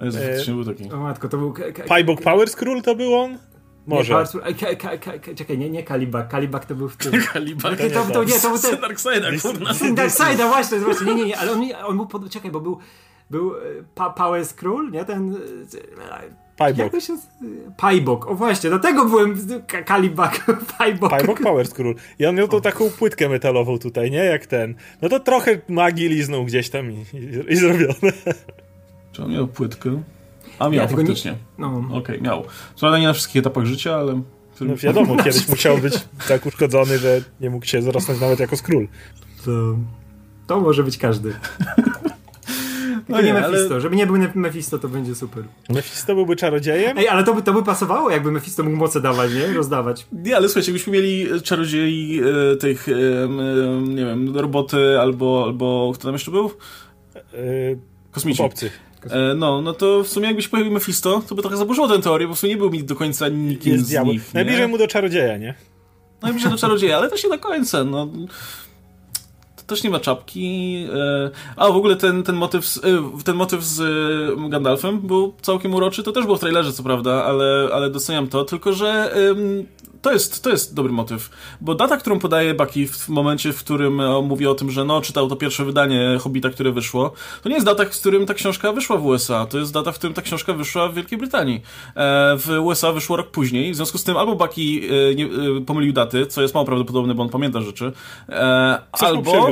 [0.00, 0.18] Jezu,
[0.50, 0.90] e, był taki.
[0.92, 1.54] O matko, to był...
[1.88, 3.38] Pybok Power Skról to był on?
[3.86, 4.14] Może.
[4.14, 6.28] Nie, Power, ka, ka, ka, czekaj, nie, nie Kalibak.
[6.28, 7.12] Kalibak to był w tym.
[7.32, 7.78] Kalibak.
[7.78, 8.76] To, to, to, nie, to był ten.
[8.76, 9.74] Darkside'a, kurna.
[9.74, 11.06] Syn Darkseida, właśnie, właśnie.
[11.06, 12.78] Nie, nie, nie, ale on, on był, pod, czekaj, bo był,
[13.30, 13.58] był e,
[13.94, 15.34] pa, Power Skrull, nie, ten...
[15.34, 16.78] e, Pajbok.
[16.78, 17.16] Jak to się...
[17.76, 20.46] Pajbok, o właśnie, do tego byłem Ka- Kalibak,
[20.78, 21.10] Pajbok.
[21.10, 21.94] Pajbok Power Skrull.
[22.18, 24.18] I on miał tą taką płytkę metalową tutaj, nie?
[24.24, 24.74] Jak ten.
[25.02, 28.12] No to trochę magii liznął gdzieś tam i, i, i zrobione.
[29.12, 30.02] Czy on miał płytkę?
[30.58, 31.34] A miał, Ja tego nie- faktycznie.
[31.58, 31.84] No.
[31.92, 32.42] Okej, miał.
[32.74, 34.22] Co prawda nie na wszystkich etapach życia, ale...
[34.60, 35.94] No wiadomo, kiedyś musiał być
[36.28, 38.88] tak uszkodzony, że nie mógł się zarosnąć nawet jako skról.
[39.44, 39.50] To,
[40.46, 41.34] to może być każdy.
[43.06, 43.80] Tylko nie, nie ale- Mephisto.
[43.80, 45.44] Żeby nie był Mephisto, to będzie super.
[45.68, 46.98] Mephisto byłby czarodziejem?
[46.98, 49.46] Ej, ale to by, to by pasowało, jakby Mephisto mógł moce dawać, nie?
[49.54, 50.06] Rozdawać.
[50.12, 52.20] Nie, ale słuchajcie, jakbyśmy mieli czarodziei
[52.52, 52.92] e, tych, e,
[53.24, 56.50] m, nie wiem, roboty albo, albo kto tam jeszcze był?
[57.32, 57.78] Yy,
[58.10, 58.42] Kosmici.
[58.42, 58.70] obcy.
[59.10, 62.28] E, no, no to w sumie jakbyś pojawił Mephisto, to by trochę zaburzyło tę teorię,
[62.28, 64.06] bo w sumie nie był mi do końca nikim Jest z nich.
[64.06, 64.30] nie?
[64.34, 65.54] Najbliżej mu do czarodzieja, nie?
[66.22, 68.08] Najbliżej do czarodzieja, ale też nie do końca, no.
[69.70, 70.76] Też nie ma czapki.
[70.94, 75.34] E, a w ogóle ten, ten, motyw z, e, ten motyw z e, Gandalfem był
[75.42, 76.02] całkiem uroczy.
[76.02, 78.44] To też było w trailerze, co prawda, ale, ale doceniam to.
[78.44, 79.14] Tylko, że
[80.02, 81.30] to jest, to jest dobry motyw.
[81.60, 85.00] Bo data, którą podaje Bucky w, momencie, w którym e, mówi o tym, że no,
[85.00, 88.72] czytał to pierwsze wydanie Hobbita, które wyszło, to nie jest data, w którym ta książka
[88.72, 89.46] wyszła w USA.
[89.46, 91.62] To jest data, w którym ta książka wyszła w Wielkiej Brytanii.
[91.96, 93.72] E, w USA wyszło rok później.
[93.72, 97.28] W związku z tym albo Bucky e, pomylił daty, co jest mało prawdopodobne, bo on
[97.28, 97.92] pamięta rzeczy.
[98.98, 99.48] Coś albo,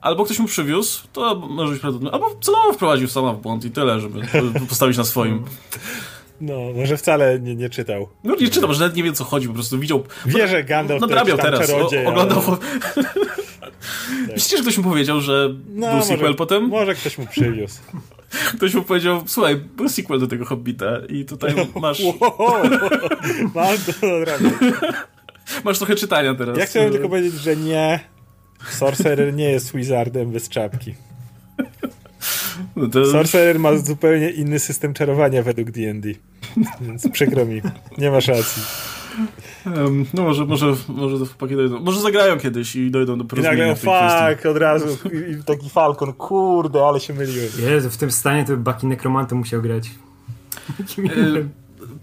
[0.00, 2.18] albo ktoś mu przywiózł, to może być prawdopodobne.
[2.18, 4.20] Albo celowo wprowadził sama w błąd i tyle, żeby
[4.68, 5.44] postawić na swoim.
[6.40, 8.08] No, może wcale nie, nie czytał.
[8.24, 10.04] No nie czytam, że nawet nie wie o co chodzi, po prostu widział.
[10.26, 12.42] Wie, że Gandalf Nadrabiał jest tam teraz, o, czarodziej, oglądał.
[12.48, 13.06] ale-
[14.34, 16.68] Myślicie, że ktoś mu powiedział, że No, był sequel może, potem?
[16.68, 17.80] Może ktoś mu przywiózł.
[18.56, 22.14] Ktoś mu powiedział, słuchaj, był sequel do tego Hobbita i tutaj masz, Wow,
[23.54, 23.92] mam to
[25.64, 26.58] masz trochę czytania teraz.
[26.58, 28.00] Ja chciałem tylko powiedzieć, że nie.
[28.70, 30.94] Sorcerer nie jest wizardem bez czapki.
[32.76, 33.06] No to...
[33.06, 36.08] Sorcerer ma zupełnie inny system czarowania według D&D.
[36.80, 37.62] Więc przykro mi.
[37.98, 38.62] Nie masz racji.
[39.66, 41.80] Em, no może, może, może to chłopaki dojdą.
[41.80, 44.34] Może zagrają kiedyś i dojdą do I porozumienia nagle, tej kwestii.
[44.34, 44.86] fuck, od razu.
[45.12, 47.48] I, i taki falcon, kurde, ale się myliłem.
[47.58, 49.90] Jezu, w tym stanie to Bucky Nekromantem musiał grać.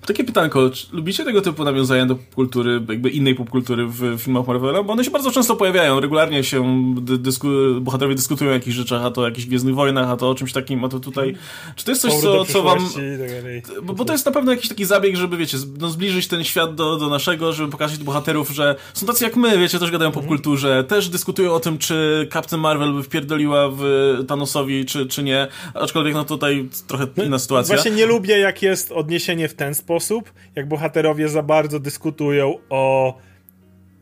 [0.05, 4.83] Takie pytanko, czy lubicie tego typu nawiązania do popkultury, jakby innej popkultury w filmach Marvela?
[4.83, 7.47] Bo one się bardzo często pojawiają, regularnie się dy, dysku,
[7.81, 10.53] bohaterowie dyskutują o jakichś rzeczach, a to o jakichś Gwiezdnych Wojnach, a to o czymś
[10.53, 11.35] takim, a to tutaj...
[11.75, 12.79] Czy to jest coś, co, co wam...
[12.79, 13.83] tak.
[13.83, 16.75] Bo, bo to jest na pewno jakiś taki zabieg, żeby, wiecie, no, zbliżyć ten świat
[16.75, 20.13] do, do naszego, żeby pokazać bohaterów, że są tacy jak my, wiecie, też gadają o
[20.13, 23.83] popkulturze, też dyskutują o tym, czy Captain Marvel by wpierdoliła w
[24.27, 27.75] Thanosowi, czy, czy nie, aczkolwiek no tutaj trochę inna sytuacja.
[27.75, 29.92] Właśnie nie lubię, jak jest odniesienie w ten sposób,
[30.55, 33.17] jak bohaterowie za bardzo dyskutują o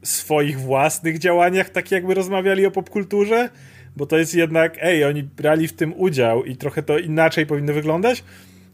[0.03, 3.49] swoich własnych działaniach, tak jakby rozmawiali o popkulturze,
[3.97, 7.73] bo to jest jednak, ej, oni brali w tym udział i trochę to inaczej powinno
[7.73, 8.23] wyglądać.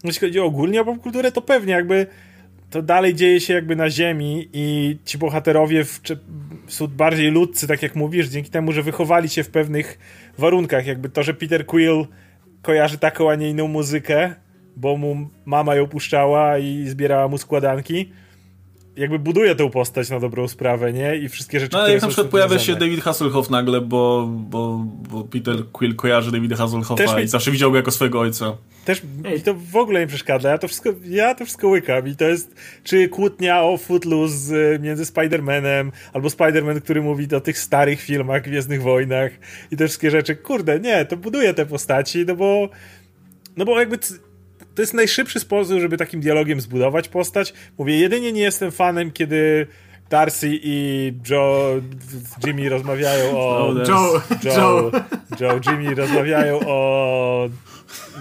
[0.03, 2.07] Jeśli chodzi ogólnie o popkulturę, to pewnie jakby
[2.69, 6.19] to dalej dzieje się jakby na ziemi i ci bohaterowie w, czy,
[6.67, 9.99] są bardziej ludcy, tak jak mówisz, dzięki temu, że wychowali się w pewnych
[10.37, 10.85] warunkach.
[10.85, 12.05] Jakby to, że Peter Quill
[12.61, 14.35] kojarzy taką, a nie inną muzykę,
[14.77, 18.11] bo mu mama ją puszczała i zbierała mu składanki.
[18.95, 21.15] Jakby buduje tę postać na dobrą sprawę, nie?
[21.15, 22.75] I wszystkie rzeczy, No ale które jak na przykład pojawia się.
[22.75, 27.51] David Hasselhoff nagle, bo, bo, bo Peter Quill kojarzy Davida Hasselhoffa Też mi- i zawsze
[27.51, 28.57] widział go jako swojego ojca.
[28.85, 29.33] Też Ej.
[29.33, 30.49] mi to w ogóle nie przeszkadza.
[30.49, 32.07] Ja to wszystko, ja to wszystko łykam.
[32.07, 37.41] I to jest czy kłótnia o Footloose y, między Spider-Manem, albo Spider-Man, który mówi o
[37.41, 39.31] tych starych filmach, Gwiezdnych Wojnach
[39.71, 40.35] i te wszystkie rzeczy.
[40.35, 42.69] Kurde, nie, to buduje te postaci, no bo
[43.57, 43.97] no bo jakby
[44.77, 47.53] to jest najszybszy sposób, żeby takim dialogiem zbudować postać.
[47.77, 49.67] Mówię, jedynie nie jestem fanem, kiedy
[50.09, 51.81] Darcy i Joe,
[52.45, 53.73] Jimmy rozmawiają o...
[53.87, 54.91] Joe, Joe,
[55.39, 57.49] Joe, Jimmy rozmawiają o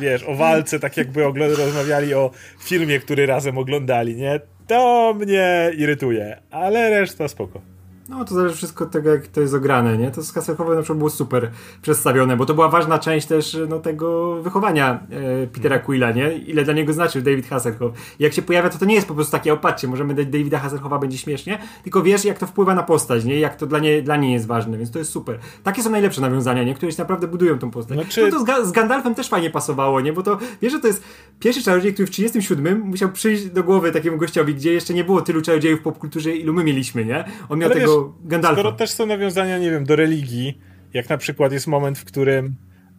[0.01, 1.23] wiesz, o walce, tak jakby
[1.57, 2.31] rozmawiali o
[2.65, 4.41] filmie, który razem oglądali, nie?
[4.67, 7.76] To mnie irytuje, ale reszta spoko.
[8.09, 10.11] No to zależy wszystko od tego, jak to jest ograne, nie?
[10.11, 11.51] To z Hasselhoffem na przykład było super
[11.83, 16.37] przedstawione, bo to była ważna część też no, tego wychowania e, Petera Quilla, nie?
[16.37, 17.93] Ile dla niego znaczył David Hasselhoff.
[18.21, 20.59] I jak się pojawia, to to nie jest po prostu takie, opatrzcie, możemy dać Davida
[20.59, 23.39] Hasselhoffa, będzie śmiesznie, tylko wiesz, jak to wpływa na postać, nie?
[23.41, 25.39] Jak to dla, nie, dla niej jest ważne, więc to jest super.
[25.63, 26.75] Takie są najlepsze nawiązania, nie?
[26.75, 27.99] Które się naprawdę budują tą postać.
[27.99, 30.13] Znaczy- No to z, Ga- z Gandalfem też fajnie pasowało, nie?
[30.13, 31.03] Bo to, wiesz, że to jest
[31.41, 35.21] pierwszy czarodziej, który w 37 musiał przyjść do głowy takiemu gościowi, gdzie jeszcze nie było
[35.23, 37.25] tylu czarodziejów w popkulturze, ilu my mieliśmy, nie?
[37.49, 38.61] On miał Ale tego Gandalfa.
[38.61, 40.59] Skoro też są nawiązania, nie wiem, do religii,
[40.95, 42.55] jak na przykład jest moment, w którym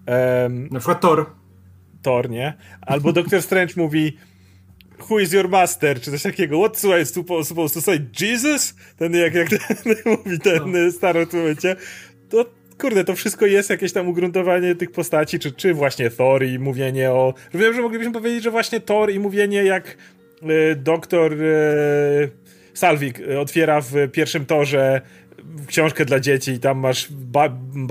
[0.06, 1.26] em, Na przykład Thor.
[2.02, 2.53] Thor, nie?
[2.82, 4.18] Albo Doctor Strange mówi
[5.10, 8.76] who is your master, czy coś takiego, what I supposed to say, Jesus?
[8.98, 10.91] Ten, jak, jak ten, mówi ten no.
[10.91, 11.76] stary w tym momencie,
[12.30, 12.45] to
[12.78, 17.11] kurde, to wszystko jest jakieś tam ugruntowanie tych postaci, czy, czy właśnie Thor i mówienie
[17.11, 17.34] o...
[17.53, 19.98] Wiem, że moglibyśmy powiedzieć, że właśnie Thor i mówienie jak
[20.44, 22.32] y, doktor y,
[22.77, 25.01] Salvik otwiera w pierwszym torze
[25.67, 27.07] książkę dla dzieci i tam masz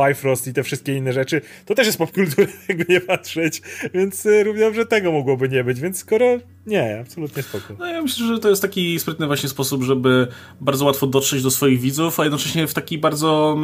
[0.09, 3.63] Bifrost i te wszystkie inne rzeczy, to też jest popkultura, jakby nie patrzeć,
[3.95, 7.75] więc y, równie dobrze tego mogłoby nie być, więc skoro nie, absolutnie spoko.
[7.79, 10.29] No ja myślę, że to jest taki sprytny właśnie sposób, żeby
[10.61, 13.59] bardzo łatwo dotrzeć do swoich widzów, a jednocześnie w taki bardzo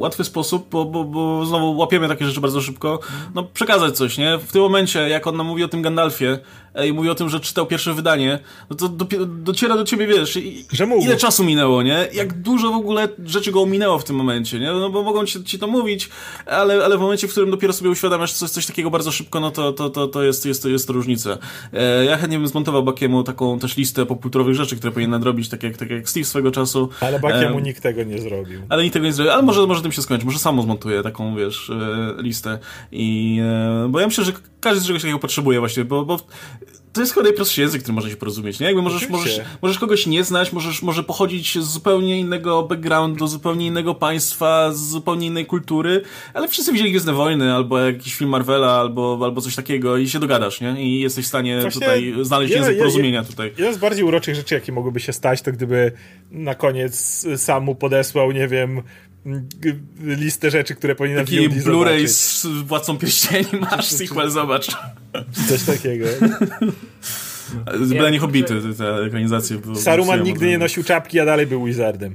[0.00, 3.00] łatwy sposób, bo, bo, bo znowu łapiemy takie rzeczy bardzo szybko,
[3.34, 4.38] no przekazać coś, nie?
[4.38, 6.38] W tym momencie, jak on nam mówi o tym Gandalfie
[6.86, 8.38] i mówi o tym, że czytał pierwsze wydanie,
[8.70, 8.88] no to
[9.26, 10.66] dociera do ciebie, wiesz, i,
[11.02, 12.08] ile czasu minęło, nie?
[12.12, 14.72] Jak dużo w ogóle rzeczy go ominęło w tym momencie, nie?
[14.72, 16.08] No bo mogą ci, ci to mówić,
[16.46, 19.50] ale, ale w momencie, w którym dopiero sobie uświadamiasz coś, coś takiego bardzo szybko, no
[19.50, 21.38] to, to, to, to jest, jest, jest różnica.
[21.72, 25.62] E, ja chętnie bym zmontował Bakiemu taką też listę popkulturowych rzeczy, które powinien nadrobić, tak
[25.62, 26.88] jak, tak jak Steve swego czasu.
[27.00, 28.60] Ale Bakiemu nikt tego nie zrobił.
[28.68, 31.36] Ale nikt tego nie zrobił, ale może, może tym się skończy, może samo zmontuję taką,
[31.36, 32.58] wiesz, e, listę
[32.92, 36.18] i, e, bo ja myślę, że każdy z czegoś takiego potrzebuje właśnie, bo, bo
[36.98, 38.66] to jest chyba najprostszy język, który może się porozumieć, nie?
[38.66, 43.66] Jakby możesz, możesz, możesz kogoś nie znać, możesz może pochodzić z zupełnie innego backgroundu, zupełnie
[43.66, 46.02] innego państwa, z zupełnie innej kultury,
[46.34, 50.18] ale wszyscy widzieli Gwiezdne Wojny, albo jakiś film Marvela, albo, albo coś takiego i się
[50.18, 50.84] dogadasz, nie?
[50.84, 53.52] I jesteś w stanie Właśnie tutaj znaleźć język je, porozumienia tutaj.
[53.58, 55.92] Jedna z bardziej uroczych rzeczy, jakie mogłyby się stać, to gdyby
[56.30, 58.82] na koniec sam mu podesłał, nie wiem,
[60.00, 64.76] listę rzeczy, które powinien Taki Blu-ray z Władcą Pierścieni masz, sequel, zobacz.
[65.48, 66.06] Coś takiego.
[67.88, 69.58] Byle nie Hobbity, te ekranizacje.
[69.74, 72.14] Saruman nigdy nie nosił czapki, a dalej był wizardem.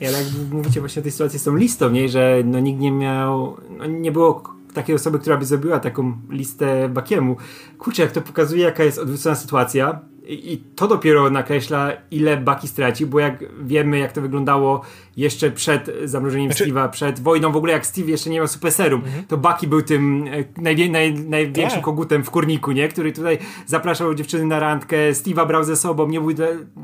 [0.00, 2.08] Ja jak mówicie właśnie o tej sytuacji z tą listą, nie?
[2.08, 4.42] że no, nikt nie miał, no, nie było
[4.74, 7.36] takiej osoby, która by zrobiła taką listę Bakiemu.
[7.78, 10.00] Kurczę, jak to pokazuje, jaka jest odwrócona sytuacja,
[10.30, 14.80] i to dopiero nakreśla, ile Baki straci, bo jak wiemy, jak to wyglądało
[15.16, 16.64] jeszcze przed zamrożeniem znaczy...
[16.64, 19.24] Steve'a, przed wojną, w ogóle jak Steve jeszcze nie miał super serum, mhm.
[19.24, 21.84] to Baki był tym e, najwie, naj, największym tak.
[21.84, 22.88] kogutem w kurniku, nie?
[22.88, 26.30] Który tutaj zapraszał dziewczyny na randkę, Steve'a brał ze sobą, nie był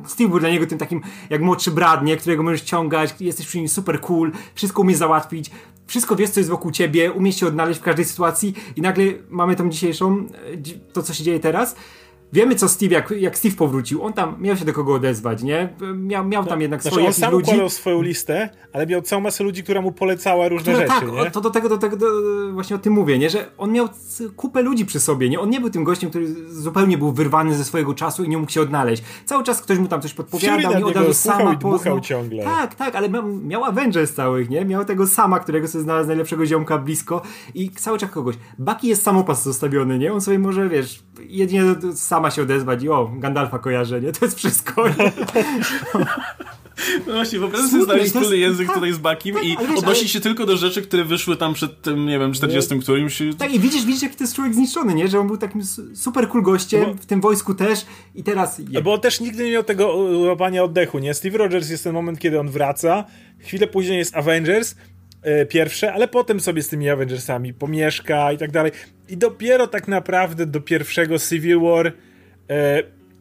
[0.06, 1.00] Steve był dla niego tym takim
[1.30, 2.16] jak młodszy brat, nie?
[2.16, 5.50] Którego możesz ciągać, jesteś przy nim super cool, wszystko umiesz załatwić,
[5.86, 9.56] wszystko wiesz, co jest wokół ciebie, umiesz się odnaleźć w każdej sytuacji i nagle mamy
[9.56, 11.76] tą dzisiejszą, e, to co się dzieje teraz,
[12.32, 15.68] Wiemy, co Steve, jak, jak Steve powrócił, on tam miał się do kogo odezwać, nie?
[15.96, 17.50] Miał, miał tam jednak znaczy, swoje on sam ludzi.
[17.50, 21.24] układał swoją listę, ale miał całą masę ludzi, która mu polecała różne Które, rzeczy, tak,
[21.24, 21.30] nie?
[21.30, 22.06] to do tego, do tego do,
[22.52, 23.30] właśnie o tym mówię, nie?
[23.30, 23.88] Że on miał
[24.36, 25.40] kupę ludzi przy sobie, nie?
[25.40, 28.52] On nie był tym gościem, który zupełnie był wyrwany ze swojego czasu i nie mógł
[28.52, 29.02] się odnaleźć.
[29.24, 32.44] Cały czas ktoś mu tam coś podpowiadał, nie od razu sama i dmuchał ciągle.
[32.44, 34.64] Tak, tak, ale miał, miał Avengers całych, nie?
[34.64, 37.22] Miał tego sama, którego sobie znalazł najlepszego ziomka blisko
[37.54, 38.34] i cały czas kogoś.
[38.58, 40.12] Bucky jest samopas zostawiony, nie?
[40.12, 41.62] On sobie może, wiesz, jedynie
[42.16, 44.12] sama się odezwać i o, Gandalfa kojarzę, nie?
[44.12, 44.84] To jest wszystko.
[47.06, 50.08] No właśnie, po prostu znaleźć wspólny język tutaj z Bakim tak, i wiesz, odnosi ale...
[50.08, 53.22] się tylko do rzeczy, które wyszły tam przed tym, nie wiem, 40 którymś.
[53.38, 55.08] Tak, i widzisz, widzisz, jaki to jest człowiek zniszczony, nie?
[55.08, 55.62] Że on był takim
[55.94, 56.94] super cool gościem, bo...
[56.94, 58.60] w tym wojsku też i teraz...
[58.68, 58.82] Je...
[58.82, 59.96] Bo on też nigdy nie miał tego
[60.28, 61.14] łapania oddechu, nie?
[61.14, 63.04] Steve Rogers jest ten moment, kiedy on wraca,
[63.38, 64.74] chwilę później jest Avengers,
[65.22, 68.72] e, pierwsze, ale potem sobie z tymi Avengersami pomieszka i tak dalej.
[69.08, 71.92] I dopiero tak naprawdę do pierwszego Civil War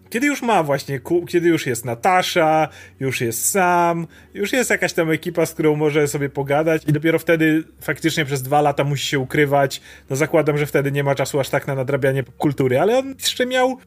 [0.09, 2.69] kiedy już ma właśnie, kiedy już jest Natasza,
[2.99, 7.19] już jest Sam, już jest jakaś tam ekipa, z którą może sobie pogadać i dopiero
[7.19, 9.81] wtedy faktycznie przez dwa lata musi się ukrywać.
[10.09, 13.45] No zakładam, że wtedy nie ma czasu aż tak na nadrabianie kultury, ale on jeszcze
[13.45, 13.77] miał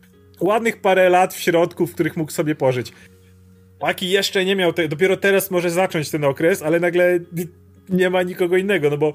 [0.40, 2.92] ładnych parę lat w środku, w których mógł sobie pożyć.
[3.80, 7.18] Aki jeszcze nie miał, te, dopiero teraz może zacząć ten okres, ale nagle
[7.88, 9.14] nie ma nikogo innego, no bo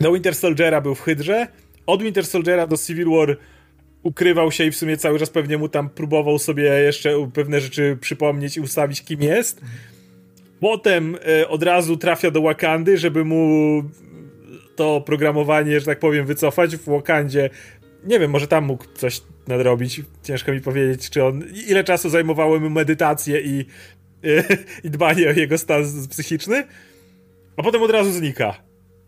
[0.00, 1.46] do Winter Soldiera był w Hydrze,
[1.86, 3.36] od Winter Soldiera do Civil War
[4.04, 7.98] ukrywał się i w sumie cały czas pewnie mu tam próbował sobie jeszcze pewne rzeczy
[8.00, 9.60] przypomnieć i ustawić, kim jest.
[10.60, 13.82] Potem e, od razu trafia do Wakandy, żeby mu
[14.76, 17.50] to programowanie, że tak powiem, wycofać w Wakandzie.
[18.04, 20.02] Nie wiem, może tam mógł coś nadrobić.
[20.22, 21.44] Ciężko mi powiedzieć, czy on.
[21.68, 23.66] Ile czasu zajmowały mu medytację i,
[24.84, 26.64] i dbanie o jego stan psychiczny.
[27.56, 28.54] A potem od razu znika,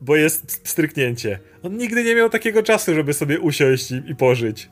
[0.00, 1.38] bo jest stryknięcie.
[1.62, 4.68] On nigdy nie miał takiego czasu, żeby sobie usiąść i, i pożyć.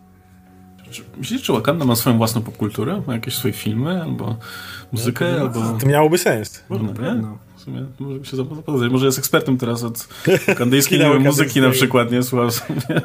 [1.17, 3.03] Myślisz, czy Wakanda ma swoją własną popkulturę?
[3.07, 4.37] Ma jakieś swoje filmy, albo
[4.93, 5.79] muzykę, albo...
[5.81, 6.65] To miałoby sens.
[6.69, 7.23] Można, nie?
[7.57, 8.93] W sumie może mi się zapoznać.
[8.93, 10.09] Może jest ekspertem teraz od
[10.59, 12.23] kandyjskiej muzyki na przykład, nie?
[12.23, 13.01] Słucham sobie.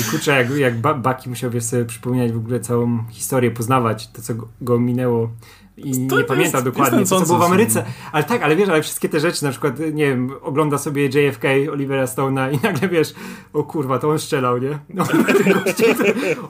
[0.00, 4.34] I kurczę, jak, jak Baki musiał sobie przypominać w ogóle całą historię, poznawać to, co
[4.60, 5.30] go minęło
[5.76, 7.84] i to nie pamiętam dokładnie, jest co było w Ameryce.
[8.12, 11.44] Ale tak, ale wiesz, ale wszystkie te rzeczy, na przykład, nie wiem, ogląda sobie JFK
[11.72, 13.14] Olivera Stone'a i nagle wiesz,
[13.52, 14.78] o kurwa, to on strzelał, nie?
[14.88, 15.04] No,
[15.64, 16.04] goście, to,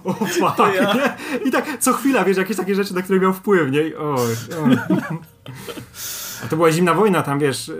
[0.04, 0.94] o fuck, ja.
[0.94, 1.16] nie?
[1.48, 3.98] I tak co chwila, wiesz, jakieś takie rzeczy, na które miał wpływ, nie?
[3.98, 4.26] O, o.
[6.44, 7.72] A to była zimna wojna, tam wiesz,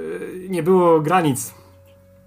[0.49, 1.55] nie było granic.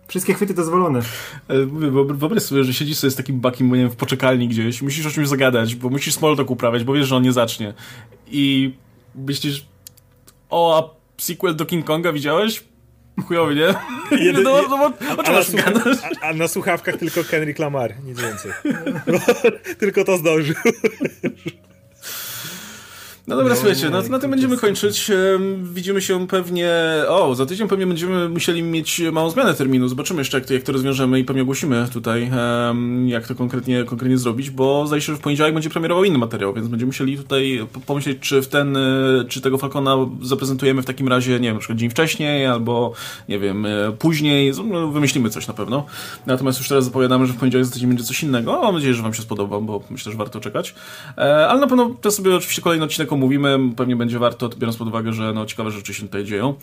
[0.08, 1.00] Wszystkie chwyty dozwolone.
[1.48, 1.66] E,
[2.14, 5.10] wyobraź sobie, że siedzisz sobie z takim bakiem, nie wiem, w poczekalni gdzieś, musisz o
[5.10, 7.74] czymś zagadać, bo musisz small talk uprawiać, bo wiesz, że on nie zacznie.
[8.32, 8.74] I
[9.16, 9.66] myślisz,
[10.50, 12.64] o, a sequel do King Konga widziałeś?
[13.28, 13.74] Chujowy, nie?
[14.26, 15.40] Jeden, no, no, no, a, a, na
[16.22, 18.52] a, a, na słuchawkach tylko Kendrick Lamar, nic więcej.
[19.80, 20.56] tylko to zdążył.
[23.30, 25.12] No dobra, no, słuchajcie, no, na tym będziemy kończyć.
[25.64, 26.72] Widzimy się pewnie.
[27.08, 29.88] O, za tydzień pewnie będziemy musieli mieć małą zmianę terminu.
[29.88, 32.32] Zobaczymy jeszcze, jak to, jak to rozwiążemy i pewnie ogłosimy tutaj,
[33.06, 36.54] jak to konkretnie, konkretnie zrobić, bo zdaje się, że w poniedziałek będzie premierował inny materiał,
[36.54, 38.78] więc będziemy musieli tutaj pomyśleć, czy w ten,
[39.28, 42.94] czy tego Falcona zaprezentujemy w takim razie, nie wiem, na przykład dzień wcześniej, albo
[43.30, 44.52] nie wiem, e, później.
[44.72, 45.86] No, wymyślimy coś na pewno.
[46.26, 48.62] Natomiast już teraz zapowiadamy, że w poniedziałek za tydzień będzie coś innego.
[48.62, 50.76] mam nadzieję, że Wam się spodoba, bo myślę, że warto czekać.
[51.18, 53.60] E, ale na pewno to sobie oczywiście kolejny odcinek omówimy.
[53.76, 56.54] Pewnie będzie warto, biorąc pod uwagę, że no, ciekawe rzeczy się tutaj dzieją.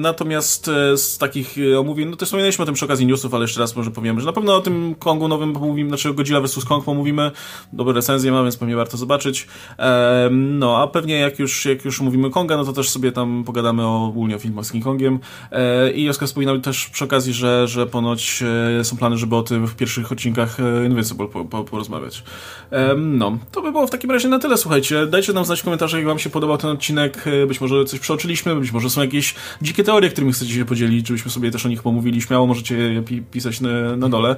[0.00, 3.44] Natomiast e, z takich e, omówień, no to wspominaliśmy o tym przy okazji newsów, ale
[3.44, 6.64] jeszcze raz może powiem, że na pewno o tym Kongu nowym pomówimy, znaczy Godzilla vs.
[6.64, 7.30] Kong pomówimy.
[7.72, 9.46] Dobre recenzje ma, więc pewnie warto zobaczyć.
[10.30, 13.86] No, a pewnie jak już, jak już mówimy Konga, no to też sobie tam pogadamy
[13.86, 15.18] o, ogólnie o filmach z King Kongiem.
[15.50, 18.42] E, I Oskar wspominał też przy okazji, że, że ponoć
[18.82, 20.56] są plany, żeby o tym w pierwszych odcinkach
[20.86, 22.24] Invincible po, po, porozmawiać.
[22.96, 25.06] No, to by było w takim razie na tyle, słuchajcie.
[25.06, 27.24] Dajcie nam znać w komentarzach, jak wam się podobał ten odcinek.
[27.26, 31.08] E, być może coś przeoczyliśmy, być może są jakieś dzikie teorie, którymi chcecie się podzielić,
[31.08, 32.22] żebyśmy sobie też o nich pomówili.
[32.22, 34.36] Śmiało możecie je pi pisać na, na dole.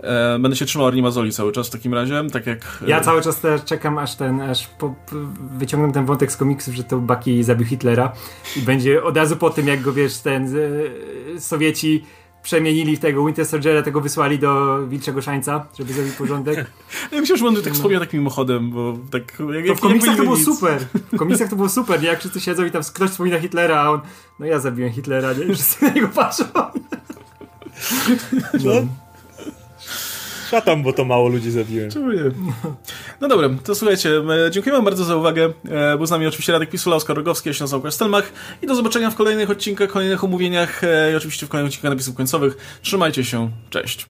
[0.00, 2.82] E, będę się trzymał Arni Mazoli cały czas w takim razie, tak jak...
[2.86, 4.94] E, ja cały czas też czekam, aż ten, aż po,
[5.58, 8.12] wyciągnę ten wątek z komiksów, że to Bucky zabił Hitlera
[8.56, 10.56] i będzie od razu po tym, jak go, wiesz, ten
[11.38, 12.04] Sowieci
[12.44, 16.56] przemienili tego Winter Soldiera, tego wysłali do Wilczego Szańca, żeby zrobić porządek.
[17.12, 19.22] ja myślę, że będę tak wspomniał takim mimochodem, bo tak...
[19.54, 20.44] Jak, to w komiksach to było nic.
[20.44, 20.78] super.
[21.12, 22.08] W komiksach to było super, nie?
[22.08, 24.00] Jak wszyscy siedzą i tam ktoś wspomina Hitlera, a on
[24.38, 25.54] no ja zabiłem Hitlera, nie?
[25.54, 26.44] Wszyscy na niego patrzą.
[28.64, 29.03] No.
[30.54, 31.90] Szatam, bo to mało ludzi zabiłem.
[31.90, 32.22] Czemu nie?
[33.20, 34.10] No dobra, to słuchajcie,
[34.46, 35.52] e, dziękuję wam bardzo za uwagę.
[35.70, 38.32] E, był z nami oczywiście Radek Pisula, Oskar Rogowski, ja się nazywam Stelmach
[38.62, 42.14] i do zobaczenia w kolejnych odcinkach, kolejnych omówieniach e, i oczywiście w kolejnych odcinkach napisów
[42.14, 42.78] końcowych.
[42.82, 44.02] Trzymajcie się, cześć.